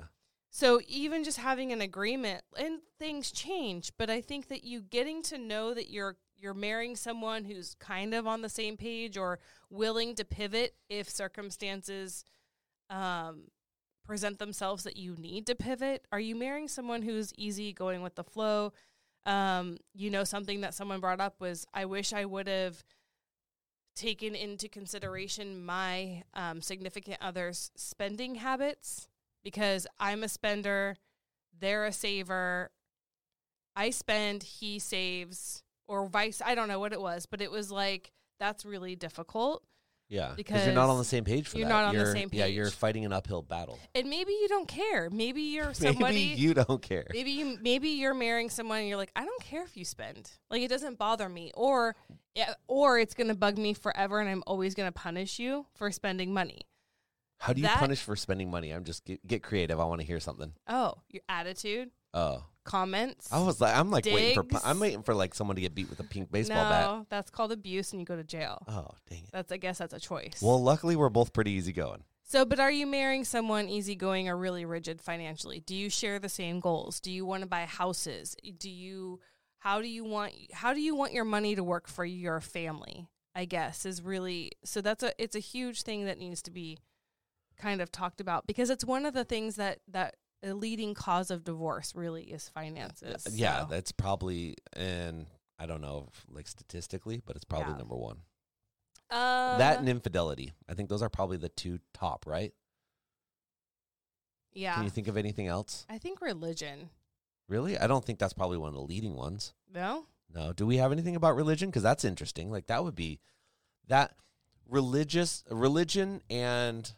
So 0.55 0.79
even 0.87 1.25
just 1.25 1.39
having 1.39 1.73
an 1.73 1.81
agreement 1.81 2.41
and 2.57 2.79
things 2.97 3.29
change, 3.29 3.91
but 3.97 4.09
I 4.09 4.21
think 4.21 4.47
that 4.47 4.63
you 4.63 4.79
getting 4.79 5.21
to 5.23 5.37
know 5.37 5.73
that 5.73 5.89
you're 5.89 6.15
you're 6.37 6.53
marrying 6.53 6.95
someone 6.95 7.43
who's 7.43 7.75
kind 7.77 8.13
of 8.13 8.25
on 8.25 8.41
the 8.41 8.47
same 8.47 8.77
page 8.77 9.17
or 9.17 9.39
willing 9.69 10.15
to 10.15 10.23
pivot 10.23 10.75
if 10.89 11.09
circumstances 11.09 12.23
um 12.89 13.49
present 14.05 14.39
themselves 14.39 14.85
that 14.85 14.95
you 14.95 15.17
need 15.17 15.45
to 15.47 15.55
pivot. 15.55 16.07
Are 16.13 16.21
you 16.21 16.37
marrying 16.37 16.69
someone 16.69 17.01
who's 17.01 17.33
easy 17.37 17.73
going 17.73 18.01
with 18.01 18.15
the 18.15 18.23
flow? 18.23 18.71
Um, 19.25 19.75
you 19.93 20.09
know, 20.09 20.23
something 20.23 20.61
that 20.61 20.73
someone 20.73 21.01
brought 21.01 21.19
up 21.19 21.41
was 21.41 21.65
I 21.73 21.83
wish 21.83 22.13
I 22.13 22.23
would 22.23 22.47
have 22.47 22.81
taken 23.93 24.35
into 24.35 24.69
consideration 24.69 25.65
my 25.65 26.23
um, 26.33 26.61
significant 26.61 27.17
other's 27.19 27.71
spending 27.75 28.35
habits 28.35 29.09
because 29.45 29.87
I'm 29.99 30.23
a 30.23 30.27
spender, 30.27 30.97
they're 31.57 31.85
a 31.85 31.93
saver. 31.93 32.71
I 33.77 33.91
spend, 33.91 34.43
he 34.43 34.79
saves, 34.79 35.63
or 35.87 36.07
vice. 36.07 36.41
I 36.43 36.55
don't 36.55 36.67
know 36.67 36.79
what 36.79 36.91
it 36.91 36.99
was, 36.99 37.25
but 37.25 37.41
it 37.41 37.51
was 37.51 37.71
like 37.71 38.11
that's 38.39 38.65
really 38.65 38.95
difficult. 38.97 39.63
Yeah, 40.07 40.33
because 40.37 40.65
you're 40.65 40.75
not 40.75 40.89
on 40.89 40.99
the 40.99 41.03
same 41.03 41.23
page 41.23 41.47
for 41.47 41.57
you're 41.57 41.67
that. 41.67 41.73
not 41.73 41.85
on 41.85 41.95
the 41.95 42.01
You're- 42.01 42.13
same 42.13 42.29
Yeah, 42.31 42.45
you're 42.45 42.69
fighting 42.69 43.05
an 43.05 43.11
uphill 43.13 43.41
battle. 43.41 43.79
And 43.95 44.07
maybe 44.07 44.33
you 44.33 44.47
don't 44.47 44.67
care. 44.67 45.09
Maybe 45.09 45.41
you're 45.41 45.73
somebody. 45.73 46.27
Maybe 46.29 46.41
you 46.41 46.53
don't 46.53 46.79
care. 46.81 47.07
Maybe 47.11 47.31
you 47.31 47.57
maybe 47.59 47.89
you're 47.89 48.13
marrying 48.13 48.51
someone 48.51 48.79
and 48.79 48.87
you're 48.87 48.97
like, 48.97 49.11
I 49.15 49.25
don't 49.25 49.41
care 49.41 49.63
if 49.63 49.75
you 49.75 49.83
spend. 49.83 50.29
Like 50.51 50.61
it 50.61 50.67
doesn't 50.67 50.99
bother 50.99 51.27
me. 51.27 51.51
Or 51.55 51.95
yeah, 52.35 52.53
or 52.67 52.99
it's 52.99 53.15
gonna 53.15 53.33
bug 53.33 53.57
me 53.57 53.73
forever 53.73 54.19
and 54.19 54.29
I'm 54.29 54.43
always 54.45 54.75
gonna 54.75 54.91
punish 54.91 55.39
you 55.39 55.65
for 55.73 55.89
spending 55.91 56.31
money. 56.33 56.61
How 57.39 57.53
do 57.53 57.61
you 57.61 57.67
that- 57.67 57.79
punish 57.79 58.01
for 58.01 58.15
spending 58.15 58.49
money? 58.49 58.71
I'm 58.71 58.83
just 58.83 59.05
get, 59.05 59.25
get 59.25 59.43
creative. 59.43 59.79
I 59.79 59.85
want 59.85 60.01
to 60.01 60.07
hear 60.07 60.19
something. 60.19 60.53
Oh, 60.67 60.95
your 61.09 61.21
attitude, 61.29 61.91
Oh, 62.13 62.43
comments. 62.63 63.31
I 63.31 63.39
was 63.43 63.59
like, 63.59 63.75
I'm 63.75 63.91
like 63.91 64.05
waiting 64.05 64.41
for. 64.49 64.59
I'm 64.63 64.79
waiting 64.79 65.03
for 65.03 65.13
like 65.13 65.35
someone 65.35 65.55
to 65.55 65.61
get 65.61 65.75
beat 65.75 65.89
with 65.89 65.99
a 65.99 66.03
pink 66.03 66.31
baseball 66.31 66.63
no, 66.63 66.69
bat. 66.99 67.05
that's 67.09 67.29
called 67.29 67.51
abuse 67.51 67.91
and 67.91 67.99
you 67.99 68.05
go 68.05 68.15
to 68.15 68.23
jail. 68.23 68.63
Oh, 68.67 68.87
dang 69.09 69.19
it. 69.23 69.29
That's 69.31 69.51
I 69.51 69.57
guess 69.57 69.77
that's 69.77 69.93
a 69.93 69.99
choice. 69.99 70.39
Well, 70.41 70.61
luckily 70.63 70.95
we're 70.95 71.09
both 71.09 71.33
pretty 71.33 71.51
easygoing. 71.51 72.03
So, 72.27 72.43
but 72.45 72.59
are 72.59 72.71
you 72.71 72.87
marrying 72.87 73.23
someone 73.23 73.69
easygoing 73.69 74.27
or 74.29 74.35
really 74.37 74.65
rigid 74.65 74.99
financially? 75.01 75.59
Do 75.59 75.75
you 75.75 75.89
share 75.91 76.17
the 76.17 76.29
same 76.29 76.59
goals? 76.59 76.99
Do 76.99 77.11
you 77.11 77.25
want 77.25 77.41
to 77.43 77.47
buy 77.47 77.65
houses? 77.65 78.35
Do 78.57 78.69
you 78.69 79.19
how 79.59 79.81
do 79.81 79.87
you 79.87 80.03
want 80.03 80.33
how 80.53 80.73
do 80.73 80.79
you 80.81 80.95
want 80.95 81.13
your 81.13 81.25
money 81.25 81.53
to 81.55 81.63
work 81.63 81.87
for 81.87 82.05
your 82.05 82.39
family? 82.39 83.09
I 83.35 83.43
guess 83.45 83.85
is 83.85 84.01
really 84.01 84.53
so 84.63 84.79
that's 84.79 85.03
a 85.03 85.11
it's 85.21 85.35
a 85.35 85.39
huge 85.39 85.83
thing 85.83 86.05
that 86.05 86.17
needs 86.17 86.41
to 86.43 86.51
be 86.51 86.77
kind 87.57 87.81
of 87.81 87.91
talked 87.91 88.19
about 88.21 88.45
because 88.47 88.69
it's 88.69 88.85
one 88.85 89.05
of 89.05 89.13
the 89.13 89.23
things 89.25 89.55
that 89.55 89.79
that 89.89 90.15
a 90.43 90.53
leading 90.53 90.93
cause 90.93 91.31
of 91.31 91.43
divorce 91.43 91.93
really 91.95 92.23
is 92.23 92.49
finances. 92.49 93.25
Yeah, 93.31 93.61
So, 93.61 93.67
that's 93.71 93.91
probably, 93.91 94.55
and 94.73 95.25
I 95.57 95.65
don't 95.65 95.81
know, 95.81 96.09
like 96.29 96.47
statistically, 96.47 97.21
but 97.25 97.35
it's 97.35 97.45
probably 97.45 97.71
Yeah. 97.73 97.77
number 97.79 97.95
one. 97.95 98.17
uh, 99.09 99.57
that 99.57 99.79
and 99.79 99.87
infidelity. 99.89 100.53
I 100.67 100.73
think 100.73 100.89
those 100.89 101.01
are 101.01 101.09
probably 101.09 101.37
the 101.37 101.49
two 101.49 101.79
top, 101.93 102.25
right? 102.27 102.53
yeah. 104.53 104.75
Can 104.75 104.83
you 104.83 104.89
think 104.89 105.07
of 105.07 105.17
anything 105.17 105.47
else? 105.47 105.85
I 105.89 105.97
think 105.97 106.21
religion. 106.21 106.89
Really? 107.47 107.77
I 107.77 107.87
don't 107.87 108.03
think 108.03 108.19
that's 108.19 108.33
probably 108.33 108.57
one 108.57 108.69
of 108.69 108.73
the 108.73 108.81
leading 108.81 109.15
ones. 109.15 109.53
No? 109.73 110.05
No. 110.33 110.53
Do 110.53 110.65
we 110.65 110.77
have 110.77 110.91
anything 110.91 111.15
about 111.15 111.35
religion? 111.35 111.69
Because 111.69 111.83
that's 111.83 112.03
interesting. 112.05 112.49
Like 112.51 112.67
that 112.67 112.83
would 112.83 112.95
be 112.95 113.19
that 113.87 114.15
religious 114.67 115.43
religion 115.51 116.21
and 116.29 116.91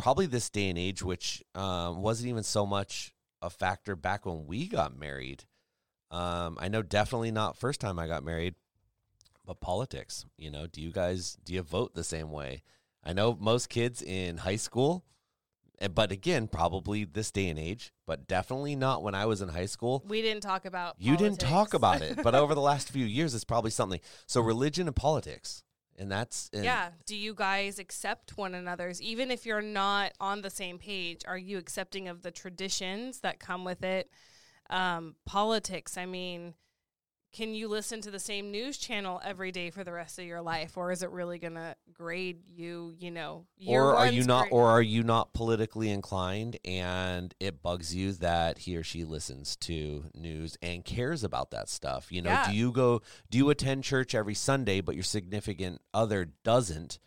probably 0.00 0.26
this 0.26 0.48
day 0.48 0.70
and 0.70 0.78
age, 0.78 1.02
which 1.02 1.42
um, 1.54 2.00
wasn't 2.00 2.28
even 2.28 2.42
so 2.42 2.64
much 2.64 3.12
a 3.42 3.50
factor 3.50 3.94
back 3.94 4.24
when 4.24 4.46
we 4.46 4.66
got 4.66 4.98
married. 4.98 5.44
Um, 6.10 6.56
I 6.60 6.68
know 6.68 6.82
definitely 6.82 7.30
not 7.30 7.56
first 7.56 7.80
time 7.80 7.98
I 7.98 8.06
got 8.06 8.24
married, 8.24 8.54
but 9.44 9.60
politics. 9.60 10.24
You 10.38 10.50
know, 10.50 10.66
do 10.66 10.80
you 10.80 10.90
guys 10.90 11.36
do 11.44 11.52
you 11.52 11.62
vote 11.62 11.94
the 11.94 12.04
same 12.04 12.30
way? 12.30 12.62
I 13.04 13.12
know 13.12 13.36
most 13.38 13.68
kids 13.68 14.02
in 14.02 14.38
high 14.38 14.56
school, 14.56 15.04
eh, 15.80 15.88
but 15.88 16.12
again, 16.12 16.48
probably 16.48 17.04
this 17.04 17.30
day 17.30 17.48
and 17.48 17.58
age, 17.58 17.92
but 18.06 18.26
definitely 18.26 18.76
not 18.76 19.02
when 19.02 19.14
I 19.14 19.26
was 19.26 19.40
in 19.42 19.50
high 19.50 19.66
school. 19.66 20.02
We 20.08 20.22
didn't 20.22 20.42
talk 20.42 20.64
about 20.64 20.96
You 20.98 21.16
didn't 21.16 21.40
talk 21.40 21.74
about 21.74 22.02
it, 22.02 22.22
but 22.22 22.34
over 22.34 22.54
the 22.54 22.60
last 22.72 22.90
few 22.90 23.06
years, 23.06 23.34
it's 23.34 23.44
probably 23.44 23.70
something. 23.70 24.00
So 24.26 24.40
religion 24.40 24.86
and 24.86 24.96
politics, 24.96 25.62
and 26.00 26.10
that's 26.10 26.48
and 26.52 26.64
yeah. 26.64 26.88
Do 27.04 27.14
you 27.14 27.34
guys 27.34 27.78
accept 27.78 28.36
one 28.38 28.54
another's, 28.54 29.00
even 29.02 29.30
if 29.30 29.44
you're 29.44 29.60
not 29.60 30.12
on 30.18 30.40
the 30.40 30.50
same 30.50 30.78
page? 30.78 31.22
Are 31.28 31.38
you 31.38 31.58
accepting 31.58 32.08
of 32.08 32.22
the 32.22 32.30
traditions 32.30 33.20
that 33.20 33.38
come 33.38 33.64
with 33.64 33.84
it? 33.84 34.10
Um, 34.70 35.16
politics. 35.26 35.98
I 35.98 36.06
mean, 36.06 36.54
can 37.32 37.54
you 37.54 37.68
listen 37.68 38.00
to 38.00 38.10
the 38.10 38.18
same 38.18 38.50
news 38.50 38.76
channel 38.76 39.20
every 39.24 39.52
day 39.52 39.70
for 39.70 39.84
the 39.84 39.92
rest 39.92 40.18
of 40.18 40.24
your 40.24 40.40
life, 40.42 40.76
or 40.76 40.90
is 40.90 41.02
it 41.02 41.10
really 41.10 41.38
going 41.38 41.54
to 41.54 41.76
grade 41.92 42.42
you? 42.48 42.92
You 42.98 43.10
know, 43.12 43.46
or 43.66 43.94
are 43.96 44.06
you 44.08 44.24
not, 44.24 44.42
grade- 44.42 44.52
or 44.52 44.68
are 44.68 44.82
you 44.82 45.02
not 45.04 45.32
politically 45.32 45.90
inclined, 45.90 46.58
and 46.64 47.32
it 47.38 47.62
bugs 47.62 47.94
you 47.94 48.12
that 48.14 48.58
he 48.58 48.76
or 48.76 48.82
she 48.82 49.04
listens 49.04 49.54
to 49.56 50.06
news 50.14 50.56
and 50.60 50.84
cares 50.84 51.22
about 51.22 51.50
that 51.52 51.68
stuff? 51.68 52.10
You 52.10 52.22
know, 52.22 52.30
Yeah. 52.30 52.50
do 52.50 52.56
you 52.56 52.72
go, 52.72 53.02
do 53.30 53.38
you 53.38 53.48
attend 53.50 53.84
church 53.84 54.14
every 54.14 54.34
Sunday, 54.34 54.80
but 54.80 54.94
your 54.96 55.04
significant 55.04 55.80
other 55.94 56.32
doesn't, 56.42 56.98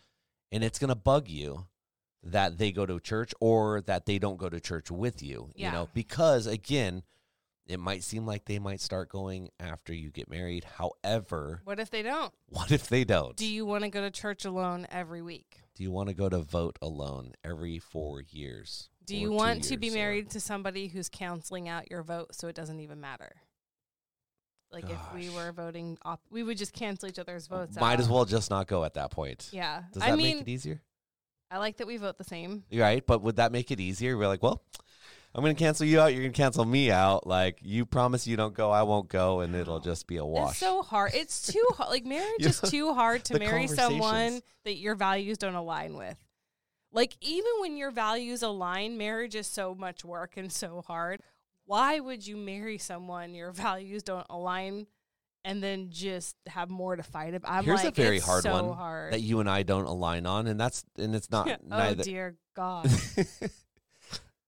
and 0.52 0.64
it's 0.64 0.80
gonna 0.80 0.96
bug 0.96 1.28
you 1.28 1.68
that 2.24 2.58
they 2.58 2.72
go 2.72 2.86
to 2.86 3.00
church 3.02 3.34
or 3.42 3.82
that 3.82 4.06
they 4.06 4.18
don't 4.20 4.38
go 4.38 4.48
to 4.48 4.62
church 4.62 4.90
with 4.90 5.22
you? 5.22 5.52
You 5.56 5.70
know, 5.72 5.90
because 5.94 6.48
again. 6.48 7.04
It 7.66 7.80
might 7.80 8.04
seem 8.04 8.26
like 8.26 8.44
they 8.46 8.60
might 8.60 8.82
start 8.82 9.08
going 9.10 9.50
after 9.60 9.94
you 9.94 10.10
get 10.12 10.30
married. 10.30 10.66
However, 10.66 11.62
What 11.64 11.80
if 11.80 11.90
they 11.90 12.02
don't? 12.02 12.34
what 12.48 12.72
if 12.72 12.88
they 12.90 13.04
don't? 13.06 13.36
Do 13.38 13.46
you 13.48 13.66
want 13.66 13.84
to 13.86 13.90
go 13.90 14.02
to 14.02 14.12
church 14.12 14.44
alone 14.46 14.86
every 14.92 15.22
week? 15.22 15.60
Do 15.76 15.84
you 15.84 15.92
want 15.92 16.10
to 16.10 16.16
go 16.16 16.28
to 16.30 16.40
vote 16.40 16.78
alone 16.82 17.34
every 17.44 17.80
four 17.80 18.22
years? 18.22 18.90
Do 19.06 19.16
you 19.16 19.32
want 19.32 19.64
to 19.66 19.78
be 19.78 19.88
years, 19.88 19.96
or- 19.96 20.00
married 20.00 20.30
to 20.32 20.40
somebody 20.40 20.88
who's 20.88 21.08
canceling 21.10 21.70
out 21.70 21.90
your 21.90 22.04
vote 22.04 22.36
so 22.36 22.48
it 22.48 22.56
doesn't 22.56 22.80
even 22.82 23.00
matter? 23.00 23.32
Like 24.72 24.90
if 24.90 25.14
we 25.14 25.30
were 25.30 25.52
voting, 25.52 25.98
op- 26.04 26.22
we 26.32 26.42
would 26.42 26.58
just 26.58 26.74
cancel 26.74 27.08
each 27.08 27.20
other's 27.20 27.46
votes. 27.48 27.76
Might 27.80 27.94
out. 27.94 28.00
as 28.00 28.10
well 28.10 28.26
just 28.26 28.50
not 28.50 28.68
go 28.68 28.84
at 28.84 28.96
that 28.96 29.12
point. 29.12 29.50
Yeah, 29.52 29.84
Does 29.94 30.02
I 30.02 30.10
that 30.12 30.18
mean, 30.18 30.38
make 30.38 30.48
it 30.48 30.52
easier? 30.52 30.82
I 31.52 31.60
like 31.60 31.78
that 31.78 31.86
we 31.88 31.98
vote 31.98 32.18
the 32.18 32.24
same. 32.24 32.64
You're 32.72 32.82
right, 32.84 33.06
but 33.06 33.22
would 33.22 33.36
that 33.36 33.52
make 33.52 33.70
it 33.70 33.80
easier? 33.80 34.18
We're 34.18 34.28
like, 34.28 34.42
well, 34.42 34.64
I'm 35.36 35.44
going 35.44 35.56
to 35.56 35.60
cancel 35.60 35.86
you 35.86 36.00
out. 36.00 36.14
You're 36.14 36.22
going 36.22 36.34
to 36.34 36.38
cancel 36.38 36.64
me 36.64 36.92
out. 36.92 37.26
Like 37.26 37.58
you 37.62 37.86
promise 37.86 38.28
you 38.28 38.38
don't 38.38 38.54
go, 38.54 38.70
I 38.70 38.84
won't 38.84 39.10
go, 39.10 39.40
and 39.40 39.56
it'll 39.56 39.80
just 39.82 40.06
be 40.08 40.18
a 40.18 40.26
wash. 40.26 40.52
It's 40.52 40.60
so 40.60 40.82
hard. 40.82 41.14
It's 41.16 41.48
too 41.52 41.66
hard. 41.76 41.90
Like 41.90 42.06
marriage 42.06 42.46
is 42.46 42.60
too 42.66 42.94
hard 42.94 43.26
to 43.26 43.40
marry 43.40 43.68
someone 43.68 44.42
that 44.66 44.76
your 44.76 44.96
values 44.96 45.38
don't 45.38 45.56
align 45.56 45.96
with. 45.98 46.18
Like 46.92 47.18
even 47.22 47.52
when 47.60 47.78
your 47.78 47.90
values 47.90 48.44
align, 48.44 48.98
marriage 48.98 49.34
is 49.36 49.48
so 49.48 49.74
much 49.74 50.06
work 50.06 50.38
and 50.38 50.52
so 50.52 50.84
hard. 50.86 51.22
Why 51.66 52.00
would 52.00 52.28
you 52.28 52.38
marry 52.38 52.78
someone 52.78 53.34
your 53.34 53.52
values 53.52 54.04
don't 54.04 54.28
align 54.30 54.86
and 55.46 55.64
then 55.64 55.90
just 55.90 56.36
have 56.46 56.70
more 56.70 56.96
to 56.96 57.02
fight 57.02 57.34
about? 57.34 57.52
I'm 57.52 57.64
Here's 57.64 57.84
like, 57.84 57.98
a 57.98 58.02
very 58.02 58.18
it's 58.18 58.26
hard 58.26 58.44
so 58.44 58.52
one 58.52 58.78
hard. 58.78 59.14
that 59.14 59.22
you 59.22 59.40
and 59.40 59.50
I 59.50 59.64
don't 59.64 59.86
align 59.86 60.28
on, 60.28 60.46
and 60.46 60.60
that's 60.60 60.86
and 61.00 61.16
it's 61.16 61.32
not 61.32 61.50
oh 61.50 61.58
neither. 61.68 62.04
dear 62.04 62.36
God. 62.56 62.86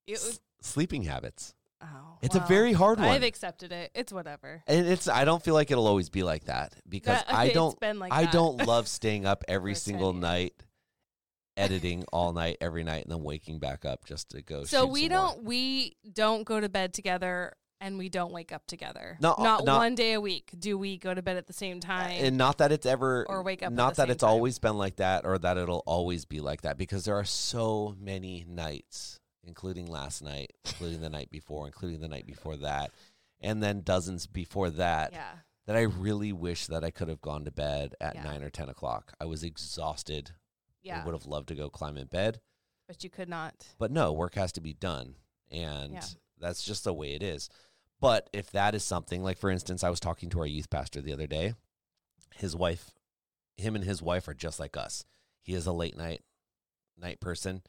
It 0.08 0.20
was, 0.22 0.40
Sleeping 0.66 1.04
habits. 1.04 1.54
oh, 1.82 2.18
It's 2.22 2.36
a 2.36 2.40
very 2.42 2.74
hard 2.74 3.00
one. 3.00 3.10
I've 3.10 3.24
accepted 3.24 3.72
it. 3.72 3.92
It's 3.96 4.12
whatever. 4.12 4.64
And 4.68 4.88
it's 4.88 5.08
I 5.08 5.26
don't 5.26 5.44
feel 5.44 5.54
like 5.54 5.72
it'll 5.72 5.88
always 5.88 6.10
be 6.10 6.24
like 6.24 6.46
that 6.46 6.74
because 6.90 7.18
That- 7.24 7.34
I 7.34 7.50
don't 7.50 7.80
been 7.80 8.00
like 8.00 8.12
I 8.12 8.24
that. 8.24 8.32
don't 8.34 8.58
love 8.68 8.88
staying 8.88 9.26
up 9.26 9.44
every 9.48 9.76
single 9.76 10.14
night 10.14 10.54
editing 11.58 12.04
all 12.12 12.34
night 12.34 12.58
every 12.60 12.84
night 12.84 13.04
and 13.04 13.12
then 13.12 13.24
waking 13.24 13.60
back 13.60 13.86
up 13.86 14.04
just 14.06 14.30
to 14.32 14.42
go 14.42 14.66
So 14.66 14.82
shoot 14.82 14.92
we 14.92 15.02
some 15.04 15.10
don't 15.10 15.44
we 15.44 15.96
don't 16.12 16.44
go 16.44 16.60
to 16.60 16.68
bed 16.68 16.94
together 16.94 17.54
and 17.82 17.98
we 17.98 18.10
don't 18.10 18.32
wake 18.34 18.52
up 18.52 18.66
together. 18.68 19.18
No, 19.22 19.34
uh, 19.38 19.44
not 19.44 19.66
no. 19.66 19.78
one 19.78 19.96
day 19.96 20.14
a 20.14 20.22
week 20.22 20.50
do 20.58 20.78
we 20.78 20.98
go 20.98 21.14
to 21.14 21.22
bed 21.22 21.38
at 21.38 21.48
the 21.48 21.54
same 21.54 21.80
time. 21.80 22.12
and 22.20 22.38
not 22.38 22.58
that 22.58 22.72
it's 22.74 22.86
ever 22.86 23.26
Or 23.30 23.42
wake 23.44 23.62
up 23.64 23.68
at 23.68 23.74
not 23.74 23.96
the 23.96 24.02
that 24.02 24.08
same 24.08 24.12
it's 24.12 24.22
time. 24.22 24.30
always 24.32 24.60
been 24.60 24.78
like 24.78 24.98
that 24.98 25.26
or 25.26 25.38
that 25.38 25.58
it'll 25.58 25.84
always 25.86 26.26
be 26.26 26.42
like 26.42 26.62
that 26.64 26.78
because 26.78 27.06
there 27.06 27.16
are 27.16 27.24
so 27.26 27.96
many 28.00 28.44
nights 28.48 29.20
including 29.48 29.86
last 29.88 30.22
night 30.24 30.52
including 30.66 31.02
the 31.02 31.10
night 31.10 31.30
before 31.30 31.66
including 31.68 32.00
the 32.02 32.08
night 32.08 32.26
before 32.26 32.56
that 32.58 32.92
and 33.42 33.62
then 33.62 33.82
dozens 33.82 34.28
before 34.28 34.70
that 34.70 35.12
yeah. 35.14 35.32
that 35.66 35.76
i 35.76 35.82
really 35.82 36.32
wish 36.34 36.68
that 36.68 36.84
i 36.84 36.92
could 36.92 37.08
have 37.08 37.22
gone 37.22 37.46
to 37.46 37.52
bed 37.52 37.94
at 38.02 38.16
Yeah. 38.16 38.24
9 38.24 38.44
or 38.44 38.50
10 38.50 38.70
o'clock 38.70 39.14
i 39.20 39.26
was 39.26 39.44
exhausted 39.44 40.32
Yeah. 40.82 41.02
i 41.02 41.06
would 41.06 41.14
have 41.14 41.26
loved 41.26 41.48
to 41.50 41.56
go 41.56 41.70
climb 41.70 41.98
in 41.98 42.08
bed 42.08 42.40
but 42.88 43.04
you 43.04 43.10
could 43.10 43.30
not. 43.30 43.68
but 43.80 43.92
no 43.92 44.12
work 44.14 44.36
has 44.36 44.52
to 44.54 44.62
be 44.62 44.74
done 44.74 45.16
and 45.52 45.94
Yeah. 45.94 46.02
that's 46.40 46.64
just 46.64 46.84
the 46.84 46.94
way 46.94 47.14
it 47.14 47.24
is 47.24 47.50
but 48.00 48.30
if 48.34 48.52
that 48.52 48.76
is 48.76 48.84
something 48.84 49.24
like 49.24 49.38
for 49.38 49.50
instance 49.50 49.84
i 49.84 49.90
was 49.90 50.00
talking 50.00 50.30
to 50.30 50.40
our 50.40 50.48
youth 50.48 50.70
pastor 50.70 51.02
the 51.02 51.14
other 51.14 51.28
day 51.28 51.54
his 52.36 52.56
wife 52.56 52.92
him 53.58 53.76
and 53.76 53.86
his 53.86 54.02
wife 54.02 54.28
are 54.28 54.34
just 54.34 54.60
like 54.60 54.76
us 54.76 55.06
he 55.42 55.54
is 55.54 55.66
a 55.66 55.72
late 55.72 55.96
night 55.98 56.22
night 56.98 57.20
person 57.20 57.62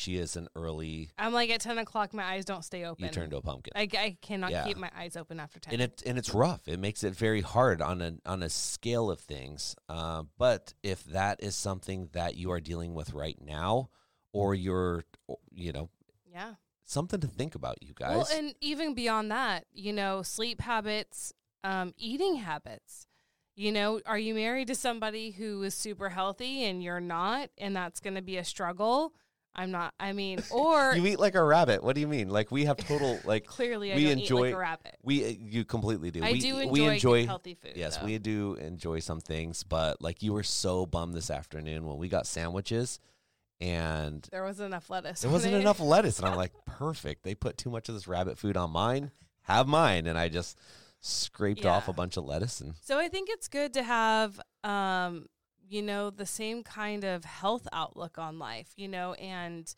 she 0.00 0.16
is 0.16 0.34
an 0.36 0.48
early 0.56 1.10
I'm 1.18 1.32
like 1.32 1.50
at 1.50 1.60
ten 1.60 1.78
o'clock, 1.78 2.12
my 2.14 2.24
eyes 2.24 2.44
don't 2.44 2.64
stay 2.64 2.84
open. 2.84 3.04
you 3.04 3.10
turn 3.10 3.30
to 3.30 3.36
a 3.36 3.42
pumpkin 3.42 3.72
I, 3.76 3.88
I 3.96 4.16
cannot 4.20 4.50
Yeah. 4.50 4.64
keep 4.64 4.76
my 4.76 4.90
eyes 4.96 5.16
open 5.16 5.38
after 5.38 5.60
ten. 5.60 5.74
and 5.74 5.82
it 5.82 6.02
and 6.06 6.18
it's 6.18 6.34
rough 6.34 6.66
it 6.66 6.80
makes 6.80 7.04
it 7.04 7.14
very 7.14 7.40
hard 7.42 7.80
on 7.82 8.00
a 8.02 8.14
on 8.26 8.42
a 8.42 8.48
scale 8.48 9.10
of 9.10 9.20
things 9.20 9.76
uh, 9.88 10.22
but 10.38 10.74
if 10.82 11.04
that 11.04 11.42
is 11.42 11.54
something 11.54 12.08
that 12.12 12.34
you 12.36 12.50
are 12.50 12.60
dealing 12.60 12.94
with 12.94 13.12
right 13.12 13.38
now 13.40 13.90
or 14.32 14.54
you're 14.54 15.04
you 15.52 15.72
know 15.72 15.88
yeah. 16.32 16.54
something 16.84 17.20
to 17.20 17.26
think 17.26 17.54
about 17.54 17.76
you 17.82 17.92
guys 17.94 18.16
Well, 18.16 18.28
and 18.32 18.54
even 18.60 18.94
beyond 18.94 19.30
that, 19.32 19.64
you 19.72 19.92
know, 19.92 20.22
sleep 20.22 20.60
habits, 20.60 21.32
um, 21.64 21.92
eating 21.98 22.36
habits. 22.36 23.06
You 23.56 23.72
know, 23.72 24.00
are 24.06 24.18
you 24.18 24.34
married 24.34 24.68
to 24.68 24.74
somebody 24.74 25.32
who 25.32 25.62
is 25.64 25.74
super 25.74 26.08
healthy 26.08 26.64
and 26.64 26.82
you're 26.82 27.00
not, 27.00 27.50
and 27.58 27.74
that's 27.76 28.00
going 28.00 28.14
to 28.14 28.22
be 28.22 28.36
a 28.38 28.44
struggle? 28.44 29.12
I'm 29.54 29.70
not. 29.70 29.94
I 29.98 30.12
mean, 30.12 30.42
or 30.50 30.94
you 30.94 31.04
eat 31.06 31.18
like 31.20 31.34
a 31.34 31.42
rabbit. 31.42 31.82
What 31.82 31.94
do 31.94 32.00
you 32.00 32.08
mean? 32.08 32.28
Like 32.28 32.50
we 32.50 32.64
have 32.66 32.76
total 32.76 33.18
like 33.24 33.46
clearly 33.46 33.92
I 33.92 33.96
we 33.96 34.10
enjoy- 34.10 34.40
like 34.42 34.54
a 34.54 34.58
rabbit. 34.58 34.96
we 35.02 35.24
uh, 35.24 35.34
you 35.38 35.64
completely 35.64 36.10
do. 36.10 36.22
I 36.22 36.32
we, 36.32 36.40
do 36.40 36.58
enjoy, 36.58 36.70
we 36.70 36.84
enjoy 36.86 37.26
healthy 37.26 37.54
food. 37.54 37.72
yes, 37.74 37.96
though. 37.96 38.06
we 38.06 38.18
do 38.18 38.54
enjoy 38.54 39.00
some 39.00 39.20
things, 39.20 39.62
but 39.64 40.00
like 40.00 40.22
you 40.22 40.32
were 40.32 40.42
so 40.44 40.86
bummed 40.86 41.14
this 41.14 41.30
afternoon 41.30 41.86
when 41.86 41.98
we 41.98 42.08
got 42.08 42.26
sandwiches 42.26 43.00
and 43.60 44.26
There 44.30 44.44
wasn't 44.44 44.68
enough 44.68 44.88
lettuce. 44.88 45.20
there 45.20 45.30
wasn't 45.30 45.54
it. 45.54 45.60
enough 45.60 45.80
lettuce 45.80 46.18
and 46.18 46.28
I'm 46.28 46.36
like, 46.36 46.52
"Perfect. 46.66 47.24
They 47.24 47.34
put 47.34 47.58
too 47.58 47.70
much 47.70 47.88
of 47.88 47.94
this 47.94 48.08
rabbit 48.08 48.38
food 48.38 48.56
on 48.56 48.70
mine. 48.70 49.10
Have 49.42 49.66
mine." 49.68 50.06
And 50.06 50.16
I 50.18 50.28
just 50.28 50.58
scraped 51.00 51.64
off 51.66 51.88
a 51.88 51.92
bunch 51.92 52.16
of 52.16 52.24
lettuce 52.24 52.60
and 52.60 52.74
So 52.82 52.98
I 52.98 53.08
think 53.08 53.28
it's 53.30 53.48
good 53.48 53.72
to 53.74 53.82
have, 53.82 54.38
um, 54.64 55.26
you 55.70 55.82
know, 55.82 56.10
the 56.10 56.26
same 56.26 56.62
kind 56.64 57.04
of 57.04 57.24
health 57.24 57.66
outlook 57.72 58.18
on 58.18 58.38
life, 58.38 58.72
you 58.76 58.88
know, 58.88 59.14
and 59.14 59.72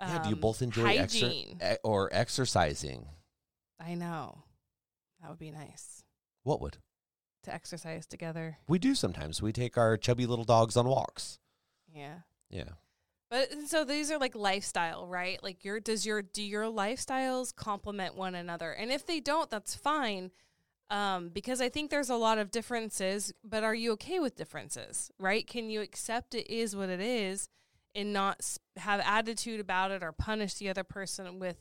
um, 0.00 0.10
yeah, 0.10 0.22
do 0.24 0.28
you 0.28 0.36
both 0.36 0.60
enjoy 0.60 0.82
exer- 0.82 0.98
hygiene? 0.98 1.60
e- 1.64 1.76
or 1.84 2.10
exercising? 2.12 3.06
I 3.80 3.94
know 3.94 4.42
that 5.22 5.30
would 5.30 5.38
be 5.38 5.50
nice 5.52 6.02
What 6.42 6.60
would? 6.60 6.78
to 7.44 7.54
exercise 7.54 8.06
together. 8.06 8.58
We 8.68 8.80
do 8.80 8.94
sometimes. 8.96 9.40
We 9.40 9.52
take 9.52 9.78
our 9.78 9.96
chubby 9.96 10.26
little 10.26 10.44
dogs 10.44 10.76
on 10.76 10.88
walks. 10.88 11.38
Yeah. 11.94 12.16
Yeah. 12.50 12.70
But 13.30 13.52
and 13.52 13.68
so 13.68 13.84
these 13.84 14.10
are 14.10 14.18
like 14.18 14.34
lifestyle, 14.34 15.06
right? 15.06 15.40
Like 15.42 15.64
your 15.64 15.78
does 15.78 16.04
your 16.04 16.22
do 16.22 16.42
your 16.42 16.64
lifestyles 16.64 17.54
complement 17.54 18.16
one 18.16 18.34
another? 18.34 18.72
And 18.72 18.90
if 18.90 19.06
they 19.06 19.20
don't, 19.20 19.48
that's 19.50 19.74
fine. 19.76 20.32
Um, 20.88 21.30
because 21.30 21.60
I 21.60 21.68
think 21.68 21.90
there's 21.90 22.10
a 22.10 22.16
lot 22.16 22.38
of 22.38 22.50
differences, 22.52 23.32
but 23.42 23.64
are 23.64 23.74
you 23.74 23.92
okay 23.92 24.20
with 24.20 24.36
differences, 24.36 25.10
right? 25.18 25.46
Can 25.46 25.68
you 25.68 25.80
accept 25.80 26.34
it 26.34 26.48
is 26.48 26.76
what 26.76 26.88
it 26.88 27.00
is 27.00 27.48
and 27.94 28.12
not 28.12 28.58
have 28.76 29.00
attitude 29.04 29.58
about 29.58 29.90
it 29.90 30.02
or 30.02 30.12
punish 30.12 30.54
the 30.54 30.68
other 30.68 30.84
person 30.84 31.40
with 31.40 31.56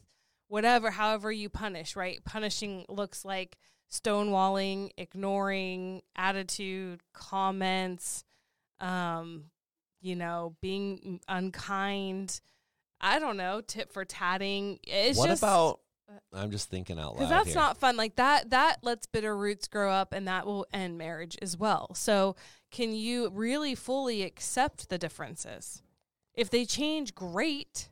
whatever, 0.47 0.91
however 0.91 1.31
you 1.31 1.49
punish, 1.49 1.95
right? 1.95 2.23
Punishing 2.23 2.85
looks 2.87 3.25
like 3.25 3.57
stonewalling, 3.91 4.91
ignoring, 4.97 6.01
attitude, 6.15 7.01
comments, 7.13 8.23
um, 8.79 9.45
you 10.01 10.15
know, 10.15 10.55
being 10.61 11.19
unkind. 11.27 12.41
I 13.01 13.19
don't 13.19 13.37
know, 13.37 13.61
tip 13.61 13.91
for 13.91 14.05
tatting. 14.05 14.79
It's 14.83 15.17
what 15.17 15.29
just 15.29 15.41
about 15.41 15.79
I'm 16.33 16.51
just 16.51 16.69
thinking 16.69 16.99
out 16.99 17.13
loud. 17.13 17.15
because 17.15 17.29
that's 17.29 17.47
here. 17.47 17.55
not 17.55 17.77
fun. 17.77 17.95
Like 17.97 18.15
that, 18.17 18.49
that 18.51 18.77
lets 18.83 19.05
bitter 19.07 19.35
roots 19.35 19.67
grow 19.67 19.91
up, 19.91 20.13
and 20.13 20.27
that 20.27 20.45
will 20.45 20.65
end 20.73 20.97
marriage 20.97 21.37
as 21.41 21.57
well. 21.57 21.93
So, 21.95 22.35
can 22.71 22.93
you 22.93 23.29
really 23.29 23.73
fully 23.75 24.21
accept 24.23 24.89
the 24.89 24.97
differences? 24.97 25.81
If 26.33 26.49
they 26.49 26.65
change, 26.65 27.15
great. 27.15 27.89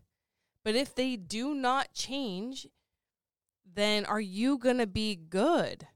But 0.65 0.75
if 0.75 0.93
they 0.95 1.15
do 1.15 1.53
not 1.55 1.93
change, 1.93 2.67
then 3.73 4.05
are 4.05 4.21
you 4.21 4.57
gonna 4.57 4.87
be 4.87 5.15
good? 5.15 5.87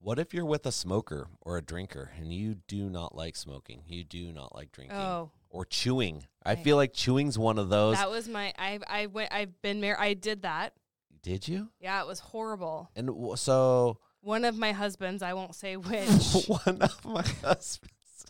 What 0.00 0.18
if 0.18 0.34
you're 0.34 0.44
with 0.46 0.66
a 0.66 0.72
smoker 0.72 1.28
or 1.40 1.56
a 1.58 1.62
drinker 1.62 2.10
and 2.18 2.32
you 2.32 2.56
do 2.66 2.88
not 2.90 3.14
like 3.14 3.36
smoking? 3.36 3.82
You 3.86 4.02
do 4.02 4.32
not 4.32 4.54
like 4.54 4.72
drinking 4.72 4.96
Oh, 4.96 5.30
or 5.50 5.64
chewing. 5.64 6.26
I 6.44 6.54
Right. 6.54 6.64
feel 6.64 6.76
like 6.76 6.92
chewing's 6.92 7.38
one 7.38 7.58
of 7.58 7.68
those. 7.68 7.96
that 7.96 8.10
was 8.10 8.28
my. 8.28 8.52
I 8.58 8.80
I 8.88 9.06
went. 9.06 9.32
I've 9.32 9.60
been 9.62 9.80
married. 9.80 10.00
I 10.00 10.14
did 10.14 10.42
that. 10.42 10.74
Did 11.22 11.46
you? 11.48 11.68
Yeah, 11.80 12.00
it 12.02 12.06
was 12.06 12.18
horrible. 12.20 12.90
And 12.96 13.06
w- 13.08 13.36
so 13.36 13.98
One 14.20 14.44
of 14.44 14.56
my 14.56 14.72
husbands, 14.72 15.22
I 15.22 15.34
won't 15.34 15.54
say 15.54 15.76
which. 15.76 16.46
one 16.48 16.80
of 16.82 17.04
my 17.04 17.22
husbands. 17.42 18.26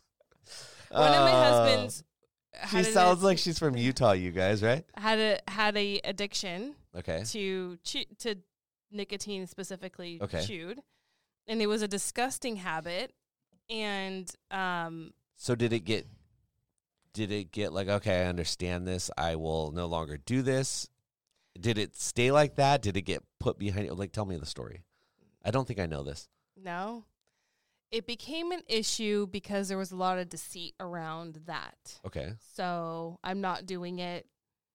one 0.90 1.14
of 1.14 1.24
my 1.24 1.32
Uh, 1.32 1.40
husbands. 1.52 2.04
She 2.70 2.84
sounds 2.84 3.22
like 3.22 3.38
she's 3.38 3.58
from 3.58 3.76
Utah, 3.76 4.12
you 4.12 4.30
guys, 4.30 4.62
right? 4.62 4.84
had 4.96 5.18
a 5.18 5.40
had 5.50 5.74
a 5.76 6.00
addiction 6.04 6.74
Okay. 6.94 7.24
to 7.28 7.78
chew, 7.82 8.04
to 8.18 8.36
nicotine 8.90 9.46
specifically 9.46 10.18
Okay. 10.20 10.44
chewed, 10.44 10.80
and 11.46 11.62
it 11.62 11.66
was 11.66 11.80
a 11.80 11.88
disgusting 11.88 12.56
habit. 12.56 13.14
And 13.70 14.30
um, 14.50 15.14
So 15.36 15.54
did 15.54 15.72
it 15.72 15.80
get 15.80 16.06
did 17.14 17.32
it 17.32 17.52
get 17.52 17.72
like 17.72 17.88
okay, 17.88 18.22
I 18.22 18.26
understand 18.26 18.86
this. 18.86 19.10
I 19.16 19.36
will 19.36 19.72
no 19.72 19.86
longer 19.86 20.18
do 20.18 20.42
this. 20.42 20.88
Did 21.58 21.78
it 21.78 21.96
stay 21.96 22.30
like 22.32 22.56
that? 22.56 22.82
Did 22.82 22.96
it 22.96 23.02
get 23.02 23.22
put 23.38 23.58
behind 23.58 23.90
like 23.98 24.12
tell 24.12 24.24
me 24.24 24.36
the 24.36 24.46
story. 24.46 24.82
I 25.44 25.50
don't 25.50 25.66
think 25.66 25.80
I 25.80 25.86
know 25.86 26.02
this. 26.02 26.28
no, 26.56 27.04
it 27.90 28.06
became 28.06 28.52
an 28.52 28.62
issue 28.68 29.26
because 29.26 29.68
there 29.68 29.76
was 29.78 29.92
a 29.92 29.96
lot 29.96 30.18
of 30.18 30.28
deceit 30.28 30.74
around 30.80 31.40
that. 31.46 32.00
Okay. 32.06 32.32
So 32.54 33.18
I'm 33.22 33.40
not 33.40 33.66
doing 33.66 33.98
it. 33.98 34.26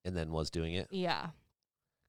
And 0.05 0.15
then 0.15 0.31
was 0.31 0.49
doing 0.51 0.73
it. 0.75 0.87
Yeah, 0.91 1.27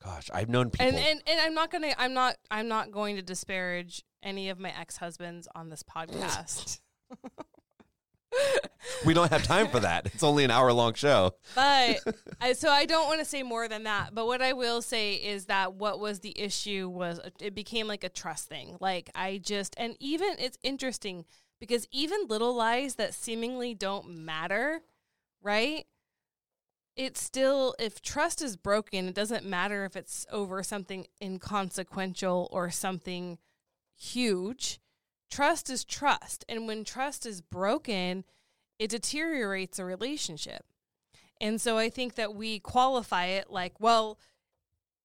Gosh, 0.04 0.30
I've 0.32 0.48
known 0.48 0.70
people 0.70 0.86
and 0.86 0.96
and 0.96 1.22
and 1.26 1.40
I'm 1.40 1.54
not 1.54 1.70
gonna. 1.72 1.92
I'm 1.98 2.14
not. 2.14 2.36
I'm 2.50 2.68
not 2.68 2.92
going 2.92 3.16
to 3.16 3.22
disparage 3.22 4.04
any 4.22 4.48
of 4.48 4.58
my 4.58 4.72
ex 4.78 4.96
husbands 4.98 5.48
on 5.54 5.70
this 5.70 5.82
podcast. 5.96 6.78
we 9.06 9.14
don't 9.14 9.30
have 9.30 9.42
time 9.42 9.68
for 9.68 9.80
that. 9.80 10.06
It's 10.06 10.22
only 10.22 10.44
an 10.44 10.50
hour 10.50 10.72
long 10.72 10.94
show. 10.94 11.34
But 11.54 12.00
I, 12.40 12.52
so 12.52 12.70
I 12.70 12.86
don't 12.86 13.06
want 13.06 13.20
to 13.20 13.24
say 13.24 13.42
more 13.42 13.68
than 13.68 13.84
that. 13.84 14.14
But 14.14 14.26
what 14.26 14.42
I 14.42 14.52
will 14.52 14.82
say 14.82 15.14
is 15.14 15.46
that 15.46 15.74
what 15.74 16.00
was 16.00 16.20
the 16.20 16.38
issue 16.38 16.88
was 16.88 17.20
it 17.40 17.54
became 17.54 17.86
like 17.86 18.04
a 18.04 18.08
trust 18.08 18.48
thing. 18.48 18.76
Like 18.80 19.10
I 19.14 19.38
just, 19.38 19.74
and 19.78 19.96
even 20.00 20.30
it's 20.38 20.58
interesting 20.62 21.24
because 21.60 21.86
even 21.90 22.26
little 22.28 22.54
lies 22.54 22.96
that 22.96 23.14
seemingly 23.14 23.74
don't 23.74 24.08
matter, 24.08 24.80
right? 25.42 25.84
It's 26.96 27.22
still, 27.22 27.76
if 27.78 28.02
trust 28.02 28.42
is 28.42 28.56
broken, 28.56 29.06
it 29.06 29.14
doesn't 29.14 29.44
matter 29.44 29.84
if 29.84 29.94
it's 29.94 30.26
over 30.32 30.62
something 30.64 31.06
inconsequential 31.22 32.48
or 32.50 32.70
something 32.70 33.38
huge. 33.96 34.80
Trust 35.30 35.70
is 35.70 35.84
trust. 35.84 36.44
And 36.48 36.66
when 36.66 36.84
trust 36.84 37.26
is 37.26 37.40
broken, 37.40 38.24
it 38.78 38.90
deteriorates 38.90 39.78
a 39.78 39.84
relationship. 39.84 40.64
And 41.40 41.60
so 41.60 41.78
I 41.78 41.88
think 41.90 42.14
that 42.16 42.34
we 42.34 42.58
qualify 42.58 43.26
it 43.26 43.50
like, 43.50 43.80
well, 43.80 44.18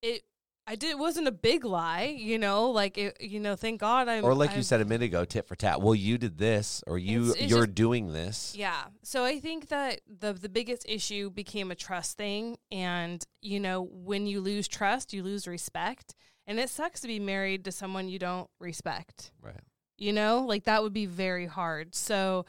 it 0.02 0.24
I 0.66 0.76
did 0.76 0.92
it 0.92 0.98
wasn't 0.98 1.28
a 1.28 1.32
big 1.32 1.66
lie, 1.66 2.04
you 2.18 2.40
know, 2.40 2.70
like 2.70 2.98
it, 2.98 3.18
you 3.20 3.38
know, 3.42 3.58
thank 3.58 3.82
God 3.82 4.08
I'm 4.08 4.24
Or 4.24 4.34
like 4.34 4.52
I'm, 4.52 4.58
you 4.58 4.64
said 4.64 4.80
a 4.80 4.86
minute 4.86 5.04
ago, 5.08 5.26
tit 5.26 5.46
for 5.46 5.56
tat. 5.58 5.82
Well, 5.82 5.94
you 5.94 6.18
did 6.18 6.38
this, 6.38 6.82
or 6.88 6.98
you 6.98 7.24
It's- 7.32 7.36
it's 7.44 7.52
you're 7.52 7.66
just- 7.66 7.76
doing 7.76 8.14
this. 8.14 8.56
Yeah. 8.56 8.86
So 9.04 9.26
I 9.26 9.42
think 9.42 9.68
that 9.68 10.00
the 10.08 10.32
the 10.32 10.48
biggest 10.50 10.86
issue 10.88 11.30
became 11.30 11.70
a 11.70 11.76
trust 11.76 12.16
thing 12.18 12.58
and 12.72 13.24
you 13.42 13.60
know, 13.60 13.82
when 13.84 14.26
you 14.26 14.40
lose 14.40 14.68
trust, 14.70 15.12
you 15.14 15.22
lose 15.22 15.48
respect. 15.48 16.16
And 16.48 16.60
it 16.60 16.70
sucks 16.70 17.00
to 17.02 17.08
be 17.08 17.20
married 17.20 17.64
to 17.66 17.72
someone 17.72 18.10
you 18.10 18.20
don't 18.20 18.50
respect. 18.60 19.32
Right. 19.42 19.60
You 19.98 20.14
know 20.14 20.42
like 20.42 20.64
that 20.64 20.82
would 20.84 20.94
be 20.94 21.06
very 21.06 21.46
hard 21.46 21.94
so 21.96 22.46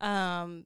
um 0.00 0.64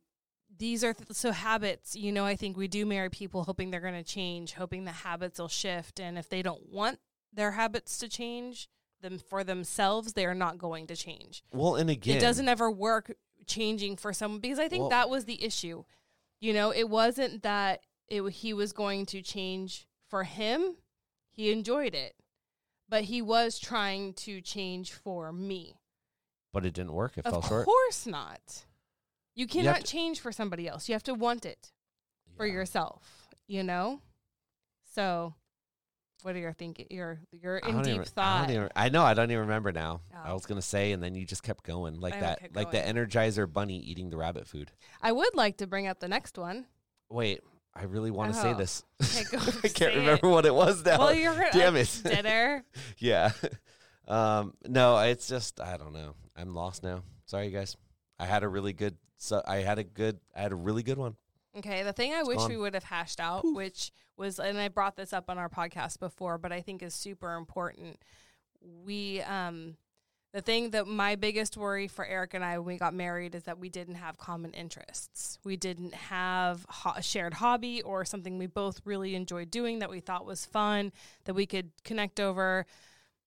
these 0.58 0.84
are 0.84 0.92
th- 0.94 1.10
so 1.12 1.32
habits 1.32 1.96
you 1.96 2.12
know 2.12 2.24
i 2.24 2.36
think 2.36 2.56
we 2.56 2.68
do 2.68 2.86
marry 2.86 3.10
people 3.10 3.44
hoping 3.44 3.70
they're 3.70 3.80
going 3.80 3.94
to 3.94 4.02
change 4.04 4.52
hoping 4.54 4.84
the 4.84 4.92
habits 4.92 5.38
will 5.38 5.48
shift 5.48 5.98
and 5.98 6.18
if 6.18 6.28
they 6.28 6.42
don't 6.42 6.68
want 6.70 6.98
their 7.32 7.52
habits 7.52 7.98
to 7.98 8.08
change 8.08 8.68
them 9.02 9.18
for 9.18 9.44
themselves, 9.44 10.14
they 10.14 10.24
are 10.24 10.34
not 10.34 10.58
going 10.58 10.86
to 10.86 10.96
change. 10.96 11.42
Well, 11.52 11.74
and 11.76 11.90
again, 11.90 12.16
It 12.16 12.20
doesn't 12.20 12.48
ever 12.48 12.70
work 12.70 13.14
changing 13.46 13.96
for 13.96 14.12
someone 14.12 14.40
because 14.40 14.58
I 14.58 14.68
think 14.68 14.82
Well- 14.82 14.90
that 14.90 15.10
was 15.10 15.26
the 15.26 15.42
issue. 15.42 15.84
You 16.40 16.52
know, 16.54 16.72
it 16.72 16.88
wasn't 16.88 17.42
that 17.42 17.82
it 18.08 18.22
he 18.32 18.52
was 18.52 18.72
going 18.72 19.06
to 19.06 19.22
change 19.22 19.86
for 20.08 20.24
him. 20.24 20.76
He 21.30 21.52
enjoyed 21.52 21.94
it. 21.94 22.14
But 22.88 23.04
he 23.04 23.22
was 23.22 23.58
trying 23.58 24.14
to 24.14 24.40
change 24.40 24.92
for 24.92 25.32
me. 25.32 25.76
But 26.52 26.66
it 26.66 26.74
didn't 26.74 26.92
work. 26.92 27.16
It 27.16 27.24
of 27.26 27.32
fell 27.32 27.42
short. 27.42 27.60
Of 27.60 27.66
course 27.66 28.06
not. 28.06 28.64
You 29.34 29.46
cannot 29.46 29.80
to- 29.80 29.86
change 29.86 30.20
for 30.20 30.32
somebody 30.32 30.68
else. 30.68 30.88
You 30.88 30.94
have 30.94 31.02
to 31.04 31.14
want 31.14 31.46
it 31.46 31.72
for 32.36 32.46
yourself, 32.46 33.28
you 33.46 33.62
know? 33.62 34.00
So 34.94 35.34
what 36.22 36.36
are 36.36 36.38
your 36.38 36.52
thinking 36.52 36.86
your 36.90 37.20
your 37.32 37.60
I 37.64 37.70
in 37.70 37.82
deep 37.82 37.94
even- 37.94 38.04
thought? 38.04 38.48
don't 38.48 38.56
even, 38.56 38.68
I 38.76 38.90
know. 38.90 39.02
I 39.02 39.14
don't 39.14 39.30
even 39.30 39.40
remember 39.42 39.72
now. 39.72 40.02
I 40.14 40.30
Oh. 40.30 40.34
was 40.34 40.44
gonna 40.46 40.60
say, 40.62 40.92
and 40.92 41.02
then 41.02 41.14
you 41.14 41.24
just 41.24 41.42
kept 41.42 41.64
going 41.64 41.98
like 42.00 42.14
I 42.14 42.20
that, 42.20 42.54
like 42.54 42.70
going. 42.70 42.94
the 42.94 43.00
Energizer 43.06 43.50
Bunny 43.50 43.78
eating 43.78 44.10
the 44.10 44.16
rabbit 44.18 44.46
food. 44.46 44.70
I 45.00 45.12
would 45.12 45.34
like 45.34 45.56
to 45.58 45.66
bring 45.66 45.86
up 45.86 45.98
the 46.00 46.08
next 46.08 46.36
one. 46.38 46.66
Wait, 47.08 47.40
I 47.74 47.84
really 47.84 48.10
want 48.10 48.34
to 48.34 48.38
say 48.40 48.50
Oh. 48.52 48.54
this. 48.54 48.84
Okay, 49.02 49.36
I 49.36 49.40
say 49.50 49.68
can't 49.70 49.94
it. 49.94 49.98
remember 50.00 50.28
what 50.28 50.44
it 50.46 50.54
was 50.54 50.84
now. 50.84 50.98
Well, 50.98 51.14
you're 51.14 51.34
Damn 51.52 51.76
it. 51.76 52.00
dinner. 52.04 52.64
yeah. 52.98 53.32
Um, 54.06 54.54
no, 54.68 54.98
it's 54.98 55.26
just 55.26 55.58
I 55.60 55.76
don't 55.78 55.92
know. 55.94 56.14
I'm 56.36 56.54
lost 56.54 56.82
now. 56.82 57.02
Sorry, 57.26 57.46
you 57.46 57.52
guys. 57.52 57.76
I 58.18 58.26
had 58.26 58.42
a 58.42 58.48
really 58.48 58.72
good. 58.72 58.96
So 59.18 59.42
I 59.46 59.56
had 59.56 59.78
a 59.78 59.84
good. 59.84 60.18
I 60.34 60.42
had 60.42 60.52
a 60.52 60.56
really 60.56 60.82
good 60.82 60.98
one. 60.98 61.16
Okay, 61.56 61.82
the 61.82 61.92
thing 61.92 62.14
I 62.14 62.22
wish 62.22 62.38
gone. 62.38 62.48
we 62.50 62.56
would 62.56 62.74
have 62.74 62.84
hashed 62.84 63.20
out, 63.20 63.44
which 63.44 63.92
was, 64.16 64.38
and 64.38 64.58
I 64.58 64.68
brought 64.68 64.96
this 64.96 65.12
up 65.12 65.28
on 65.28 65.36
our 65.36 65.50
podcast 65.50 65.98
before, 65.98 66.38
but 66.38 66.50
I 66.50 66.62
think 66.62 66.82
is 66.82 66.94
super 66.94 67.34
important. 67.34 67.98
We, 68.84 69.20
um, 69.20 69.76
the 70.32 70.40
thing 70.40 70.70
that 70.70 70.86
my 70.86 71.14
biggest 71.14 71.58
worry 71.58 71.88
for 71.88 72.06
Eric 72.06 72.32
and 72.32 72.42
I 72.42 72.56
when 72.58 72.66
we 72.66 72.78
got 72.78 72.94
married 72.94 73.34
is 73.34 73.42
that 73.42 73.58
we 73.58 73.68
didn't 73.68 73.96
have 73.96 74.16
common 74.16 74.52
interests. 74.52 75.38
We 75.44 75.56
didn't 75.56 75.94
have 75.94 76.64
ho- 76.70 76.94
a 76.96 77.02
shared 77.02 77.34
hobby 77.34 77.82
or 77.82 78.06
something 78.06 78.38
we 78.38 78.46
both 78.46 78.80
really 78.86 79.14
enjoyed 79.14 79.50
doing 79.50 79.80
that 79.80 79.90
we 79.90 80.00
thought 80.00 80.24
was 80.24 80.46
fun 80.46 80.90
that 81.24 81.34
we 81.34 81.44
could 81.44 81.70
connect 81.84 82.18
over. 82.18 82.64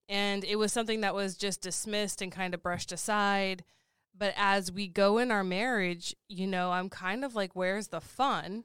And 0.08 0.44
it 0.44 0.56
was 0.56 0.72
something 0.72 1.00
that 1.00 1.14
was 1.14 1.36
just 1.36 1.60
dismissed 1.60 2.22
and 2.22 2.30
kind 2.30 2.54
of 2.54 2.62
brushed 2.62 2.92
aside. 2.92 3.64
But 4.16 4.34
as 4.36 4.72
we 4.72 4.88
go 4.88 5.18
in 5.18 5.30
our 5.30 5.44
marriage 5.44 6.14
you 6.28 6.46
know 6.46 6.72
i'm 6.72 6.88
kind 6.88 7.24
of 7.24 7.34
like 7.34 7.54
where's 7.54 7.88
the 7.88 8.00
fun? 8.00 8.64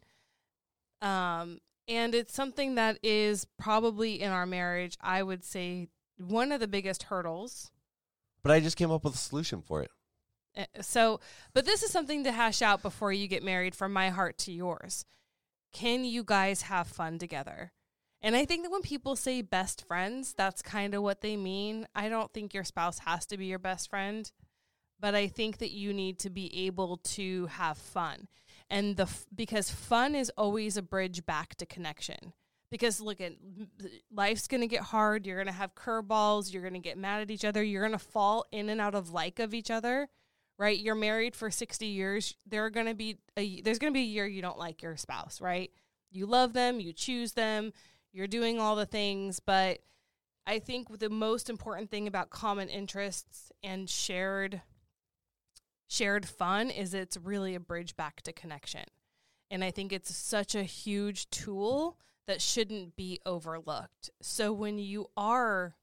Um 1.01 1.59
and 1.87 2.13
it's 2.15 2.33
something 2.33 2.75
that 2.75 2.99
is 3.03 3.45
probably 3.57 4.21
in 4.21 4.31
our 4.31 4.45
marriage 4.45 4.97
i 5.01 5.21
would 5.21 5.43
say 5.43 5.89
one 6.17 6.51
of 6.51 6.59
the 6.59 6.67
biggest 6.67 7.03
hurdles. 7.03 7.71
But 8.43 8.51
I 8.51 8.59
just 8.59 8.77
came 8.77 8.91
up 8.91 9.03
with 9.03 9.15
a 9.15 9.17
solution 9.17 9.61
for 9.61 9.81
it. 9.81 9.91
Uh, 10.55 10.81
so 10.81 11.19
but 11.53 11.65
this 11.65 11.83
is 11.83 11.91
something 11.91 12.23
to 12.23 12.31
hash 12.31 12.61
out 12.61 12.81
before 12.81 13.11
you 13.11 13.27
get 13.27 13.43
married 13.43 13.75
from 13.75 13.93
my 13.93 14.09
heart 14.09 14.37
to 14.39 14.51
yours. 14.51 15.05
Can 15.73 16.03
you 16.03 16.23
guys 16.23 16.63
have 16.63 16.87
fun 16.87 17.17
together 17.17 17.71
and 18.21 18.35
i 18.35 18.45
think 18.45 18.63
that 18.63 18.71
when 18.71 18.81
people 18.81 19.15
say 19.15 19.41
best 19.41 19.85
friends 19.87 20.33
that's 20.33 20.61
kind 20.61 20.93
of 20.93 21.01
what 21.03 21.21
they 21.21 21.35
mean 21.35 21.87
i 21.95 22.09
don't 22.09 22.33
think 22.33 22.53
your 22.53 22.63
spouse 22.63 22.99
has 22.99 23.25
to 23.25 23.37
be 23.37 23.45
your 23.45 23.59
best 23.59 23.89
friend 23.89 24.31
but 25.01 25.15
I 25.15 25.27
think 25.27 25.57
that 25.57 25.71
you 25.71 25.93
need 25.93 26.19
to 26.19 26.29
be 26.29 26.65
able 26.67 26.97
to 26.97 27.47
have 27.47 27.77
fun. 27.77 28.27
And 28.69 28.95
the 28.95 29.03
f- 29.03 29.25
because 29.35 29.69
fun 29.69 30.15
is 30.15 30.31
always 30.37 30.77
a 30.77 30.81
bridge 30.81 31.25
back 31.25 31.55
to 31.55 31.65
connection. 31.65 32.33
Because 32.69 33.01
look 33.01 33.19
at 33.19 33.33
life's 34.13 34.47
going 34.47 34.61
to 34.61 34.67
get 34.67 34.81
hard, 34.81 35.25
you're 35.25 35.35
going 35.35 35.47
to 35.47 35.51
have 35.51 35.75
curveballs, 35.75 36.53
you're 36.53 36.61
going 36.61 36.75
to 36.75 36.79
get 36.79 36.97
mad 36.97 37.21
at 37.21 37.31
each 37.31 37.43
other, 37.43 37.61
you're 37.61 37.81
going 37.81 37.99
to 37.99 38.05
fall 38.05 38.45
in 38.53 38.69
and 38.69 38.79
out 38.79 38.95
of 38.95 39.11
like 39.11 39.39
of 39.39 39.53
each 39.53 39.69
other, 39.69 40.07
right? 40.57 40.79
You're 40.79 40.95
married 40.95 41.35
for 41.35 41.51
60 41.51 41.85
years, 41.85 42.37
there 42.45 42.63
are 42.63 42.69
going 42.69 42.85
to 42.85 42.93
be 42.93 43.17
a 43.35 43.59
there's 43.59 43.79
going 43.79 43.91
to 43.91 43.97
be 43.97 44.03
a 44.03 44.05
year 44.05 44.25
you 44.25 44.41
don't 44.41 44.57
like 44.57 44.81
your 44.81 44.95
spouse, 44.95 45.41
right? 45.41 45.69
You 46.11 46.27
love 46.27 46.53
them, 46.53 46.79
you 46.79 46.93
choose 46.93 47.33
them, 47.33 47.73
you're 48.13 48.27
doing 48.27 48.59
all 48.59 48.75
the 48.75 48.85
things, 48.85 49.39
but 49.39 49.79
I 50.45 50.59
think 50.59 50.99
the 50.99 51.09
most 51.09 51.49
important 51.49 51.89
thing 51.89 52.07
about 52.07 52.29
common 52.29 52.67
interests 52.67 53.51
and 53.63 53.89
shared 53.89 54.61
shared 55.87 56.25
fun 56.25 56.69
is 56.69 56.93
it's 56.93 57.17
really 57.17 57.53
a 57.53 57.59
bridge 57.59 57.97
back 57.97 58.21
to 58.21 58.31
connection. 58.31 58.85
And 59.49 59.61
I 59.61 59.71
think 59.71 59.91
it's 59.91 60.15
such 60.15 60.55
a 60.55 60.63
huge 60.63 61.29
tool 61.29 61.97
that 62.27 62.41
shouldn't 62.41 62.95
be 62.95 63.19
overlooked. 63.25 64.09
So 64.21 64.53
when 64.53 64.77
you 64.79 65.07
are 65.17 65.75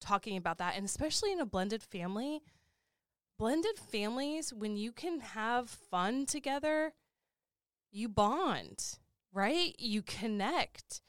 talking 0.00 0.36
about 0.36 0.58
that, 0.58 0.74
and 0.76 0.84
especially 0.84 1.30
in 1.30 1.38
a 1.38 1.46
blended 1.46 1.80
family, 1.80 2.42
blended 3.38 3.78
families, 3.78 4.52
when 4.52 4.76
you 4.76 4.90
can 4.90 5.20
have 5.20 5.70
fun 5.70 6.26
together, 6.26 6.92
you 7.92 8.08
bond, 8.08 8.98
right? 9.32 9.76
You 9.78 10.02
connect. 10.02 11.00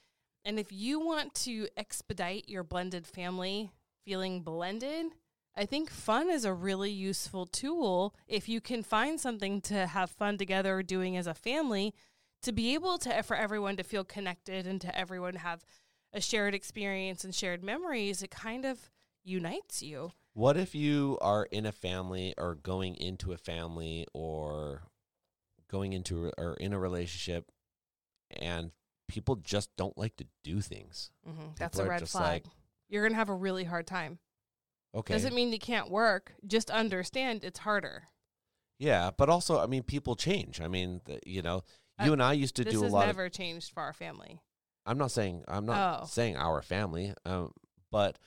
And 0.45 0.59
if 0.59 0.71
you 0.71 0.99
want 0.99 1.33
to 1.35 1.67
expedite 1.77 2.49
your 2.49 2.63
blended 2.63 3.07
family 3.07 3.71
feeling 4.05 4.41
blended, 4.41 5.07
I 5.55 5.65
think 5.65 5.89
fun 5.89 6.29
is 6.29 6.45
a 6.45 6.53
really 6.53 6.91
useful 6.91 7.45
tool 7.45 8.15
if 8.27 8.49
you 8.49 8.59
can 8.59 8.83
find 8.83 9.19
something 9.19 9.61
to 9.61 9.87
have 9.87 10.09
fun 10.09 10.37
together 10.37 10.81
doing 10.81 11.15
as 11.15 11.27
a 11.27 11.33
family 11.33 11.93
to 12.41 12.51
be 12.51 12.73
able 12.73 12.97
to 12.99 13.23
for 13.23 13.37
everyone 13.37 13.77
to 13.77 13.83
feel 13.83 14.03
connected 14.03 14.67
and 14.67 14.81
to 14.81 14.97
everyone 14.97 15.35
have 15.35 15.63
a 16.11 16.19
shared 16.19 16.53
experience 16.53 17.23
and 17.23 17.33
shared 17.33 17.63
memories 17.63 18.21
it 18.21 18.31
kind 18.31 18.65
of 18.65 18.89
unites 19.23 19.81
you. 19.81 20.11
What 20.33 20.57
if 20.57 20.75
you 20.75 21.17
are 21.21 21.45
in 21.51 21.65
a 21.65 21.71
family 21.71 22.33
or 22.37 22.55
going 22.55 22.95
into 22.95 23.31
a 23.31 23.37
family 23.37 24.05
or 24.13 24.83
going 25.69 25.93
into 25.93 26.31
or 26.37 26.55
in 26.55 26.73
a 26.73 26.79
relationship 26.79 27.45
and 28.31 28.71
people 29.14 29.36
just 29.38 29.70
don't 29.78 29.97
like 29.97 30.16
to 30.18 30.26
do 30.43 30.59
things? 30.59 31.11
mm-hmm. 31.28 31.47
that's 31.57 31.78
a 31.80 31.86
red 31.88 32.07
flag 32.09 32.43
like, 32.45 32.53
you're 32.89 33.03
gonna 33.03 33.16
have 33.16 33.30
a 33.30 33.36
really 33.36 33.64
hard 33.64 33.86
time 33.88 34.18
Okay. 34.95 35.14
doesn't 35.14 35.34
mean 35.34 35.51
you 35.51 35.59
can't 35.59 35.89
work 35.89 36.34
just 36.45 36.70
understand 36.70 37.43
it's 37.43 37.59
harder 37.59 38.03
yeah, 38.80 39.11
but 39.16 39.30
also, 39.30 39.59
I 39.59 39.68
mean, 39.68 39.84
people 39.84 40.16
change. 40.16 40.59
I 40.59 40.68
mean, 40.68 40.99
the, 41.05 41.20
you 41.26 41.41
know, 41.41 41.61
you 42.03 42.09
Uh, 42.09 42.14
and 42.14 42.24
I 42.24 42.34
used 42.34 42.55
to 42.57 42.66
do 42.66 42.84
a 42.84 42.88
lot 42.88 43.03
of 43.03 43.16
never 43.16 43.30
changed 43.30 43.72
for 43.72 43.82
our 43.82 43.93
family 43.93 44.41
I'm 44.86 44.97
not 44.97 45.11
saying 45.11 45.45
I'm 45.47 45.66
not 45.66 46.01
Oh. 46.01 46.05
saying 46.07 46.36
our 46.36 46.61
family, 46.61 47.14
um, 47.24 47.53
but 47.91 48.18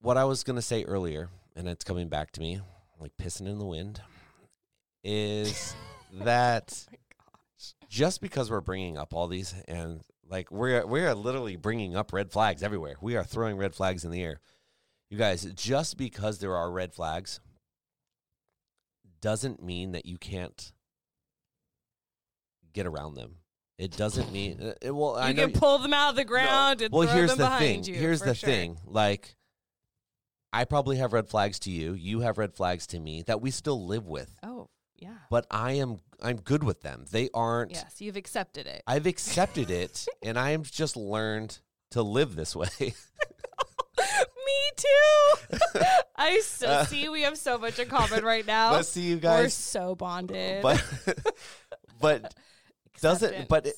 what 0.00 0.16
I 0.18 0.24
was 0.24 0.44
gonna 0.44 0.62
say 0.62 0.84
earlier, 0.84 1.30
and 1.54 1.68
it's 1.68 1.84
coming 1.84 2.08
back 2.08 2.32
to 2.32 2.40
me 2.40 2.60
like 3.00 3.16
pissing 3.16 3.46
in 3.48 3.58
the 3.58 3.64
wind, 3.64 4.00
is 5.02 5.74
that 6.12 6.86
just 7.88 8.20
because 8.20 8.50
we're 8.50 8.60
bringing 8.60 8.96
up 8.98 9.14
all 9.14 9.28
these 9.28 9.54
and 9.66 10.02
like 10.28 10.50
we're 10.50 10.84
we 10.86 11.00
are 11.00 11.14
literally 11.14 11.56
bringing 11.56 11.96
up 11.96 12.12
red 12.12 12.30
flags 12.30 12.62
everywhere. 12.62 12.96
We 13.00 13.16
are 13.16 13.24
throwing 13.24 13.56
red 13.56 13.74
flags 13.74 14.04
in 14.04 14.10
the 14.10 14.22
air. 14.22 14.40
You 15.10 15.18
guys, 15.18 15.44
just 15.54 15.96
because 15.96 16.38
there 16.38 16.56
are 16.56 16.70
red 16.70 16.92
flags 16.92 17.40
doesn't 19.20 19.62
mean 19.62 19.92
that 19.92 20.06
you 20.06 20.18
can't 20.18 20.72
get 22.72 22.86
around 22.86 23.14
them. 23.14 23.36
It 23.78 23.96
doesn't 23.96 24.32
mean 24.32 24.60
uh, 24.62 24.72
it, 24.80 24.90
well. 24.94 25.16
I 25.16 25.28
you 25.28 25.34
know 25.34 25.48
can 25.48 25.60
pull 25.60 25.78
them 25.78 25.92
out 25.92 26.10
of 26.10 26.16
the 26.16 26.24
ground 26.24 26.82
and 26.82 26.92
well, 26.92 27.08
here's 27.08 27.34
the 27.36 27.50
thing. 27.50 27.84
you. 27.84 27.94
Here's 27.94 28.20
the 28.20 28.34
sure. 28.34 28.48
thing. 28.48 28.78
Like, 28.86 29.36
I 30.52 30.64
probably 30.64 30.96
have 30.96 31.12
red 31.12 31.28
flags 31.28 31.58
to 31.60 31.70
you. 31.70 31.94
You 31.94 32.20
have 32.20 32.38
red 32.38 32.54
flags 32.54 32.86
to 32.88 33.00
me 33.00 33.22
that 33.22 33.40
we 33.40 33.50
still 33.50 33.86
live 33.86 34.06
with. 34.06 34.34
Oh, 34.42 34.68
yeah. 34.98 35.16
But 35.30 35.46
I 35.50 35.72
am 35.72 36.00
I'm 36.22 36.36
good 36.36 36.64
with 36.64 36.82
them. 36.82 37.04
They 37.10 37.28
aren't. 37.34 37.72
Yes, 37.72 38.00
you've 38.00 38.16
accepted 38.16 38.66
it. 38.66 38.82
I've 38.86 39.06
accepted 39.06 39.70
it, 39.70 40.06
and 40.22 40.38
I 40.38 40.50
am 40.50 40.62
just 40.62 40.96
learned 40.96 41.58
to 41.90 42.02
live 42.02 42.36
this 42.36 42.56
way. 42.56 42.68
Me 43.98 44.70
too. 44.76 45.80
I 46.16 46.40
so, 46.40 46.68
Uh, 46.68 46.84
see 46.84 47.08
we 47.08 47.22
have 47.22 47.38
so 47.38 47.58
much 47.58 47.78
in 47.78 47.88
common 47.88 48.24
right 48.24 48.46
now. 48.46 48.72
Let's 48.72 48.88
see 48.88 49.02
you 49.02 49.16
guys. 49.16 49.44
We're 49.44 49.48
so 49.48 49.94
bonded. 49.94 50.62
But 50.62 50.84
but 52.00 52.34
doesn't 53.00 53.48
but 53.48 53.66
it, 53.66 53.76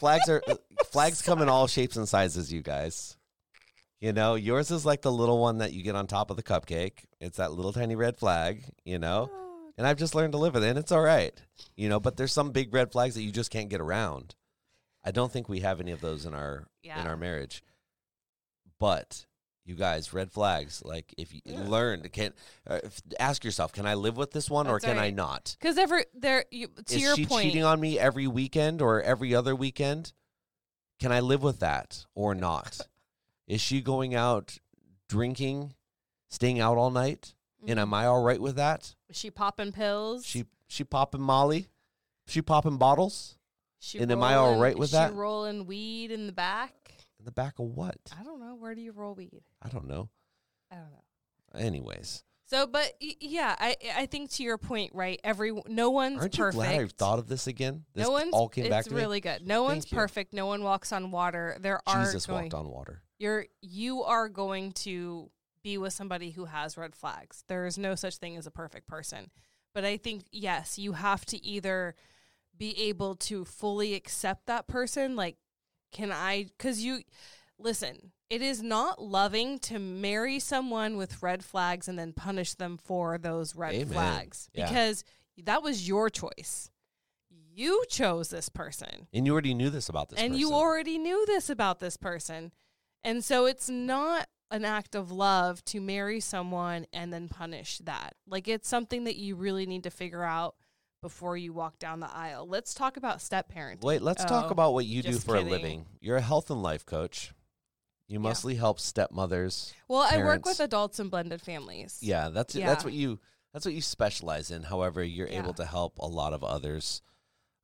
flags 0.00 0.28
are 0.28 0.42
flags 0.90 1.22
come 1.22 1.42
in 1.42 1.48
all 1.48 1.66
shapes 1.66 1.96
and 1.96 2.08
sizes. 2.08 2.52
You 2.52 2.62
guys. 2.62 3.16
You 4.00 4.12
know, 4.12 4.34
yours 4.34 4.72
is 4.72 4.84
like 4.84 5.02
the 5.02 5.12
little 5.12 5.38
one 5.38 5.58
that 5.58 5.72
you 5.72 5.84
get 5.84 5.94
on 5.94 6.08
top 6.08 6.30
of 6.30 6.36
the 6.36 6.42
cupcake. 6.42 7.04
It's 7.20 7.36
that 7.36 7.52
little 7.52 7.72
tiny 7.72 7.94
red 7.94 8.16
flag, 8.16 8.64
you 8.84 8.98
know? 8.98 9.30
And 9.78 9.86
I've 9.86 9.98
just 9.98 10.14
learned 10.14 10.32
to 10.32 10.38
live 10.38 10.54
with 10.54 10.64
it, 10.64 10.68
and 10.68 10.78
it's 10.78 10.92
all 10.92 11.00
right. 11.00 11.34
You 11.76 11.88
know, 11.88 11.98
but 11.98 12.16
there's 12.16 12.32
some 12.32 12.50
big 12.50 12.74
red 12.74 12.92
flags 12.92 13.14
that 13.14 13.22
you 13.22 13.32
just 13.32 13.50
can't 13.50 13.70
get 13.70 13.80
around. 13.80 14.34
I 15.04 15.10
don't 15.10 15.32
think 15.32 15.48
we 15.48 15.60
have 15.60 15.80
any 15.80 15.92
of 15.92 16.00
those 16.00 16.26
in 16.26 16.34
our 16.34 16.66
in 17.00 17.06
our 17.06 17.16
marriage. 17.16 17.62
But 18.78 19.26
you 19.64 19.74
guys, 19.74 20.12
red 20.12 20.32
flags. 20.32 20.82
Like 20.84 21.14
if 21.16 21.32
you 21.32 21.40
learn, 21.46 22.02
to 22.02 22.08
can 22.08 22.32
uh, 22.68 22.80
if, 22.84 23.00
ask 23.18 23.44
yourself, 23.44 23.72
can 23.72 23.86
I 23.86 23.94
live 23.94 24.16
with 24.16 24.32
this 24.32 24.50
one 24.50 24.66
or 24.66 24.74
That's 24.74 24.84
can 24.84 24.98
I 24.98 25.10
not? 25.10 25.56
Because 25.60 25.78
every 25.78 26.04
there, 26.14 26.44
you, 26.50 26.68
to 26.86 26.94
Is 26.94 27.02
your 27.02 27.16
she 27.16 27.26
point, 27.26 27.44
cheating 27.44 27.64
on 27.64 27.80
me 27.80 27.98
every 27.98 28.26
weekend 28.26 28.82
or 28.82 29.02
every 29.02 29.34
other 29.34 29.54
weekend? 29.54 30.12
Can 31.00 31.12
I 31.12 31.20
live 31.20 31.42
with 31.42 31.60
that 31.60 32.06
or 32.14 32.34
not? 32.34 32.80
Is 33.48 33.60
she 33.60 33.80
going 33.80 34.14
out 34.14 34.58
drinking, 35.08 35.74
staying 36.28 36.60
out 36.60 36.78
all 36.78 36.90
night, 36.90 37.34
and 37.66 37.78
Mhm. 37.78 37.82
am 37.82 37.94
I 37.94 38.06
all 38.06 38.22
right 38.22 38.40
with 38.40 38.56
that? 38.56 38.94
Is 39.08 39.16
she 39.16 39.30
popping 39.30 39.72
pills? 39.72 40.24
She 40.26 40.44
she 40.68 40.84
popping 40.84 41.20
Molly, 41.20 41.68
she 42.26 42.40
popping 42.42 42.78
bottles 42.78 43.36
She 43.78 43.98
and 43.98 44.10
am 44.10 44.22
I 44.22 44.34
all 44.36 44.58
right 44.58 44.76
with 44.78 44.90
she 44.90 44.96
that? 44.96 45.14
rolling 45.14 45.66
weed 45.66 46.10
in 46.10 46.26
the 46.26 46.32
back? 46.32 46.74
in 47.18 47.24
the 47.24 47.30
back 47.32 47.58
of 47.60 47.66
what? 47.66 47.96
I 48.18 48.24
don't 48.24 48.40
know. 48.40 48.54
Where 48.56 48.74
do 48.74 48.80
you 48.80 48.90
roll 48.92 49.14
weed? 49.14 49.42
I 49.62 49.68
don't 49.68 49.86
know. 49.86 50.08
I 50.70 50.76
don't 50.76 50.90
know. 50.90 51.04
Anyways, 51.60 52.24
So, 52.46 52.66
but 52.66 52.94
yeah, 53.00 53.54
I 53.58 53.76
I 53.96 54.06
think 54.06 54.30
to 54.32 54.42
your 54.42 54.58
point, 54.58 54.92
right? 54.94 55.20
Every 55.22 55.52
no 55.68 55.90
one's 55.90 56.20
aren't 56.20 56.36
you 56.36 56.44
perfect. 56.44 56.56
glad 56.56 56.80
I've 56.80 56.92
thought 56.92 57.18
of 57.18 57.28
this 57.28 57.46
again? 57.46 57.84
This 57.94 58.06
no 58.06 58.12
one's 58.12 58.32
all 58.32 58.48
came 58.48 58.64
it's 58.64 58.70
back 58.70 58.84
to 58.86 58.94
really 58.94 59.20
good. 59.20 59.46
No 59.46 59.62
one's 59.62 59.90
you. 59.90 59.96
perfect. 59.96 60.32
No 60.32 60.46
one 60.46 60.62
walks 60.62 60.92
on 60.92 61.10
water. 61.10 61.56
There 61.60 61.80
are. 61.86 62.04
Jesus 62.04 62.26
going, 62.26 62.44
walked 62.44 62.54
on 62.54 62.68
water. 62.70 63.02
you're 63.18 63.46
you 63.60 64.02
are 64.02 64.28
going 64.28 64.72
to 64.72 65.30
be 65.62 65.78
with 65.78 65.92
somebody 65.92 66.30
who 66.32 66.46
has 66.46 66.76
red 66.76 66.94
flags. 66.94 67.44
There 67.48 67.66
is 67.66 67.78
no 67.78 67.94
such 67.94 68.16
thing 68.16 68.36
as 68.36 68.46
a 68.46 68.50
perfect 68.50 68.86
person. 68.86 69.30
But 69.74 69.84
I 69.84 69.96
think 69.96 70.24
yes, 70.30 70.78
you 70.78 70.92
have 70.92 71.24
to 71.26 71.42
either 71.44 71.94
be 72.56 72.78
able 72.82 73.14
to 73.16 73.44
fully 73.44 73.94
accept 73.94 74.46
that 74.46 74.66
person 74.68 75.16
like 75.16 75.36
can 75.92 76.12
I 76.12 76.46
cuz 76.58 76.80
you 76.84 77.02
listen, 77.58 78.12
it 78.30 78.42
is 78.42 78.62
not 78.62 79.00
loving 79.02 79.58
to 79.60 79.78
marry 79.78 80.38
someone 80.38 80.96
with 80.96 81.22
red 81.22 81.44
flags 81.44 81.86
and 81.88 81.98
then 81.98 82.12
punish 82.12 82.54
them 82.54 82.76
for 82.78 83.18
those 83.18 83.54
red 83.54 83.74
Amen. 83.74 83.88
flags 83.92 84.50
Yeah. 84.54 84.68
because 84.68 85.04
that 85.38 85.62
was 85.62 85.86
your 85.88 86.10
choice. 86.10 86.70
You 87.54 87.84
chose 87.88 88.28
this 88.30 88.48
person 88.48 89.08
And 89.12 89.26
you 89.26 89.32
already 89.32 89.54
knew 89.54 89.70
this 89.70 89.88
about 89.88 90.08
this 90.10 90.16
person. 90.18 90.32
and 90.32 90.40
you 90.40 90.52
already 90.52 90.98
knew 90.98 91.24
this 91.26 91.48
about 91.50 91.80
this 91.80 91.96
person. 91.96 92.52
And 93.04 93.22
so 93.24 93.46
it's 93.46 93.68
not 93.68 94.28
an 94.52 94.64
act 94.64 94.94
of 94.94 95.10
love 95.10 95.64
to 95.64 95.80
marry 95.80 96.20
someone 96.20 96.86
and 96.92 97.12
then 97.12 97.28
punish 97.28 97.78
that. 97.78 98.14
Like 98.26 98.46
it's 98.46 98.68
something 98.68 99.04
that 99.04 99.16
you 99.16 99.34
really 99.34 99.66
need 99.66 99.82
to 99.84 99.90
figure 99.90 100.22
out 100.22 100.54
before 101.00 101.36
you 101.36 101.52
walk 101.52 101.78
down 101.78 101.98
the 101.98 102.14
aisle. 102.14 102.46
Let's 102.46 102.74
talk 102.74 102.96
about 102.96 103.20
step 103.20 103.52
parenting. 103.52 103.82
Wait, 103.82 104.02
let's 104.02 104.24
talk 104.24 104.46
Oh, 104.46 104.52
about 104.52 104.74
what 104.74 104.84
you 104.84 105.02
do 105.02 105.12
just 105.12 105.26
for 105.26 105.36
a 105.36 105.40
living. 105.40 105.86
You're 106.00 106.18
a 106.18 106.20
health 106.20 106.50
and 106.50 106.62
life 106.62 106.86
coach. 106.86 107.32
You 108.06 108.20
mostly 108.20 108.56
help 108.56 108.78
stepmothers. 108.78 109.72
Well, 109.88 110.06
I 110.08 110.18
work 110.18 110.44
with 110.44 110.60
adults 110.60 110.98
and 110.98 111.10
blended 111.10 111.40
families. 111.40 111.98
Yeah, 112.02 112.28
that's 112.28 112.54
Yeah. 112.54 112.66
that's 112.66 112.84
what 112.84 112.92
you 112.92 113.20
that's 113.54 113.64
what 113.64 113.74
you 113.74 113.80
specialize 113.80 114.50
in. 114.50 114.64
However, 114.64 115.02
you're 115.02 115.28
Yeah. 115.28 115.38
able 115.38 115.54
to 115.54 115.64
help 115.64 115.98
a 115.98 116.06
lot 116.06 116.34
of 116.34 116.44
others. 116.44 117.00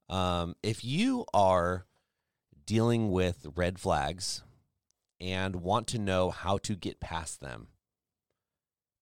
Um, 0.08 0.56
if 0.62 0.84
you 0.84 1.26
are 1.34 1.86
dealing 2.64 3.10
with 3.10 3.46
red 3.56 3.78
flags 3.78 4.42
and 5.20 5.56
want 5.56 5.86
to 5.88 5.98
know 5.98 6.30
how 6.30 6.58
to 6.58 6.74
get 6.76 7.00
past 7.00 7.40
them 7.40 7.68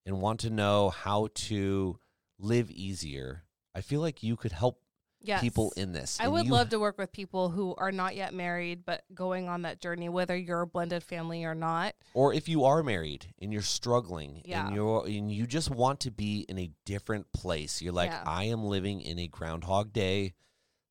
and 0.04 0.20
want 0.20 0.40
to 0.40 0.50
know 0.50 0.90
how 0.90 1.28
to 1.34 1.98
live 2.38 2.70
easier, 2.70 3.44
I 3.74 3.80
feel 3.80 4.00
like 4.00 4.22
you 4.22 4.36
could 4.36 4.52
help 4.52 4.80
Yes. 5.22 5.40
people 5.40 5.72
in 5.76 5.92
this. 5.92 6.20
I 6.20 6.24
And 6.24 6.34
would 6.34 6.46
love 6.46 6.68
to 6.68 6.78
work 6.78 6.98
with 6.98 7.10
people 7.10 7.48
who 7.48 7.74
are 7.76 7.90
not 7.90 8.14
yet 8.14 8.32
married 8.32 8.84
but 8.84 9.02
going 9.12 9.48
on 9.48 9.62
that 9.62 9.80
journey 9.80 10.08
whether 10.08 10.36
you're 10.36 10.60
a 10.60 10.66
blended 10.66 11.02
family 11.02 11.42
or 11.42 11.54
not. 11.54 11.94
or 12.14 12.32
if 12.32 12.48
you 12.48 12.64
are 12.64 12.82
married 12.82 13.34
and 13.40 13.52
you're 13.52 13.62
struggling 13.62 14.42
Yeah. 14.44 14.66
and 14.66 14.76
you're 14.76 15.04
and 15.06 15.32
you 15.32 15.46
just 15.46 15.70
want 15.70 16.00
to 16.00 16.12
be 16.12 16.40
in 16.48 16.58
a 16.58 16.70
different 16.84 17.32
place 17.32 17.82
you're 17.82 17.94
like 17.94 18.10
Yeah. 18.10 18.22
i 18.26 18.44
am 18.44 18.62
living 18.64 19.00
in 19.00 19.18
a 19.18 19.26
groundhog 19.26 19.92
day 19.92 20.34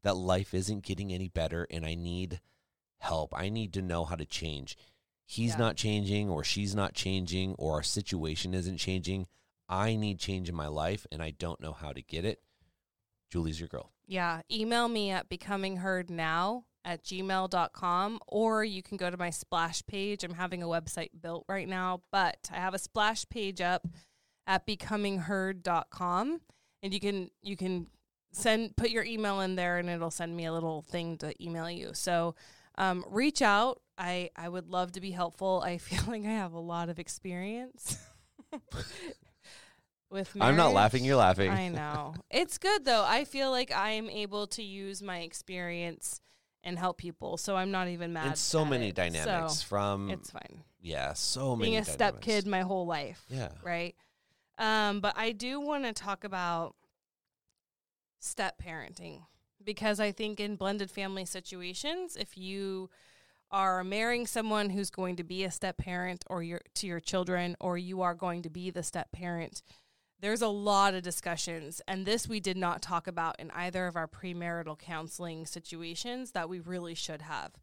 that 0.04 0.16
life 0.18 0.54
isn't 0.54 0.84
getting 0.84 1.14
any 1.14 1.30
better 1.30 1.66
and 1.72 1.86
i 1.86 1.94
need 1.96 2.42
help 2.98 3.32
i 3.34 3.48
need 3.48 3.72
to 3.74 3.82
know 3.82 4.04
how 4.06 4.16
to 4.16 4.26
change 4.26 4.76
he's 5.26 5.52
Yeah. 5.52 5.58
not 5.58 5.76
changing 5.76 6.30
or 6.30 6.44
she's 6.44 6.76
not 6.76 6.94
changing 6.94 7.56
or 7.58 7.74
our 7.76 7.84
situation 7.84 8.54
isn't 8.54 8.78
changing 8.78 9.28
i 9.68 9.96
need 9.96 10.20
change 10.20 10.48
in 10.50 10.56
my 10.56 10.68
life 10.68 11.06
and 11.12 11.22
i 11.24 11.32
don't 11.32 11.60
know 11.60 11.74
how 11.74 11.92
to 11.92 12.02
get 12.02 12.24
it 12.26 12.42
julie's 13.32 13.60
your 13.60 13.70
girl 13.70 13.92
Yeah, 14.08 14.42
email 14.52 14.88
me 14.88 15.10
at 15.12 15.30
becomingheardnow 15.30 16.64
at 16.86 17.04
gmail.com 17.04 18.20
or 18.28 18.64
you 18.64 18.84
can 18.84 18.96
go 18.98 19.10
to 19.10 19.18
my 19.18 19.32
splash 19.32 19.84
page. 19.88 20.24
I'm 20.24 20.36
having 20.36 20.62
a 20.62 20.68
website 20.68 21.10
built 21.20 21.44
right 21.50 21.68
now, 21.68 22.04
but 22.12 22.38
I 22.52 22.58
have 22.58 22.76
a 22.76 22.78
splash 22.78 23.26
page 23.28 23.60
up 23.60 23.88
at 24.46 24.68
becomingheard.com 24.68 26.42
and 26.84 26.94
you 26.94 27.00
can 27.00 27.30
you 27.42 27.58
can 27.58 27.88
send 28.32 28.76
put 28.76 28.90
your 28.92 29.04
email 29.04 29.40
in 29.42 29.56
there 29.56 29.78
and 29.78 29.90
it'll 29.90 30.12
send 30.12 30.36
me 30.36 30.46
a 30.46 30.54
little 30.54 30.84
thing 30.84 31.18
to 31.18 31.34
email 31.44 31.70
you. 31.70 31.92
So 31.94 32.36
um, 32.78 33.04
reach 33.10 33.42
out. 33.42 33.82
I, 33.98 34.30
I 34.36 34.50
would 34.50 34.68
love 34.70 34.92
to 34.94 35.02
be 35.02 35.12
helpful. 35.12 35.62
I 35.66 35.78
feel 35.88 36.04
like 36.08 36.24
I 36.26 36.30
have 36.32 36.54
a 36.54 36.60
lot 36.60 36.90
of 36.90 37.00
experience 37.00 37.98
with 40.12 40.32
i'm 40.40 40.56
not 40.56 40.72
laughing 40.74 41.04
you're 41.04 41.16
laughing 41.16 41.50
I 41.50 41.68
know. 41.70 42.14
It's 42.32 42.58
good 42.58 42.86
though. 42.86 43.04
I 43.06 43.26
feel 43.26 43.50
like 43.52 43.72
I'm 43.76 44.10
able 44.10 44.48
to 44.48 44.64
use 44.64 45.02
my 45.02 45.20
experience 45.20 46.22
and 46.64 46.78
help 46.80 46.98
people. 46.98 47.38
So 47.38 47.56
I'm 47.56 47.70
not 47.72 47.88
even 47.90 48.12
mad. 48.14 48.28
and 48.28 48.38
so 48.38 48.66
many 48.66 48.90
it. 48.90 48.96
dynamics 48.96 49.60
So 49.60 49.66
from 49.66 50.10
it's 50.10 50.30
fine. 50.32 50.64
yeah 50.82 51.14
so 51.14 51.56
many 51.56 51.72
Being 51.72 51.82
a 51.82 51.86
step 51.86 51.98
dynamics. 52.22 52.26
kid 52.26 52.48
my 52.48 52.62
whole 52.62 52.86
life. 52.86 53.26
yeah 53.30 53.50
Right. 53.64 53.96
Um, 54.58 55.00
but 55.02 55.14
I 55.18 55.32
do 55.32 55.60
want 55.60 55.84
to 55.86 55.94
talk 55.94 56.24
about 56.24 56.76
step 58.20 58.62
parenting 58.62 59.22
because 59.64 60.00
I 60.00 60.12
think 60.12 60.40
in 60.40 60.56
blended 60.56 60.90
family 60.92 61.26
situations, 61.26 62.16
if 62.16 62.38
you 62.38 62.90
are 63.56 63.86
marrying 63.86 64.28
someone 64.28 64.70
who's 64.70 64.90
going 64.90 65.16
to 65.16 65.24
be 65.24 65.46
a 65.46 65.50
step 65.50 65.78
parent 65.78 66.26
or 66.28 66.44
your 66.44 66.60
to 66.74 66.86
your 66.86 67.00
children 67.00 67.56
or 67.62 67.78
you 67.78 68.02
are 68.02 68.14
going 68.14 68.42
to 68.42 68.50
be 68.50 68.70
the 68.70 68.84
step 68.84 69.10
parent, 69.14 69.62
there's 70.20 70.42
a 70.42 70.48
lot 70.50 70.94
of 70.94 71.02
discussions 71.04 71.82
and 71.88 72.06
this 72.06 72.28
we 72.28 72.42
did 72.42 72.58
not 72.58 72.82
talk 72.82 73.08
about 73.08 73.40
in 73.40 73.50
either 73.52 73.88
of 73.88 73.96
our 73.96 74.10
premarital 74.10 74.78
counseling 74.78 75.46
situations 75.46 76.32
that 76.32 76.50
we 76.50 76.60
really 76.60 76.94
should 76.94 77.22
have. 77.22 77.54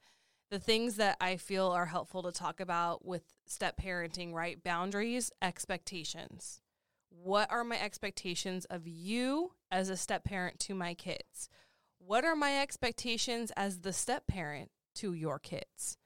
The 0.51 0.59
things 0.59 0.97
that 0.97 1.18
I 1.20 1.36
feel 1.36 1.66
are 1.68 1.86
helpful 1.86 2.22
to 2.22 2.32
talk 2.32 2.59
about 2.59 3.05
with 3.05 3.24
step 3.47 3.78
parenting, 3.78 4.32
right? 4.32 4.62
Boundaries, 4.64 5.30
expectations. 5.43 6.62
What 7.11 7.53
are 7.53 7.64
my 7.64 7.78
expectations 7.78 8.64
of 8.64 8.86
you 8.86 9.53
as 9.70 9.90
a 9.90 9.99
step 9.99 10.24
parent 10.24 10.59
to 10.61 10.74
my 10.74 10.95
kids? 10.95 11.51
What 11.99 12.24
are 12.24 12.34
my 12.34 12.62
expectations 12.62 13.53
as 13.59 13.80
the 13.80 13.93
step 13.93 14.26
parent 14.26 14.70
to 14.97 15.12
your 15.12 15.38
kids? 15.38 15.99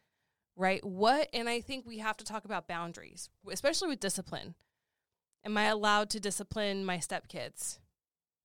Right? 0.57 0.85
What, 0.85 1.29
and 1.33 1.49
I 1.49 1.61
think 1.61 1.87
we 1.87 1.99
have 1.99 2.17
to 2.17 2.25
talk 2.25 2.45
about 2.45 2.67
boundaries, 2.67 3.29
especially 3.51 3.89
with 3.89 4.01
discipline. 4.01 4.55
Am 5.45 5.57
I 5.57 5.65
allowed 5.65 6.11
to 6.11 6.21
discipline 6.21 6.85
my 6.85 6.99
stepkids? 6.99 7.79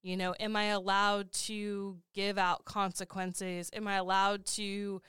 You 0.04 0.18
know, 0.18 0.34
am 0.40 0.56
I 0.56 0.66
allowed 0.66 1.32
to 1.34 1.98
give 2.14 2.38
out 2.38 2.66
consequences? 2.66 3.70
Am 3.74 3.88
I 3.88 3.96
allowed 3.96 4.46
to, 4.48 5.02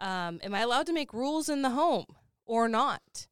um, 0.00 0.40
am 0.42 0.54
I 0.54 0.60
allowed 0.60 0.86
to 0.86 0.92
make 0.92 1.12
rules 1.12 1.48
in 1.48 1.62
the 1.62 1.70
home 1.70 2.06
or 2.44 2.66
not? 2.66 3.28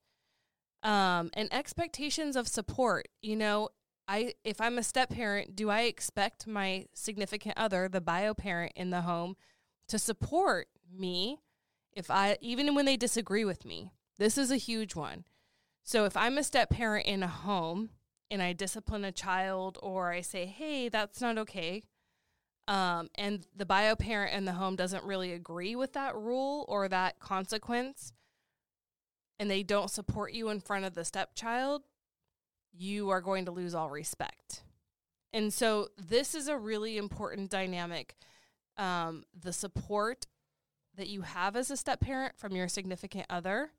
um, 0.87 1.31
and 1.35 1.53
expectations 1.53 2.37
of 2.37 2.49
support. 2.49 3.09
You 3.21 3.37
know, 3.37 3.71
I 4.09 4.35
if 4.45 4.61
I'm 4.61 4.79
a 4.79 4.83
step 4.83 5.11
parent, 5.11 5.57
do 5.57 5.69
I 5.69 5.83
expect 5.83 6.47
my 6.47 6.87
significant 6.95 7.55
other, 7.59 7.89
the 7.89 8.01
bio 8.01 8.35
parent 8.35 8.73
in 8.77 8.91
the 8.91 9.03
home, 9.03 9.37
to 9.89 9.99
support 9.99 10.69
me 10.91 11.41
if 11.97 12.11
I 12.11 12.39
even 12.41 12.73
when 12.77 12.85
they 12.85 12.97
disagree 12.97 13.45
with 13.45 13.65
me? 13.65 13.91
This 14.19 14.39
is 14.39 14.53
a 14.53 14.57
huge 14.57 14.95
one. 14.95 15.25
So 15.83 16.05
if 16.05 16.17
I'm 16.17 16.39
a 16.39 16.45
step 16.45 16.71
parent 16.71 17.07
in 17.07 17.23
a 17.23 17.29
home 17.29 17.91
and 18.31 18.43
I 18.43 18.53
discipline 18.53 19.05
a 19.05 19.13
child 19.13 19.79
or 19.83 20.13
I 20.13 20.21
say, 20.21 20.47
"Hey, 20.47 20.89
that's 20.89 21.21
not 21.21 21.39
okay," 21.39 21.83
um, 22.69 23.09
and 23.15 23.47
the 23.55 23.67
bio 23.67 23.97
parent 23.97 24.35
in 24.35 24.45
the 24.45 24.53
home 24.53 24.77
doesn't 24.77 25.05
really 25.05 25.33
agree 25.33 25.75
with 25.75 25.93
that 25.95 26.15
rule 26.17 26.65
or 26.69 26.89
that 26.89 27.19
consequence, 27.19 28.13
and 29.39 29.51
they 29.51 29.63
don't 29.63 29.91
support 29.91 30.33
you 30.33 30.49
in 30.49 30.61
front 30.61 30.85
of 30.85 30.95
the 30.95 31.05
stepchild, 31.05 31.83
you 32.73 33.09
are 33.11 33.21
going 33.21 33.45
to 33.45 33.51
lose 33.51 33.75
all 33.75 33.91
respect. 33.91 34.63
And 35.33 35.53
so 35.53 35.89
this 35.97 36.35
is 36.35 36.49
a 36.49 36.59
really 36.59 36.97
important 36.97 37.51
dynamic. 37.51 38.17
Um, 38.77 39.25
the 39.39 39.53
support 39.53 40.27
that 40.97 41.09
you 41.09 41.23
have 41.23 41.57
as 41.57 41.71
a 41.71 41.77
step 41.77 42.01
parent 42.01 42.39
from 42.39 42.55
your 42.55 42.69
significant 42.69 43.27
other, 43.31 43.71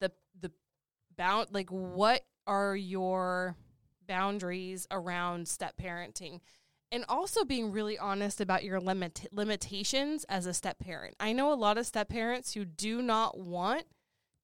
the 0.00 0.12
the 0.38 0.52
bound 1.16 1.48
like 1.52 1.70
what 1.70 2.24
are 2.46 2.76
your 2.76 3.56
boundaries 4.06 4.86
around 4.90 5.48
step 5.48 5.74
parenting? 5.80 6.40
And 6.92 7.04
also 7.08 7.44
being 7.44 7.72
really 7.72 7.98
honest 7.98 8.40
about 8.40 8.62
your 8.62 8.78
limit 8.78 9.26
limitations 9.32 10.24
as 10.28 10.46
a 10.46 10.54
step 10.54 10.78
parent. 10.78 11.16
I 11.18 11.32
know 11.32 11.52
a 11.52 11.54
lot 11.54 11.78
of 11.78 11.86
step 11.86 12.08
parents 12.08 12.54
who 12.54 12.64
do 12.64 13.02
not 13.02 13.38
want 13.38 13.84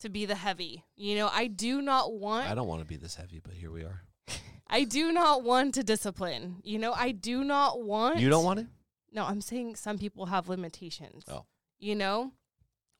to 0.01 0.09
be 0.09 0.27
the 0.27 0.35
heavy. 0.35 0.85
You 0.97 1.15
know, 1.17 1.31
I 1.33 1.47
do 1.47 1.81
not 1.81 2.13
want 2.13 2.51
i 2.51 2.55
don't 2.55 2.67
want 2.67 2.83
to 2.83 2.87
be 2.87 2.97
this 2.97 3.15
heavy 3.15 3.41
but 3.43 3.55
here 3.55 3.71
we 3.71 3.85
are 3.85 4.03
I 4.69 4.85
do 4.85 5.13
not 5.13 5.45
want 5.45 5.75
to 5.75 5.83
discipline. 5.83 6.57
You 6.65 6.79
know, 6.79 6.93
I 6.93 7.13
do 7.13 7.45
not 7.45 7.83
want 7.83 8.19
you 8.19 8.29
don't 8.29 8.45
want 8.45 8.61
it 8.61 8.67
No, 9.13 9.25
I'm 9.25 9.41
saying 9.41 9.77
some 9.77 9.99
people 9.99 10.27
have 10.27 10.49
limitations. 10.49 11.25
Oh. 11.29 11.45
You 11.83 11.95
know? 11.97 12.33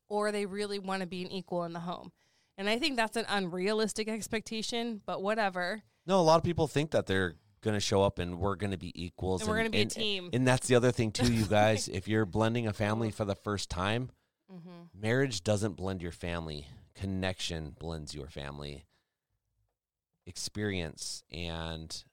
Or 0.09 0.31
they 0.31 0.45
really 0.45 0.77
want 0.77 1.01
to 1.01 1.07
be 1.07 1.23
an 1.23 1.31
equal 1.31 1.63
in 1.63 1.73
the 1.73 1.79
home. 1.79 2.11
And 2.55 2.69
I 2.69 2.77
think 2.77 2.97
that's 2.97 3.17
an 3.17 3.25
unrealistic 3.27 4.07
expectation, 4.07 5.01
but 5.07 5.23
whatever. 5.23 5.81
No, 6.05 6.19
a 6.19 6.21
lot 6.21 6.37
of 6.37 6.43
people 6.43 6.67
think 6.67 6.91
that 6.91 7.07
they're 7.07 7.33
going 7.61 7.73
to 7.73 7.79
show 7.79 8.03
up 8.03 8.19
and 8.19 8.37
we're 8.37 8.55
going 8.55 8.71
to 8.71 8.77
be 8.77 8.91
equals. 9.01 9.41
And 9.41 9.49
we're 9.49 9.57
gonna 9.57 9.69
be 9.71 9.81
a 9.81 9.85
team. 9.85 10.29
And 10.33 10.45
that's 10.47 10.67
the 10.67 10.75
other 10.75 10.91
thing, 10.91 11.11
too, 11.11 11.33
you 11.33 11.45
guys. 11.49 11.87
if 11.87 12.07
you're 12.07 12.25
blending 12.27 12.67
a 12.67 12.73
family 12.73 13.09
for 13.09 13.25
the 13.25 13.35
first 13.35 13.69
time, 13.71 14.11
Mm-hmm. 14.53 15.01
marriage 15.01 15.43
doesn't 15.43 15.77
blend 15.77 16.03
your 16.03 16.11
family, 16.11 16.67
connection 16.93 17.75
blends 17.79 18.13
your 18.13 18.27
family. 18.27 18.85
Experience 20.27 21.23
and 21.31 22.03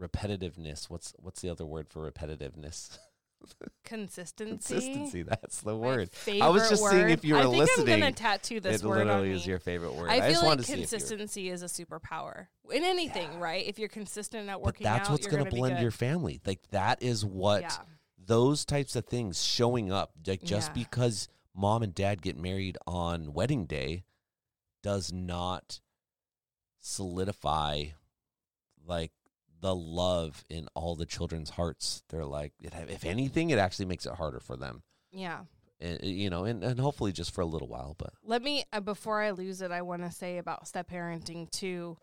repetitiveness. 0.00 0.88
What's 0.88 1.12
what's 1.18 1.42
the 1.42 1.50
other 1.50 1.66
word 1.66 1.88
for 1.90 2.10
repetitiveness? 2.10 2.96
Consistency. 3.84 4.74
Consistency. 4.74 5.22
That's 5.22 5.60
the 5.60 5.76
word. 5.76 6.10
I 6.40 6.48
was 6.48 6.68
just 6.68 6.84
seeing 6.88 7.10
if 7.10 7.24
you 7.24 7.34
were 7.34 7.40
I 7.40 7.44
think 7.44 7.56
listening. 7.56 7.94
I'm 7.94 8.00
gonna 8.00 8.12
tattoo 8.12 8.60
this 8.60 8.82
it 8.82 8.86
word 8.86 9.00
on 9.02 9.06
literally 9.08 9.28
me. 9.30 9.34
is 9.36 9.46
your 9.46 9.58
favorite 9.58 9.94
word. 9.94 10.10
I 10.10 10.18
just 10.20 10.40
feel 10.40 10.48
wanted 10.48 10.48
like 10.48 10.58
to 10.58 10.64
see 10.64 10.72
if 10.72 10.78
you 10.78 10.82
were- 10.82 10.88
consistency 10.88 11.48
is 11.50 11.62
a 11.62 11.66
superpower 11.66 12.46
in 12.72 12.84
anything, 12.84 13.38
right? 13.38 13.66
If 13.66 13.78
you're 13.78 13.88
consistent 13.88 14.48
at 14.48 14.54
But 14.54 14.62
working 14.62 14.84
that's 14.84 15.08
out, 15.08 15.12
what's 15.12 15.26
going 15.26 15.44
gonna 15.44 15.50
blend 15.54 15.80
your 15.80 15.90
family. 15.90 16.40
Like 16.46 16.60
that 16.70 17.02
is 17.02 17.24
what 17.24 17.62
yeah. 17.62 17.76
those 18.18 18.64
types 18.64 18.96
of 18.96 19.06
things 19.06 19.42
showing 19.44 19.92
up. 19.92 20.12
Like 20.26 20.42
just 20.42 20.68
Yeah. 20.68 20.84
because 20.84 21.28
mom 21.54 21.82
and 21.82 21.94
dad 21.94 22.22
get 22.22 22.36
married 22.36 22.78
on 22.86 23.32
wedding 23.34 23.66
day 23.66 24.04
does 24.82 25.12
not 25.12 25.80
solidify 26.80 27.84
like 28.84 29.12
the 29.62 29.74
love 29.74 30.44
in 30.50 30.68
all 30.74 30.94
the 30.96 31.06
children's 31.06 31.50
hearts. 31.50 32.02
They're 32.10 32.26
like, 32.26 32.52
it, 32.60 32.74
if 32.88 33.06
anything, 33.06 33.50
it 33.50 33.58
actually 33.58 33.86
makes 33.86 34.04
it 34.04 34.12
harder 34.14 34.40
for 34.40 34.56
them. 34.56 34.82
Yeah. 35.12 35.40
And, 35.80 36.00
you 36.02 36.30
know, 36.30 36.44
and, 36.44 36.62
and 36.62 36.78
hopefully 36.78 37.12
just 37.12 37.32
for 37.32 37.40
a 37.40 37.46
little 37.46 37.68
while. 37.68 37.94
But 37.96 38.12
Let 38.22 38.42
me 38.42 38.64
uh, 38.72 38.80
before 38.80 39.22
I 39.22 39.30
lose 39.30 39.62
it, 39.62 39.70
I 39.70 39.82
want 39.82 40.02
to 40.02 40.10
say 40.10 40.38
about 40.38 40.68
step 40.68 40.90
parenting 40.90 41.50
too. 41.50 41.96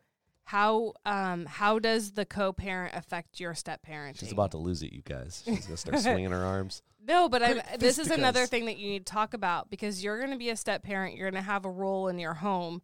How 0.46 0.94
um 1.06 1.46
how 1.46 1.78
does 1.78 2.14
the 2.14 2.26
co-parent 2.26 2.96
affect 2.96 3.40
your 3.40 3.54
step 3.54 3.82
parenting? 3.88 4.20
she's 4.20 4.32
about 4.32 4.50
to 4.52 4.58
lose 4.58 4.82
it, 4.82 4.92
you 4.92 5.04
guys. 5.04 5.44
She's 5.46 5.68
gonna 5.68 5.78
start 5.78 6.00
swinging 6.00 6.32
her 6.32 6.44
arms. 6.44 6.82
No, 7.02 7.30
but 7.30 7.42
I'm, 7.42 7.62
this 7.80 7.98
is 7.98 8.12
another 8.12 8.46
thing 8.46 8.66
that 8.66 8.78
you 8.78 8.90
need 8.90 9.06
to 9.06 9.12
talk 9.12 9.34
about 9.34 9.70
because 9.70 10.04
you're 10.04 10.18
going 10.18 10.32
to 10.32 10.38
be 10.38 10.50
a 10.50 10.58
step 10.58 10.84
parent. 10.84 11.16
You're 11.16 11.32
going 11.32 11.42
to 11.42 11.50
have 11.50 11.64
a 11.64 11.70
role 11.70 12.10
in 12.10 12.20
your 12.20 12.34
home. 12.34 12.82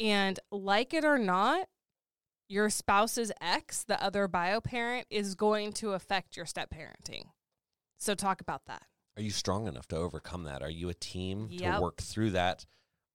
And 0.00 0.38
like 0.50 0.92
it 0.92 1.04
or 1.04 1.16
not, 1.16 1.68
your 2.48 2.68
spouse's 2.70 3.32
ex, 3.40 3.84
the 3.84 4.02
other 4.02 4.28
bio 4.28 4.60
parent, 4.60 5.06
is 5.10 5.34
going 5.34 5.72
to 5.74 5.92
affect 5.92 6.36
your 6.36 6.46
step 6.46 6.70
parenting. 6.70 7.26
So 7.98 8.14
talk 8.14 8.40
about 8.40 8.66
that. 8.66 8.82
Are 9.16 9.22
you 9.22 9.30
strong 9.30 9.66
enough 9.66 9.86
to 9.88 9.96
overcome 9.96 10.44
that? 10.44 10.62
Are 10.62 10.70
you 10.70 10.88
a 10.88 10.94
team 10.94 11.48
Yep. 11.50 11.74
to 11.76 11.80
work 11.80 12.00
through 12.02 12.30
that? 12.30 12.66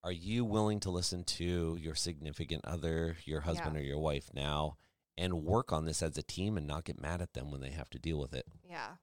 Are 0.03 0.11
you 0.11 0.45
willing 0.45 0.79
to 0.81 0.91
listen 0.91 1.23
to 1.23 1.77
your 1.79 1.95
significant 1.95 2.63
other, 2.65 3.17
your 3.25 3.41
husband 3.41 3.75
Yeah. 3.75 3.81
or 3.81 3.83
your 3.83 3.99
wife 3.99 4.29
now, 4.33 4.77
and 5.17 5.43
work 5.43 5.73
on 5.73 5.85
this 5.85 6.01
as 6.03 6.17
a 6.17 6.23
team 6.23 6.55
and 6.57 6.67
not 6.67 6.85
get 6.85 7.01
mad 7.01 7.21
at 7.21 7.33
them 7.33 7.51
when 7.51 7.61
they 7.61 7.71
have 7.71 7.89
to 7.89 7.99
deal 7.99 8.19
with 8.19 8.33
it? 8.33 8.45
Yeah. 8.63 8.95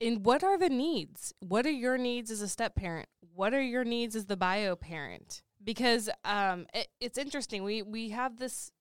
And 0.00 0.24
what 0.24 0.42
are 0.42 0.58
the 0.58 0.70
needs? 0.70 1.32
What 1.38 1.64
are 1.66 1.70
your 1.70 1.96
needs 1.96 2.30
as 2.30 2.40
a 2.40 2.48
step 2.48 2.74
parent? 2.74 3.08
What 3.34 3.54
are 3.54 3.62
your 3.62 3.84
needs 3.84 4.16
as 4.16 4.26
the 4.26 4.36
bio 4.36 4.74
parent? 4.74 5.42
Because 5.62 6.10
um, 6.24 6.66
it, 6.74 6.88
it's 7.00 7.18
interesting. 7.18 7.62
We 7.62 7.82
we 7.82 8.08
have 8.08 8.38
this, 8.38 8.72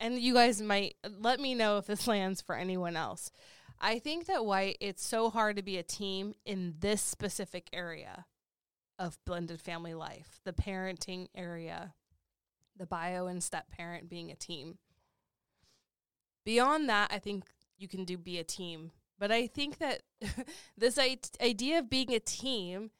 and 0.00 0.18
you 0.18 0.34
guys 0.34 0.60
might 0.60 0.96
uh, 1.04 1.08
let 1.18 1.40
me 1.40 1.54
know 1.54 1.78
if 1.78 1.86
this 1.86 2.06
lands 2.06 2.40
for 2.40 2.54
anyone 2.54 2.96
else. 2.96 3.30
I 3.80 3.98
think 3.98 4.26
that 4.26 4.44
why 4.44 4.74
it's 4.80 5.06
so 5.06 5.30
hard 5.30 5.56
to 5.56 5.62
be 5.62 5.76
a 5.76 5.82
team 5.82 6.34
in 6.44 6.74
this 6.78 7.02
specific 7.02 7.68
area 7.72 8.24
of 8.98 9.18
blended 9.26 9.60
family 9.60 9.94
life, 9.94 10.40
the 10.44 10.52
parenting 10.52 11.28
area, 11.34 11.94
the 12.76 12.86
bio 12.86 13.26
and 13.26 13.42
step 13.42 13.70
parent 13.70 14.08
being 14.08 14.30
a 14.30 14.36
team. 14.36 14.78
Beyond 16.44 16.88
that, 16.88 17.10
I 17.12 17.18
think 17.18 17.44
you 17.76 17.88
can 17.88 18.04
do 18.04 18.16
be 18.16 18.38
a 18.38 18.44
team. 18.44 18.92
But 19.18 19.32
I 19.32 19.46
think 19.46 19.78
that 19.78 20.02
this 20.78 20.98
idea 20.98 21.78
of 21.78 21.90
being 21.90 22.14
a 22.14 22.20
team 22.20 22.90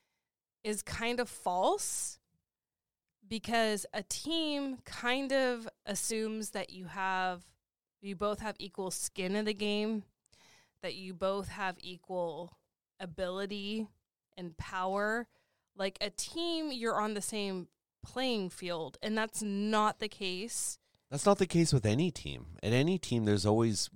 is 0.65 0.83
kind 0.83 1.21
of 1.21 1.29
false 1.29 2.19
because 3.29 3.87
a 3.93 4.03
team 4.03 4.79
kind 4.85 5.33
of 5.33 5.69
assumes 5.85 6.51
that 6.51 6.71
you 6.71 6.87
have 6.87 7.45
you 8.01 8.15
both 8.15 8.41
have 8.41 8.57
equal 8.59 8.91
skin 8.91 9.35
in 9.35 9.47
the 9.47 9.55
game, 9.55 10.05
that 10.83 10.95
you 10.95 11.13
both 11.15 11.49
have 11.49 11.77
equal 11.81 12.57
ability 13.01 13.89
and 14.37 14.57
power. 14.57 15.27
Like 15.77 15.99
a 16.01 16.11
team, 16.11 16.71
you're 16.71 17.01
on 17.01 17.15
the 17.15 17.23
same 17.23 17.69
playing 18.05 18.51
field, 18.51 18.97
and 19.03 19.17
that's 19.17 19.43
not 19.43 19.99
the 19.99 20.09
case. 20.09 20.79
That's 21.11 21.27
not 21.27 21.39
the 21.39 21.47
case 21.47 21.73
with 21.73 21.87
any 21.87 22.11
team. 22.11 22.47
At 22.63 22.73
any 22.73 22.99
team, 22.99 23.25
there's 23.25 23.47
always 23.47 23.91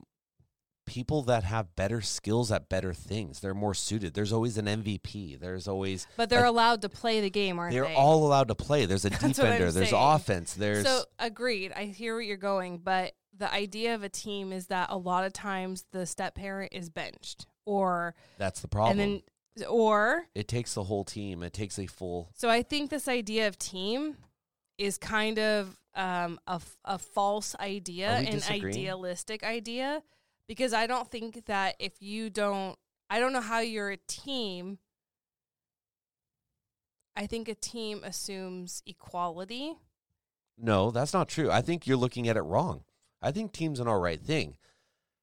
people 0.91 1.23
that 1.23 1.45
have 1.45 1.77
better 1.77 2.01
skills 2.01 2.51
at 2.51 2.69
better 2.69 2.93
things. 2.93 3.39
They're 3.39 3.55
more 3.55 3.75
suited. 3.75 4.13
There's 4.13 4.33
always 4.33 4.59
an 4.59 4.67
MVP. 4.67 5.39
There's 5.39 5.69
always 5.69 6.09
But 6.17 6.31
they're 6.31 6.45
a- 6.47 6.51
allowed 6.51 6.83
to 6.83 6.89
play 6.89 7.21
the 7.21 7.31
game, 7.31 7.61
aren't 7.61 7.73
they're 7.73 7.85
they? 7.85 7.95
Are 7.95 7.97
all 7.97 8.27
allowed 8.27 8.49
to 8.49 8.57
play. 8.57 8.87
There's 8.87 9.05
a 9.05 9.11
That's 9.11 9.23
what 9.23 9.29
I'm 9.31 9.33
defender. 9.53 9.71
There's 9.71 9.91
saying. 9.91 10.03
offense. 10.03 10.55
There's 10.55 10.85
So 10.85 11.05
agreed. 11.21 11.71
I 11.77 11.85
hear 11.85 12.15
where 12.15 12.23
you're 12.23 12.37
going, 12.37 12.79
but 12.79 13.13
the 13.39 13.53
idea 13.53 13.95
of 13.95 14.03
a 14.03 14.09
team 14.09 14.53
is 14.53 14.67
that 14.67 14.89
a 14.91 14.97
lot 14.99 15.25
of 15.25 15.33
times 15.33 15.85
the 15.93 16.07
step 16.07 16.35
parent 16.35 16.73
is 16.75 16.91
benched, 16.91 17.47
or 17.65 18.17
that's 18.37 18.61
the 18.61 18.69
problem. 18.69 18.99
and 18.99 19.23
then 19.57 19.67
or 19.69 20.27
it 20.35 20.49
takes 20.49 20.75
the 20.75 20.83
whole 20.85 21.05
team. 21.05 21.43
It 21.45 21.53
takes 21.53 21.79
a 21.79 21.87
full 21.87 22.31
so 22.35 22.49
I 22.51 22.63
think 22.63 22.91
this 22.91 23.07
idea 23.07 23.47
of 23.47 23.59
team 23.59 24.17
is 24.77 24.99
kind 24.99 25.39
of 25.39 25.77
um, 25.95 26.39
a 26.47 26.55
f- 26.55 26.77
a 26.85 26.99
false 26.99 27.55
idea, 27.61 28.17
Are 28.17 28.21
we 28.21 28.27
an 28.27 28.33
disagreeing? 28.33 28.77
idealistic 28.77 29.43
idea, 29.45 30.03
because 30.51 30.73
I 30.73 30.89
don't 30.89 31.09
think 31.09 31.47
that 31.47 31.77
if 31.79 32.03
you 32.03 32.29
don't, 32.29 32.77
I 33.09 33.21
don't 33.21 33.33
know 33.33 33.41
how 33.41 33.61
you're 33.61 33.93
a 33.93 33.97
team. 34.09 34.79
I 37.15 37.27
think 37.29 37.49
a 37.49 37.55
team 37.55 38.03
assumes 38.03 38.83
equality. 38.85 39.75
No, 40.59 40.91
that's 40.91 41.13
not 41.13 41.29
true. 41.29 41.53
I 41.53 41.61
think 41.61 41.87
you're 41.87 41.97
looking 41.97 42.27
at 42.27 42.37
it 42.37 42.41
wrong. 42.41 42.83
I 43.23 43.31
think 43.31 43.53
team's 43.53 43.79
an 43.79 43.87
all 43.87 44.01
right 44.01 44.21
thing. 44.21 44.57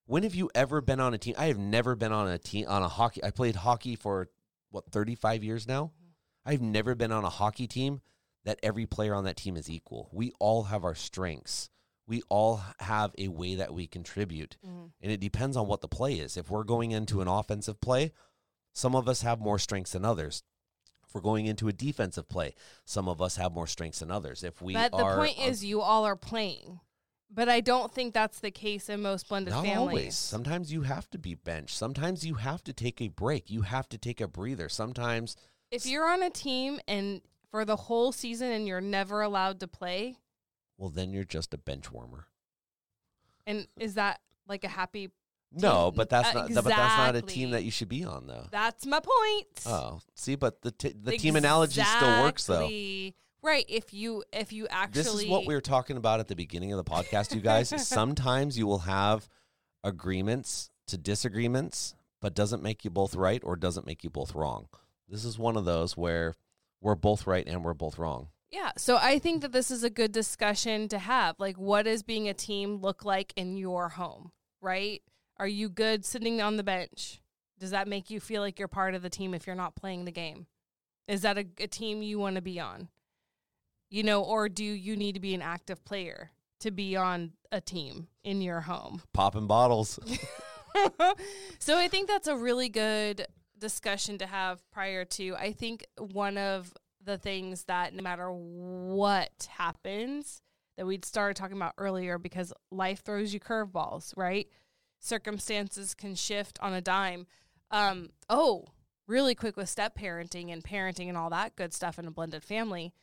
When 0.06 0.24
have 0.24 0.34
you 0.34 0.50
ever 0.56 0.80
been 0.80 1.02
on 1.02 1.14
a 1.14 1.18
team? 1.18 1.36
I 1.38 1.48
have 1.48 1.60
never 1.60 1.98
been 1.98 2.14
on 2.14 2.30
a 2.30 2.38
team 2.38 2.66
on 2.70 2.82
a 2.82 2.88
hockey. 2.88 3.22
I 3.22 3.32
played 3.32 3.58
hockey 3.58 3.98
for 3.98 4.30
what 4.70 4.90
35 4.92 5.44
years 5.44 5.68
now. 5.68 5.92
Mm-hmm. 5.92 6.52
I've 6.54 6.62
never 6.62 6.96
been 6.96 7.12
on 7.12 7.26
a 7.26 7.30
hockey 7.30 7.68
team 7.68 8.00
that 8.46 8.60
every 8.64 8.86
player 8.86 9.14
on 9.14 9.26
that 9.26 9.36
team 9.36 9.58
is 9.58 9.70
equal. 9.70 10.08
We 10.14 10.32
all 10.40 10.64
have 10.64 10.86
our 10.86 10.96
strengths. 10.96 11.70
We 12.08 12.24
all 12.30 12.62
have 12.80 13.14
a 13.18 13.28
way 13.28 13.56
that 13.56 13.74
we 13.74 13.86
contribute. 13.86 14.58
Mm-hmm. 14.66 14.86
And 15.02 15.12
it 15.12 15.20
depends 15.20 15.58
on 15.58 15.68
what 15.68 15.82
the 15.82 15.88
play 15.88 16.16
is. 16.16 16.38
If 16.38 16.50
we're 16.50 16.64
going 16.64 16.92
into 16.92 17.22
an 17.22 17.28
offensive 17.28 17.82
play, 17.82 18.14
some 18.74 18.96
of 18.96 19.10
us 19.10 19.22
have 19.22 19.40
more 19.40 19.60
strengths 19.60 19.92
than 19.92 20.06
others. 20.06 20.44
If 21.08 21.14
we're 21.16 21.22
going 21.22 21.46
into 21.46 21.68
a 21.68 21.74
defensive 21.74 22.28
play, 22.30 22.54
some 22.86 23.08
of 23.08 23.22
us 23.22 23.38
have 23.38 23.54
more 23.54 23.68
strengths 23.68 24.00
than 24.00 24.12
others. 24.12 24.44
If 24.44 24.62
we 24.62 24.74
but 24.74 24.92
the 24.92 25.04
are 25.04 25.18
point 25.18 25.38
on- 25.40 25.50
is, 25.50 25.64
you 25.66 25.82
all 25.82 26.06
are 26.06 26.16
playing. 26.16 26.80
But 27.30 27.50
I 27.50 27.60
don't 27.60 27.94
think 27.94 28.14
that's 28.14 28.40
the 28.40 28.52
case 28.52 28.88
in 28.88 29.02
most 29.02 29.28
blended 29.28 29.54
Not 29.54 29.66
families. 29.66 29.78
always. 29.80 30.16
Sometimes 30.16 30.72
you 30.72 30.84
have 30.84 31.10
to 31.10 31.18
be 31.18 31.36
benched. 31.36 31.76
Sometimes 31.76 32.26
you 32.26 32.36
have 32.36 32.64
to 32.64 32.72
take 32.72 33.02
a 33.02 33.10
break. 33.10 33.50
You 33.50 33.64
have 33.64 33.90
to 33.90 33.98
take 33.98 34.22
a 34.22 34.30
breather. 34.30 34.70
Sometimes 34.70 35.36
If 35.72 35.86
you're 35.86 36.08
on 36.08 36.24
a 36.24 36.30
team 36.30 36.80
and 36.88 37.22
for 37.52 37.66
the 37.66 37.76
whole 37.76 38.14
season 38.14 38.52
and 38.52 38.66
you're 38.66 38.80
never 38.80 39.22
allowed 39.22 39.60
to 39.60 39.68
play, 39.68 40.16
well 40.78 40.90
then 40.90 41.12
you're 41.14 41.24
just 41.24 41.54
a 41.54 41.58
bench 41.58 41.92
warmer. 41.92 42.28
and 43.46 43.68
is 43.80 43.96
that 43.96 44.20
like 44.48 44.64
a 44.64 44.68
happy? 44.70 45.10
No, 45.52 45.90
Team- 45.90 45.98
but 45.98 46.10
that's 46.10 46.34
not 46.34 46.54
but 46.54 46.64
that's 46.66 46.98
not 46.98 47.16
a 47.16 47.22
team 47.22 47.52
that 47.52 47.64
you 47.64 47.72
should 47.72 47.88
be 47.90 48.04
on 48.04 48.28
though. 48.28 48.48
That's 48.52 48.86
my 48.86 49.00
point. 49.00 49.48
Oh, 49.66 50.02
see, 50.14 50.36
but 50.36 50.62
the 50.62 50.72
t- 50.72 50.94
the 51.02 51.18
team 51.18 51.36
analogy 51.36 51.82
still 51.82 52.22
works 52.24 52.46
though. 52.46 52.70
Right. 53.44 53.66
If 53.70 53.94
you 53.94 54.24
if 54.34 54.52
you 54.52 54.68
actually 54.70 55.04
This 55.04 55.14
is 55.14 55.26
what 55.28 55.46
we 55.46 55.54
were 55.54 55.62
talking 55.62 55.96
about 55.96 56.20
at 56.20 56.28
the 56.28 56.36
beginning 56.36 56.74
of 56.74 56.78
the 56.84 56.90
podcast, 56.90 57.34
you 57.34 57.40
guys. 57.40 57.70
Sometimes 57.88 58.58
you 58.58 58.68
will 58.68 58.80
have 58.80 59.30
agreements 59.84 60.70
to 60.88 60.98
disagreements, 60.98 61.96
but 62.22 62.34
doesn't 62.34 62.64
make 62.64 62.84
you 62.84 62.90
both 62.92 63.16
right 63.16 63.42
or 63.46 63.56
doesn't 63.56 63.86
make 63.86 64.04
you 64.04 64.10
both 64.10 64.36
wrong. 64.36 64.68
This 65.08 65.24
is 65.24 65.40
one 65.40 65.56
of 65.56 65.66
those 65.66 65.96
where 65.96 66.34
we're 66.82 66.96
both 66.96 67.26
right 67.26 67.48
and 67.48 67.64
we're 67.64 67.74
both 67.74 67.98
wrong. 67.98 68.28
Yeah. 68.52 68.72
So 68.78 68.98
I 68.98 69.20
think 69.20 69.42
that 69.42 69.52
this 69.52 69.72
is 69.72 69.84
a 69.84 69.90
good 69.90 70.12
discussion 70.12 70.88
to 70.90 71.00
have. 71.00 71.36
Like, 71.40 71.58
what 71.58 71.84
does 71.84 72.04
being 72.04 72.30
a 72.30 72.34
team 72.34 72.78
look 72.78 73.04
like 73.04 73.34
in 73.36 73.58
your 73.58 73.90
home? 73.90 74.32
Right? 74.62 75.02
Are 75.38 75.48
you 75.48 75.70
good 75.70 76.06
sitting 76.06 76.42
on 76.42 76.58
the 76.58 76.64
bench? 76.64 77.22
Does 77.60 77.72
that 77.72 77.88
make 77.88 78.10
you 78.10 78.20
feel 78.20 78.42
like 78.42 78.60
you're 78.60 78.68
part 78.68 78.96
of 78.96 79.02
the 79.02 79.10
team 79.10 79.34
if 79.34 79.48
you're 79.48 79.56
not 79.56 79.76
playing 79.76 80.06
the 80.06 80.12
game? 80.12 80.48
Is 81.08 81.22
that 81.22 81.38
a, 81.38 81.46
a 81.60 81.68
team 81.68 82.02
you 82.02 82.20
want 82.20 82.36
to 82.36 82.42
be 82.42 82.60
on? 82.60 82.90
You 83.90 84.04
know, 84.04 84.24
or 84.24 84.50
do 84.50 84.64
you 84.64 84.96
need 84.96 85.14
to 85.14 85.22
be 85.22 85.34
an 85.34 85.42
active 85.42 85.84
player 85.86 86.32
to 86.60 86.72
be 86.72 86.96
on 86.96 87.34
a 87.52 87.62
team 87.62 88.08
in 88.24 88.42
your 88.42 88.62
home? 88.62 89.02
Popping 89.14 89.48
bottles. 89.48 90.00
so 91.60 91.78
I 91.78 91.88
think 91.88 92.08
that's 92.08 92.28
a 92.28 92.36
really 92.36 92.70
good 92.70 93.26
discussion 93.58 94.18
to 94.20 94.28
have 94.28 94.70
prior 94.72 95.06
to. 95.06 95.36
I 95.36 95.54
think 95.54 95.86
one 95.98 96.38
of 96.38 96.74
the 97.08 97.18
things 97.18 97.64
that 97.64 97.96
no 97.96 98.04
matter 98.04 98.30
what 98.30 99.48
happens, 99.50 100.42
that 100.78 100.86
we'd 100.86 101.06
started 101.06 101.36
talking 101.36 101.58
about 101.58 101.74
earlier, 101.80 102.20
because 102.20 102.54
life 102.70 103.02
throws 103.04 103.34
you 103.34 103.40
curveballs, 103.40 104.14
right? 104.16 104.48
Circumstances 105.00 105.96
can 105.96 106.14
shift 106.14 106.60
on 106.62 106.74
a 106.74 106.82
dime. 106.82 107.26
Um, 107.72 108.10
oh, 108.30 108.66
really 109.08 109.34
quick 109.34 109.58
with 109.58 109.70
step 109.70 109.98
parenting 109.98 110.52
and 110.52 110.64
parenting 110.64 111.08
and 111.08 111.18
all 111.18 111.30
that 111.32 111.56
good 111.56 111.74
stuff 111.74 111.98
in 111.98 112.06
a 112.06 112.12
blended 112.12 112.44
family. 112.44 112.94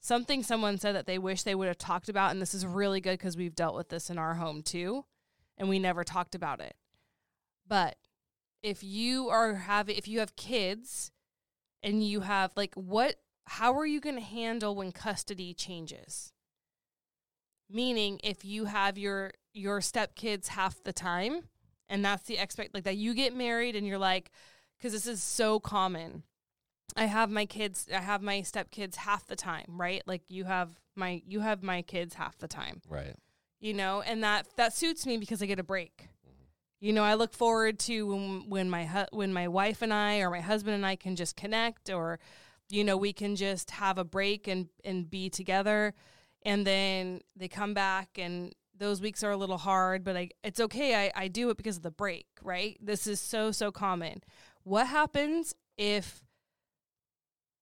Something 0.00 0.42
someone 0.42 0.78
said 0.78 0.94
that 0.94 1.06
they 1.06 1.18
wish 1.18 1.42
they 1.42 1.56
would 1.56 1.68
have 1.68 1.76
talked 1.78 2.08
about, 2.08 2.30
and 2.30 2.40
this 2.40 2.54
is 2.54 2.64
really 2.64 3.00
good 3.00 3.18
because 3.18 3.36
we've 3.36 3.56
dealt 3.56 3.74
with 3.74 3.88
this 3.88 4.08
in 4.08 4.16
our 4.16 4.34
home 4.34 4.62
too, 4.62 5.04
and 5.58 5.68
we 5.68 5.78
never 5.78 6.04
talked 6.04 6.34
about 6.36 6.60
it. 6.60 6.76
But 7.66 7.96
if 8.62 8.82
you 8.84 9.28
are 9.28 9.54
having, 9.54 9.96
if 9.96 10.06
you 10.06 10.20
have 10.20 10.36
kids 10.36 11.10
and 11.82 12.06
you 12.06 12.20
have 12.20 12.52
like, 12.56 12.74
what, 12.74 13.16
how 13.48 13.76
are 13.78 13.86
you 13.86 14.00
going 14.00 14.16
to 14.16 14.20
handle 14.20 14.74
when 14.74 14.92
custody 14.92 15.54
changes? 15.54 16.32
Meaning, 17.70 18.20
if 18.24 18.44
you 18.44 18.64
have 18.66 18.96
your 18.96 19.32
your 19.52 19.80
stepkids 19.80 20.48
half 20.48 20.82
the 20.84 20.92
time, 20.92 21.48
and 21.88 22.04
that's 22.04 22.24
the 22.24 22.38
expect 22.38 22.72
like 22.74 22.84
that 22.84 22.96
you 22.96 23.12
get 23.12 23.34
married 23.34 23.76
and 23.76 23.86
you're 23.86 23.98
like, 23.98 24.30
because 24.78 24.92
this 24.92 25.06
is 25.06 25.22
so 25.22 25.60
common. 25.60 26.22
I 26.96 27.04
have 27.04 27.30
my 27.30 27.44
kids, 27.44 27.86
I 27.94 27.98
have 28.00 28.22
my 28.22 28.40
stepkids 28.40 28.96
half 28.96 29.26
the 29.26 29.36
time, 29.36 29.66
right? 29.68 30.02
Like 30.06 30.22
you 30.28 30.44
have 30.44 30.70
my 30.96 31.22
you 31.26 31.40
have 31.40 31.62
my 31.62 31.82
kids 31.82 32.14
half 32.14 32.38
the 32.38 32.48
time, 32.48 32.80
Right. 32.88 33.14
you 33.60 33.74
know, 33.74 34.00
and 34.00 34.24
that 34.24 34.46
that 34.56 34.72
suits 34.72 35.04
me 35.04 35.18
because 35.18 35.42
I 35.42 35.46
get 35.46 35.60
a 35.60 35.64
break. 35.64 36.08
Mm-hmm. 36.26 36.86
You 36.86 36.92
know, 36.94 37.04
I 37.04 37.14
look 37.14 37.34
forward 37.34 37.78
to 37.80 38.06
when 38.06 38.48
when 38.48 38.70
my 38.70 38.86
hu- 38.86 39.16
when 39.16 39.32
my 39.34 39.46
wife 39.48 39.82
and 39.82 39.92
I 39.92 40.20
or 40.20 40.30
my 40.30 40.40
husband 40.40 40.74
and 40.74 40.86
I 40.86 40.96
can 40.96 41.16
just 41.16 41.36
connect, 41.36 41.90
or 41.90 42.18
you 42.68 42.84
know, 42.84 42.96
we 42.96 43.12
can 43.12 43.36
just 43.36 43.70
have 43.72 43.98
a 43.98 44.04
break 44.04 44.46
and 44.48 44.68
and 44.84 45.08
be 45.10 45.30
together, 45.30 45.94
and 46.44 46.66
then 46.66 47.20
they 47.36 47.48
come 47.48 47.74
back 47.74 48.10
and 48.18 48.52
those 48.76 49.00
weeks 49.00 49.24
are 49.24 49.32
a 49.32 49.36
little 49.36 49.58
hard, 49.58 50.04
but 50.04 50.16
I 50.16 50.30
it's 50.44 50.60
okay. 50.60 50.94
I 51.06 51.12
I 51.24 51.28
do 51.28 51.50
it 51.50 51.56
because 51.56 51.76
of 51.78 51.82
the 51.82 51.90
break, 51.90 52.26
right? 52.42 52.76
This 52.80 53.06
is 53.06 53.20
so 53.20 53.50
so 53.52 53.72
common. 53.72 54.22
What 54.62 54.86
happens 54.88 55.54
if 55.76 56.22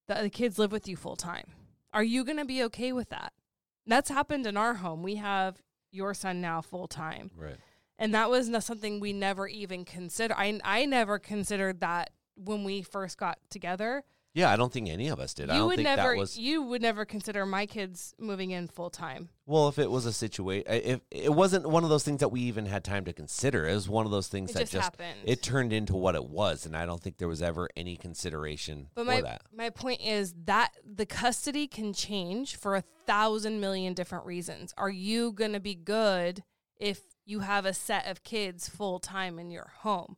the, 0.07 0.15
the 0.15 0.29
kids 0.29 0.59
live 0.59 0.71
with 0.71 0.87
you 0.87 0.95
full 0.95 1.15
time? 1.15 1.45
Are 1.93 2.03
you 2.03 2.23
going 2.23 2.37
to 2.37 2.45
be 2.45 2.61
okay 2.63 2.91
with 2.91 3.09
that? 3.09 3.33
That's 3.85 4.09
happened 4.09 4.45
in 4.45 4.57
our 4.57 4.75
home. 4.75 5.01
We 5.01 5.15
have 5.15 5.61
your 5.91 6.13
son 6.13 6.41
now 6.41 6.61
full 6.61 6.87
time 6.87 7.31
Right. 7.35 7.55
and 7.97 8.13
that 8.13 8.29
was 8.29 8.49
not 8.49 8.63
something 8.63 8.99
we 8.99 9.13
never 9.13 9.47
even 9.47 9.85
considered. 9.85 10.35
I 10.37 10.59
I 10.63 10.85
never 10.85 11.17
considered 11.17 11.79
that 11.79 12.11
when 12.35 12.63
we 12.63 12.81
first 12.83 13.17
got 13.17 13.39
together. 13.49 14.03
Yeah, 14.37 14.51
I 14.51 14.55
don't 14.55 14.71
think 14.71 14.87
any 14.87 15.07
of 15.07 15.19
us 15.19 15.33
did. 15.33 15.49
I 15.49 15.53
you 15.55 15.59
don't 15.61 15.67
would 15.69 15.75
think 15.77 15.87
never 15.87 16.11
that 16.13 16.17
was 16.19 16.37
you 16.37 16.61
would 16.61 16.83
never 16.83 17.05
consider 17.05 17.43
my 17.43 17.65
kids 17.65 18.13
moving 18.19 18.51
in 18.51 18.67
full 18.67 18.91
time. 18.91 19.29
well. 19.47 19.67
If 19.67 19.79
it 19.79 19.89
was 19.89 20.05
a 20.05 20.13
situation, 20.13 20.63
if 20.67 21.01
it 21.09 21.33
wasn't 21.33 21.67
one 21.67 21.83
of 21.83 21.89
those 21.89 22.03
things 22.03 22.19
that 22.19 22.27
we 22.27 22.41
even 22.41 22.67
had 22.67 22.83
time 22.83 23.03
to 23.05 23.13
consider, 23.13 23.67
it 23.67 23.73
was 23.73 23.89
one 23.89 24.05
of 24.05 24.11
those 24.11 24.27
things 24.27 24.51
It 24.51 24.53
that 24.53 24.59
just, 24.59 24.73
just 24.73 24.83
happened. 24.83 25.21
it 25.23 25.41
turned 25.41 25.73
into 25.73 25.95
what 25.95 26.13
it 26.13 26.23
was, 26.23 26.67
and 26.67 26.77
I 26.77 26.85
don't 26.85 27.01
think 27.01 27.17
there 27.17 27.27
was 27.27 27.41
ever 27.41 27.67
any 27.75 27.95
consideration 27.95 28.89
but 28.93 29.05
for 29.05 29.11
my 29.11 29.21
that. 29.21 29.41
my 29.51 29.71
point 29.71 30.01
is 30.01 30.35
that 30.45 30.71
the 30.85 31.07
custody 31.07 31.65
can 31.65 31.91
change 31.91 32.57
for 32.57 32.75
a 32.75 32.83
thousand 33.07 33.59
million 33.59 33.95
different 33.95 34.27
reasons. 34.27 34.71
Are 34.77 34.91
you 34.91 35.31
going 35.31 35.53
to 35.53 35.59
be 35.59 35.73
good 35.73 36.43
if 36.79 37.01
you 37.25 37.39
have 37.39 37.65
a 37.65 37.73
set 37.73 38.05
of 38.05 38.23
kids 38.23 38.69
full 38.69 38.99
time 38.99 39.39
in 39.39 39.49
your 39.49 39.71
home? 39.79 40.15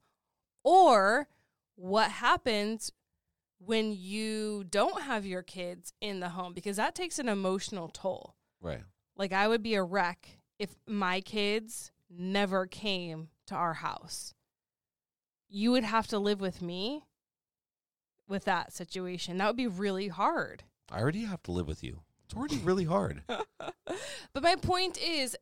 Or 0.62 1.30
what 1.76 2.12
happens 2.12 2.92
when 3.60 3.92
you 3.92 4.64
don't 4.70 5.04
have 5.04 5.26
your 5.26 5.44
kids 5.44 5.94
in 6.02 6.20
the 6.20 6.30
home 6.30 6.54
because 6.54 6.78
that 6.78 6.96
takes 6.96 7.20
an 7.20 7.30
emotional 7.30 7.90
toll. 7.90 8.36
Right. 8.62 8.82
Like 9.16 9.34
I 9.34 9.48
would 9.48 9.62
be 9.62 9.76
a 9.76 9.84
wreck 9.84 10.40
if 10.58 10.76
my 10.88 11.22
kids 11.22 11.92
never 12.10 12.66
came 12.66 13.30
to 13.48 13.56
our 13.56 13.76
house. 13.76 14.34
You 15.48 15.72
would 15.72 15.84
have 15.84 16.08
to 16.08 16.20
live 16.20 16.42
with 16.42 16.62
me 16.62 17.04
with 18.28 18.46
that 18.46 18.72
situation. 18.72 19.38
That 19.38 19.48
would 19.48 19.58
be 19.58 19.68
really 19.68 20.08
hard. 20.08 20.64
I 20.92 21.00
already 21.00 21.26
have 21.26 21.44
to 21.44 21.52
live 21.52 21.68
with 21.68 21.84
you. 21.84 22.02
It's 22.26 22.36
already 22.36 22.58
really 22.58 22.86
hard. 22.86 23.24
But 24.34 24.44
my 24.44 24.56
point 24.56 24.98
is 25.02 25.36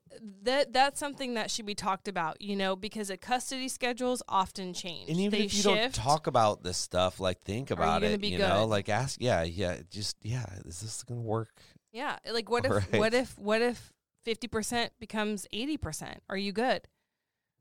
that 0.43 0.74
that's 0.74 0.99
something 0.99 1.34
that 1.36 1.49
should 1.51 1.65
be 1.65 1.76
talked 1.76 2.07
about, 2.07 2.41
you 2.41 2.55
know, 2.55 2.76
because 2.76 3.07
the 3.09 3.18
custody 3.18 3.68
schedules 3.68 4.22
often 4.28 4.74
change. 4.74 5.09
And 5.09 5.20
even 5.20 5.32
They 5.39 5.45
if 5.45 5.53
you 5.53 5.61
shift. 5.61 5.76
don't 5.76 5.93
talk 5.93 6.28
about 6.28 6.63
this 6.63 6.78
stuff, 6.78 7.20
like 7.20 7.41
think 7.43 7.72
about 7.72 8.01
gonna 8.01 8.13
it. 8.13 8.24
you 8.24 8.38
know, 8.38 8.65
like 8.65 8.89
ask. 8.89 9.20
Yeah, 9.22 9.43
yeah. 9.43 9.78
Just 9.89 10.18
yeah. 10.22 10.45
Is 10.65 10.82
this 10.82 11.03
gonna 11.03 11.22
work? 11.22 11.61
Yeah, 11.91 12.18
like 12.32 12.49
what 12.49 12.65
if 12.65 12.72
Right. 12.72 12.93
what 12.99 13.13
if 13.13 13.38
what 13.38 13.61
if 13.61 13.93
50% 14.26 14.89
becomes 14.99 15.47
80%? 15.53 16.18
Are 16.30 16.38
you 16.38 16.51
good? 16.51 16.88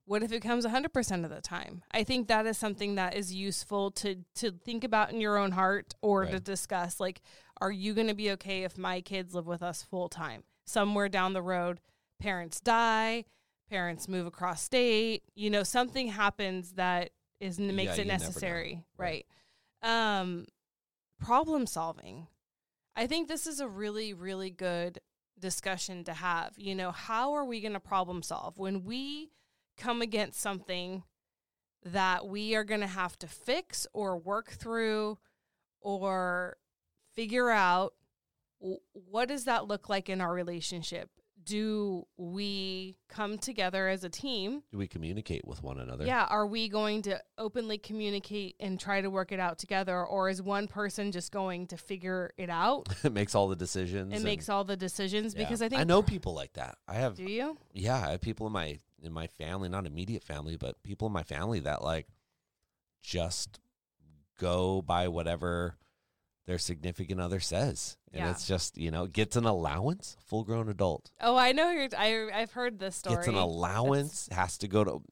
What 0.04 0.22
if 0.22 0.30
it 0.30 0.40
becomes 0.40 0.64
100% 0.64 1.24
of 1.24 1.30
the 1.30 1.40
time? 1.40 1.82
I 1.90 2.04
think 2.04 2.28
that 2.28 2.46
is 2.46 2.56
something 2.56 2.94
that 2.94 3.14
is 3.16 3.34
useful 3.34 3.90
to 3.92 4.24
to 4.36 4.52
think 4.52 4.84
about 4.84 5.12
in 5.12 5.20
your 5.20 5.36
own 5.36 5.52
heart 5.52 5.94
or 6.02 6.26
to 6.26 6.38
discuss 6.40 7.00
like 7.00 7.22
are 7.60 7.72
you 7.72 7.94
going 7.94 8.06
to 8.08 8.14
be 8.14 8.30
okay 8.32 8.64
if 8.64 8.76
my 8.76 9.00
kids 9.00 9.34
live 9.34 9.46
with 9.46 9.62
us 9.62 9.82
full 9.82 10.08
time? 10.10 10.42
Somewhere 10.66 11.08
down 11.08 11.32
the 11.32 11.40
road 11.42 11.80
parents 12.18 12.60
die, 12.60 13.24
parents 13.68 14.08
move 14.08 14.26
across 14.26 14.62
state, 14.62 15.22
you 15.34 15.50
know, 15.50 15.62
something 15.62 16.08
happens 16.08 16.72
that 16.72 17.10
is 17.40 17.58
makes 17.58 17.78
Yeah, 17.78 17.92
it 17.92 17.98
you 17.98 18.04
never 18.04 18.22
know. 18.22 18.26
necessary, 18.26 18.84
Right. 18.96 19.26
right? 19.82 20.18
Um 20.20 20.46
problem 21.20 21.66
solving. 21.66 22.28
I 22.94 23.06
think 23.06 23.28
this 23.28 23.46
is 23.46 23.60
a 23.60 23.68
really, 23.68 24.14
really 24.14 24.50
good 24.50 25.00
discussion 25.38 26.02
to 26.04 26.14
have. 26.14 26.54
You 26.56 26.74
know, 26.74 26.92
how 26.92 27.32
are 27.34 27.44
we 27.44 27.60
going 27.60 27.74
to 27.74 27.80
problem 27.80 28.22
solve 28.22 28.56
when 28.58 28.84
we 28.84 29.32
come 29.76 30.00
against 30.00 30.40
something 30.40 31.02
that 31.84 32.26
we 32.26 32.54
are 32.54 32.64
going 32.64 32.80
to 32.80 32.86
have 32.86 33.18
to 33.18 33.26
fix 33.26 33.86
or 33.92 34.16
work 34.16 34.50
through 34.52 35.18
or 35.80 36.56
figure 37.14 37.50
out? 37.50 37.94
What 38.92 39.28
does 39.28 39.44
that 39.44 39.66
look 39.68 39.88
like 39.90 40.08
in 40.08 40.22
our 40.22 40.32
relationship? 40.32 41.10
Do 41.46 42.06
we 42.16 42.96
come 43.08 43.38
together 43.38 43.88
as 43.88 44.02
a 44.02 44.10
team? 44.10 44.64
Do 44.72 44.78
we 44.78 44.88
communicate 44.88 45.46
with 45.46 45.62
one 45.62 45.78
another? 45.78 46.04
Yeah, 46.04 46.24
are 46.24 46.46
we 46.46 46.68
going 46.68 47.02
to 47.02 47.22
openly 47.38 47.78
communicate 47.78 48.56
and 48.58 48.78
try 48.80 49.00
to 49.00 49.08
work 49.08 49.30
it 49.30 49.38
out 49.38 49.58
together, 49.58 50.04
or 50.04 50.28
is 50.28 50.42
one 50.42 50.66
person 50.66 51.12
just 51.12 51.30
going 51.30 51.68
to 51.68 51.76
figure 51.76 52.32
it 52.36 52.50
out 52.50 52.88
it 53.04 53.12
makes 53.12 53.36
all 53.36 53.46
the 53.46 53.56
decisions. 53.56 54.12
and 54.12 54.24
makes 54.24 54.48
all 54.48 54.64
the 54.64 54.76
decisions? 54.76 55.34
yeah. 55.34 55.44
Because 55.44 55.62
I 55.62 55.68
think 55.68 55.80
I 55.80 55.84
know 55.84 56.02
people 56.02 56.34
like 56.34 56.52
that. 56.54 56.78
I 56.88 56.94
have 56.94 57.14
Do 57.14 57.24
you? 57.24 57.56
yeah, 57.72 57.94
I 57.94 58.10
have 58.10 58.20
people 58.20 58.48
in 58.48 58.52
my 58.52 58.78
in 59.00 59.12
my 59.12 59.28
family, 59.28 59.68
not 59.68 59.86
immediate 59.86 60.24
family, 60.24 60.56
but 60.56 60.82
people 60.82 61.06
in 61.06 61.12
my 61.12 61.22
family 61.22 61.60
that 61.60 61.82
like 61.82 62.08
just 63.02 63.60
go 64.38 64.82
by 64.82 65.06
whatever 65.08 65.76
their 66.46 66.58
significant 66.58 67.20
other 67.20 67.40
says. 67.40 67.96
And 68.12 68.24
Yeah. 68.24 68.30
it's 68.30 68.46
just, 68.46 68.78
you 68.78 68.90
know, 68.90 69.06
gets 69.06 69.36
an 69.36 69.44
allowance, 69.44 70.16
full 70.24 70.44
grown 70.44 70.68
adult. 70.68 71.10
Oh, 71.20 71.36
I 71.36 71.52
know. 71.52 71.70
You're, 71.70 71.88
I 71.96 72.30
I've 72.32 72.52
heard 72.52 72.78
this 72.78 72.96
story. 72.96 73.16
Gets 73.16 73.28
an 73.28 73.34
allowance, 73.34 74.28
has 74.32 74.56
to 74.58 74.68
go 74.68 74.84
to 74.84 75.02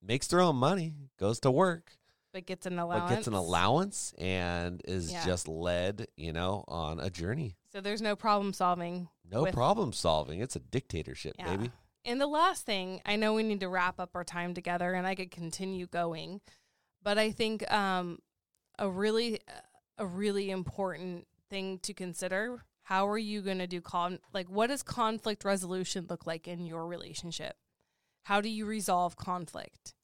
makes 0.00 0.26
their 0.28 0.40
own 0.40 0.56
money, 0.56 0.94
goes 1.18 1.40
to 1.40 1.50
work, 1.50 1.96
but 2.32 2.46
gets 2.46 2.66
an 2.66 2.78
allowance. 2.78 3.10
but 3.10 3.14
gets 3.16 3.26
an 3.26 3.34
allowance 3.34 4.12
and 4.18 4.82
is 4.86 5.10
Yeah. 5.12 5.24
just 5.24 5.48
led, 5.48 6.06
you 6.16 6.32
know, 6.32 6.64
on 6.68 7.00
a 7.00 7.10
journey. 7.10 7.56
So 7.72 7.80
there's 7.80 8.02
no 8.02 8.14
problem 8.14 8.52
solving. 8.52 9.08
No 9.28 9.42
With- 9.44 9.54
problem 9.54 9.92
solving. 9.92 10.40
It's 10.40 10.54
a 10.56 10.60
dictatorship, 10.60 11.34
Yeah. 11.38 11.56
baby. 11.56 11.72
And 12.04 12.20
the 12.20 12.26
last 12.26 12.66
thing, 12.66 13.00
I 13.06 13.16
know 13.16 13.32
we 13.32 13.42
need 13.42 13.60
to 13.60 13.68
wrap 13.68 13.98
up 13.98 14.10
our 14.14 14.24
time 14.24 14.52
together, 14.52 14.92
and 14.92 15.06
I 15.06 15.14
could 15.14 15.30
continue 15.30 15.86
going, 15.86 16.42
but 17.02 17.16
I 17.18 17.30
think 17.32 17.68
um, 17.72 18.18
a 18.78 18.88
really 18.90 19.40
a 19.98 20.06
really 20.06 20.50
important 20.50 21.26
thing 21.50 21.78
to 21.80 21.94
consider: 21.94 22.64
how 22.84 23.08
are 23.08 23.18
you 23.18 23.40
going 23.42 23.58
to 23.58 23.66
do 23.66 23.80
con 23.80 24.18
like 24.32 24.48
what 24.48 24.68
does 24.68 24.82
conflict 24.82 25.44
resolution 25.44 26.06
look 26.08 26.26
like 26.26 26.46
in 26.46 26.66
your 26.66 26.86
relationship? 26.86 27.56
How 28.24 28.40
do 28.40 28.48
you 28.48 28.66
resolve 28.66 29.16
conflict? 29.16 29.94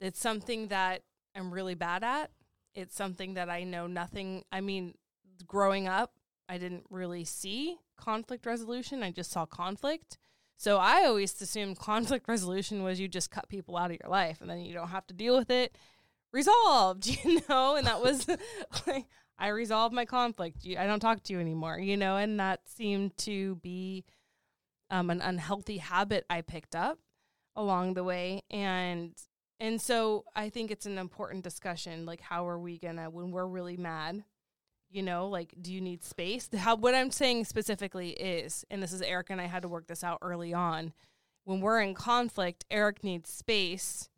It's 0.00 0.20
something 0.20 0.68
that 0.68 1.02
I'm 1.34 1.52
really 1.52 1.74
bad 1.74 2.04
at. 2.04 2.30
It's 2.74 2.94
something 2.94 3.34
that 3.34 3.50
I 3.50 3.64
know 3.64 3.86
nothing. 3.86 4.44
I 4.52 4.60
mean, 4.60 4.94
growing 5.46 5.88
up, 5.88 6.12
I 6.48 6.58
didn't 6.58 6.84
really 6.90 7.24
see 7.24 7.78
conflict 7.96 8.46
resolution. 8.46 9.02
I 9.02 9.10
just 9.10 9.30
saw 9.30 9.46
conflict. 9.46 10.18
So 10.56 10.78
I 10.78 11.04
always 11.04 11.40
assumed 11.40 11.78
conflict 11.78 12.28
resolution 12.28 12.82
was 12.82 12.98
you 12.98 13.08
just 13.08 13.30
cut 13.30 13.48
people 13.48 13.76
out 13.76 13.90
of 13.90 13.98
your 14.02 14.10
life 14.10 14.40
and 14.40 14.50
then 14.50 14.60
you 14.60 14.74
don't 14.74 14.88
have 14.88 15.06
to 15.08 15.14
deal 15.14 15.36
with 15.36 15.50
it. 15.50 15.76
Resolved, 16.32 17.06
you 17.24 17.40
know, 17.48 17.76
and 17.76 17.86
that 17.86 18.02
was 18.02 18.26
like 18.86 19.06
I 19.38 19.48
resolved 19.48 19.94
my 19.94 20.04
conflict. 20.04 20.66
I 20.78 20.86
don't 20.86 21.00
talk 21.00 21.22
to 21.24 21.32
you 21.32 21.40
anymore, 21.40 21.78
you 21.78 21.96
know, 21.96 22.16
and 22.16 22.38
that 22.40 22.60
seemed 22.68 23.16
to 23.18 23.56
be 23.56 24.04
um, 24.90 25.10
an 25.10 25.20
unhealthy 25.20 25.78
habit 25.78 26.24
I 26.28 26.42
picked 26.42 26.74
up 26.74 26.98
along 27.56 27.94
the 27.94 28.04
way, 28.04 28.42
and 28.50 29.12
and 29.60 29.80
so 29.80 30.24
I 30.36 30.50
think 30.50 30.70
it's 30.70 30.86
an 30.86 30.98
important 30.98 31.44
discussion. 31.44 32.06
Like, 32.06 32.20
how 32.20 32.46
are 32.46 32.58
we 32.58 32.78
gonna 32.78 33.10
when 33.10 33.30
we're 33.30 33.46
really 33.46 33.76
mad? 33.76 34.24
you 34.90 35.02
know, 35.02 35.28
like 35.28 35.54
do 35.60 35.72
you 35.72 35.80
need 35.80 36.02
space? 36.02 36.48
How 36.56 36.76
what 36.76 36.94
I'm 36.94 37.10
saying 37.10 37.44
specifically 37.44 38.10
is, 38.10 38.64
and 38.70 38.82
this 38.82 38.92
is 38.92 39.02
Eric 39.02 39.30
and 39.30 39.40
I 39.40 39.46
had 39.46 39.62
to 39.62 39.68
work 39.68 39.86
this 39.86 40.02
out 40.02 40.18
early 40.22 40.54
on. 40.54 40.92
When 41.44 41.60
we're 41.60 41.80
in 41.80 41.94
conflict, 41.94 42.64
Eric 42.70 43.04
needs 43.04 43.30
space, 43.30 44.08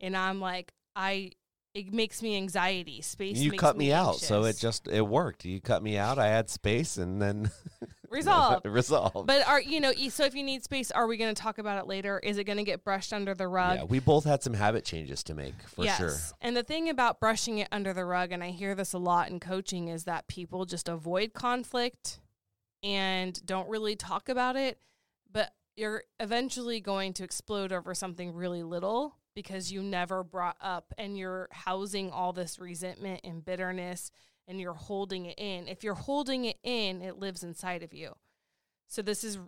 and 0.00 0.16
I'm 0.16 0.40
like, 0.40 0.72
I 0.96 1.32
it 1.74 1.92
makes 1.92 2.22
me 2.22 2.36
anxiety. 2.36 3.00
Space. 3.00 3.38
You 3.38 3.52
cut 3.52 3.76
me 3.76 3.92
out, 3.92 4.16
so 4.16 4.44
it 4.44 4.56
just 4.58 4.88
it 4.88 5.06
worked. 5.06 5.44
You 5.44 5.60
cut 5.60 5.82
me 5.82 5.96
out. 5.96 6.18
I 6.18 6.28
had 6.28 6.50
space, 6.50 6.96
and 6.96 7.22
then 7.22 7.50
resolved. 8.10 8.66
resolved. 8.68 9.26
But 9.26 9.46
are 9.46 9.60
you 9.60 9.80
know? 9.80 9.92
So 10.08 10.24
if 10.24 10.34
you 10.34 10.42
need 10.42 10.64
space, 10.64 10.90
are 10.90 11.06
we 11.06 11.16
going 11.16 11.32
to 11.32 11.40
talk 11.40 11.58
about 11.58 11.78
it 11.78 11.86
later? 11.86 12.18
Is 12.18 12.38
it 12.38 12.44
going 12.44 12.58
to 12.58 12.64
get 12.64 12.84
brushed 12.84 13.12
under 13.12 13.34
the 13.34 13.46
rug? 13.46 13.78
yeah, 13.78 13.84
we 13.84 14.00
both 14.00 14.24
had 14.24 14.42
some 14.42 14.54
habit 14.54 14.84
changes 14.84 15.22
to 15.24 15.34
make 15.34 15.54
for 15.68 15.84
yes. 15.84 15.98
sure. 15.98 16.16
And 16.40 16.56
the 16.56 16.64
thing 16.64 16.88
about 16.88 17.20
brushing 17.20 17.58
it 17.58 17.68
under 17.70 17.92
the 17.92 18.04
rug, 18.04 18.32
and 18.32 18.42
I 18.42 18.50
hear 18.50 18.74
this 18.74 18.92
a 18.92 18.98
lot 18.98 19.30
in 19.30 19.38
coaching, 19.38 19.88
is 19.88 20.04
that 20.04 20.26
people 20.26 20.64
just 20.64 20.88
avoid 20.88 21.34
conflict 21.34 22.18
and 22.82 23.44
don't 23.46 23.68
really 23.68 23.94
talk 23.94 24.28
about 24.28 24.56
it. 24.56 24.78
But 25.30 25.52
you're 25.76 26.02
eventually 26.18 26.80
going 26.80 27.12
to 27.14 27.24
explode 27.24 27.72
over 27.72 27.94
something 27.94 28.34
really 28.34 28.64
little 28.64 29.14
because 29.34 29.72
you 29.72 29.82
never 29.82 30.22
brought 30.22 30.56
up 30.60 30.92
and 30.98 31.16
you're 31.16 31.48
housing 31.52 32.10
all 32.10 32.32
this 32.32 32.58
resentment 32.58 33.20
and 33.24 33.44
bitterness 33.44 34.10
and 34.48 34.60
you're 34.60 34.74
holding 34.74 35.26
it 35.26 35.38
in. 35.38 35.68
If 35.68 35.84
you're 35.84 35.94
holding 35.94 36.44
it 36.44 36.58
in, 36.62 37.02
it 37.02 37.18
lives 37.18 37.44
inside 37.44 37.82
of 37.82 37.94
you. 37.94 38.14
So 38.88 39.02
this 39.02 39.22
is 39.22 39.38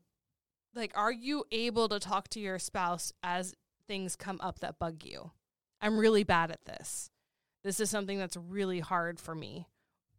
like, 0.74 0.93
are 0.95 1.12
you 1.12 1.45
able 1.51 1.89
to 1.89 1.99
talk 1.99 2.28
to 2.30 2.41
your 2.41 2.59
spouse 2.59 3.12
as 3.22 3.55
things 3.87 4.16
come 4.16 4.41
up 4.41 4.61
that 4.61 4.78
bug 4.78 5.05
you? 5.05 5.33
I'm 5.80 5.99
really 5.99 6.22
bad 6.22 6.51
at 6.53 6.64
this. 6.64 7.11
This 7.64 7.80
is 7.80 7.91
something 7.91 8.18
that's 8.18 8.37
really 8.37 8.80
hard 8.80 9.18
for 9.18 9.35
me. 9.35 9.66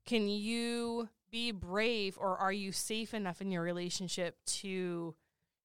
Can 0.06 0.28
you 0.28 1.10
be 1.32 1.52
brave 1.52 2.18
or 2.20 2.38
are 2.38 2.52
you 2.52 2.72
safe 2.72 3.14
enough 3.14 3.42
in 3.42 3.52
your 3.52 3.64
relationship 3.64 4.38
to 4.46 5.16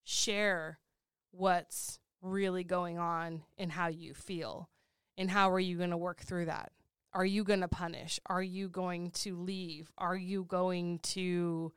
share 0.05 0.78
what's 1.32 1.99
really 2.22 2.64
going 2.64 2.98
on 2.98 3.42
and 3.56 3.72
how 3.72 3.88
you 3.88 4.14
feel? 4.14 4.68
And 5.16 5.30
how 5.30 5.50
are 5.50 5.60
you 5.60 5.76
going 5.76 5.90
to 5.90 5.96
work 5.96 6.20
through 6.20 6.46
that? 6.46 6.72
Are 7.12 7.24
you 7.24 7.42
going 7.42 7.60
to 7.60 7.68
punish? 7.68 8.20
Are 8.26 8.42
you 8.42 8.68
going 8.68 9.10
to 9.12 9.36
leave? 9.36 9.90
Are 9.98 10.16
you 10.16 10.44
going 10.44 11.00
to 11.00 11.72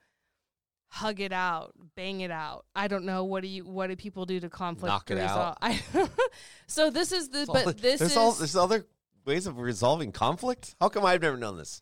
hug 0.87 1.21
it 1.21 1.31
out, 1.31 1.73
bang 1.95 2.21
it 2.21 2.31
out? 2.31 2.65
I 2.75 2.87
don't 2.87 3.05
know. 3.05 3.23
What 3.23 3.41
do 3.41 3.47
you 3.47 3.63
what 3.63 3.87
do 3.87 3.95
people 3.95 4.25
do 4.25 4.39
to 4.39 4.49
conflict? 4.49 4.91
Knock 4.91 5.09
it 5.09 5.15
resolve? 5.15 5.57
I, 5.61 5.81
so 6.67 6.89
this 6.89 7.11
is 7.11 7.29
the 7.29 7.45
but 7.51 7.77
this 7.77 7.99
there's 7.99 8.11
is 8.11 8.17
all 8.17 8.33
there's 8.33 8.55
other 8.55 8.85
ways 9.25 9.47
of 9.47 9.57
resolving 9.57 10.11
conflict. 10.11 10.75
How 10.79 10.89
come 10.89 11.05
I've 11.05 11.21
never 11.21 11.37
known 11.37 11.57
this? 11.57 11.81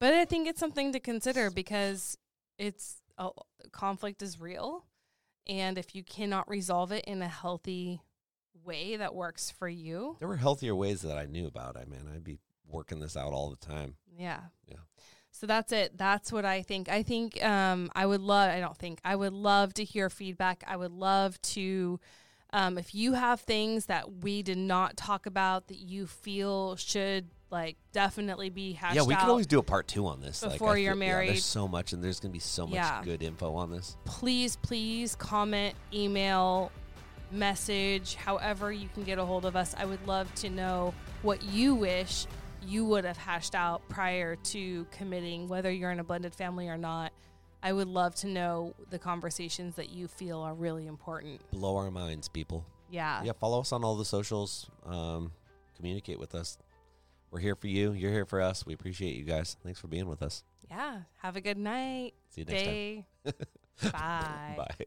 But 0.00 0.12
I 0.12 0.24
think 0.24 0.48
it's 0.48 0.60
something 0.60 0.92
to 0.92 1.00
consider 1.00 1.50
because 1.50 2.18
it's 2.58 2.96
uh, 3.16 3.30
conflict 3.72 4.22
is 4.22 4.40
real, 4.40 4.84
and 5.46 5.78
if 5.78 5.94
you 5.94 6.02
cannot 6.02 6.48
resolve 6.48 6.92
it 6.92 7.04
in 7.06 7.22
a 7.22 7.28
healthy 7.28 8.00
way 8.64 8.96
that 8.96 9.14
works 9.14 9.50
for 9.50 9.68
you, 9.68 10.16
There 10.18 10.28
were 10.28 10.36
healthier 10.36 10.74
ways 10.74 11.02
that 11.02 11.18
I 11.18 11.26
knew 11.26 11.46
about. 11.46 11.76
I 11.76 11.84
mean, 11.84 12.08
I'd 12.12 12.24
be 12.24 12.38
working 12.68 13.00
this 13.00 13.16
out 13.16 13.32
all 13.32 13.50
the 13.50 13.56
time. 13.66 13.96
yeah, 14.16 14.40
Yeah. 14.68 14.76
So 15.30 15.48
that's 15.48 15.72
it. 15.72 15.98
That's 15.98 16.30
what 16.30 16.44
I 16.44 16.62
think. 16.62 16.88
I 16.88 17.02
think 17.02 17.42
um, 17.44 17.90
I 17.96 18.06
would 18.06 18.20
love. 18.20 18.50
I 18.50 18.60
don't 18.60 18.76
think 18.78 19.00
I 19.04 19.16
would 19.16 19.32
love 19.32 19.74
to 19.74 19.84
hear 19.84 20.08
feedback. 20.08 20.62
I 20.66 20.76
would 20.76 20.92
love 20.92 21.40
to. 21.42 21.98
Um, 22.52 22.78
if 22.78 22.94
you 22.94 23.14
have 23.14 23.40
things 23.40 23.86
that 23.86 24.22
we 24.22 24.42
did 24.44 24.58
not 24.58 24.96
talk 24.96 25.26
about 25.26 25.66
that 25.66 25.78
you 25.78 26.06
feel 26.06 26.76
should 26.76 27.30
like 27.54 27.76
definitely 27.92 28.50
be 28.50 28.72
hashed 28.72 28.90
out. 28.98 29.02
yeah, 29.04 29.08
we 29.08 29.14
could 29.14 29.28
always 29.30 29.46
do 29.46 29.58
a 29.60 29.62
part 29.62 29.86
two 29.88 30.06
on 30.06 30.20
this. 30.20 30.40
before 30.42 30.74
I 30.74 30.76
you're 30.78 30.92
feel- 30.94 31.02
yeah, 31.02 31.08
married. 31.08 31.28
there's 31.30 31.44
so 31.44 31.68
much, 31.68 31.92
and 31.92 32.02
there's 32.02 32.18
gonna 32.20 32.32
be 32.32 32.38
so 32.40 32.66
much 32.66 32.74
Yeah. 32.74 33.02
good 33.04 33.22
info 33.22 33.54
on 33.54 33.70
this. 33.70 33.96
please, 34.04 34.56
please 34.56 35.14
comment, 35.14 35.76
email, 35.92 36.70
message, 37.30 38.14
however 38.16 38.72
you 38.72 38.88
can 38.94 39.04
get 39.04 39.18
a 39.18 39.24
hold 39.24 39.44
of 39.44 39.56
us. 39.56 39.74
I 39.78 39.84
would 39.84 40.06
love 40.06 40.32
to 40.36 40.50
know 40.50 40.94
what 41.22 41.42
you 41.42 41.74
wish 41.74 42.26
you 42.66 42.84
would 42.86 43.04
have 43.04 43.16
hashed 43.18 43.54
out 43.54 43.86
prior 43.88 44.36
to 44.36 44.86
committing, 44.90 45.48
whether 45.48 45.70
you're 45.70 45.90
in 45.90 46.00
a 46.00 46.04
blended 46.04 46.34
family 46.34 46.68
or 46.68 46.78
not. 46.78 47.12
I 47.62 47.72
would 47.72 47.88
love 47.88 48.14
to 48.16 48.26
know 48.26 48.74
the 48.90 48.98
conversations 48.98 49.76
that 49.76 49.90
you 49.90 50.08
feel 50.08 50.40
are 50.40 50.54
really 50.54 50.86
important. 50.86 51.40
Blow 51.50 51.76
our 51.76 51.90
minds, 51.90 52.28
people. 52.28 52.64
Yeah. 52.90 53.22
yeah, 53.22 53.32
follow 53.32 53.60
us 53.60 53.72
on 53.72 53.84
all 53.84 53.96
the 53.96 54.04
socials. 54.04 54.70
Um, 54.84 55.32
communicate 55.76 56.18
with 56.18 56.34
us. 56.34 56.58
We're 57.34 57.40
here 57.40 57.56
for 57.56 57.66
you. 57.66 57.94
You're 57.94 58.12
here 58.12 58.26
for 58.26 58.40
us. 58.40 58.64
We 58.64 58.74
appreciate 58.74 59.16
you 59.16 59.24
guys. 59.24 59.56
Thanks 59.64 59.80
for 59.80 59.88
being 59.88 60.06
with 60.06 60.22
us. 60.22 60.44
Yeah. 60.70 61.00
Have 61.20 61.34
a 61.34 61.40
good 61.40 61.58
night, 61.58 62.14
See 62.30 62.42
you 62.42 62.44
next 62.44 62.62
day. 62.62 63.06
time. 63.24 63.90
Bye. 63.92 64.54
Bye. 64.78 64.86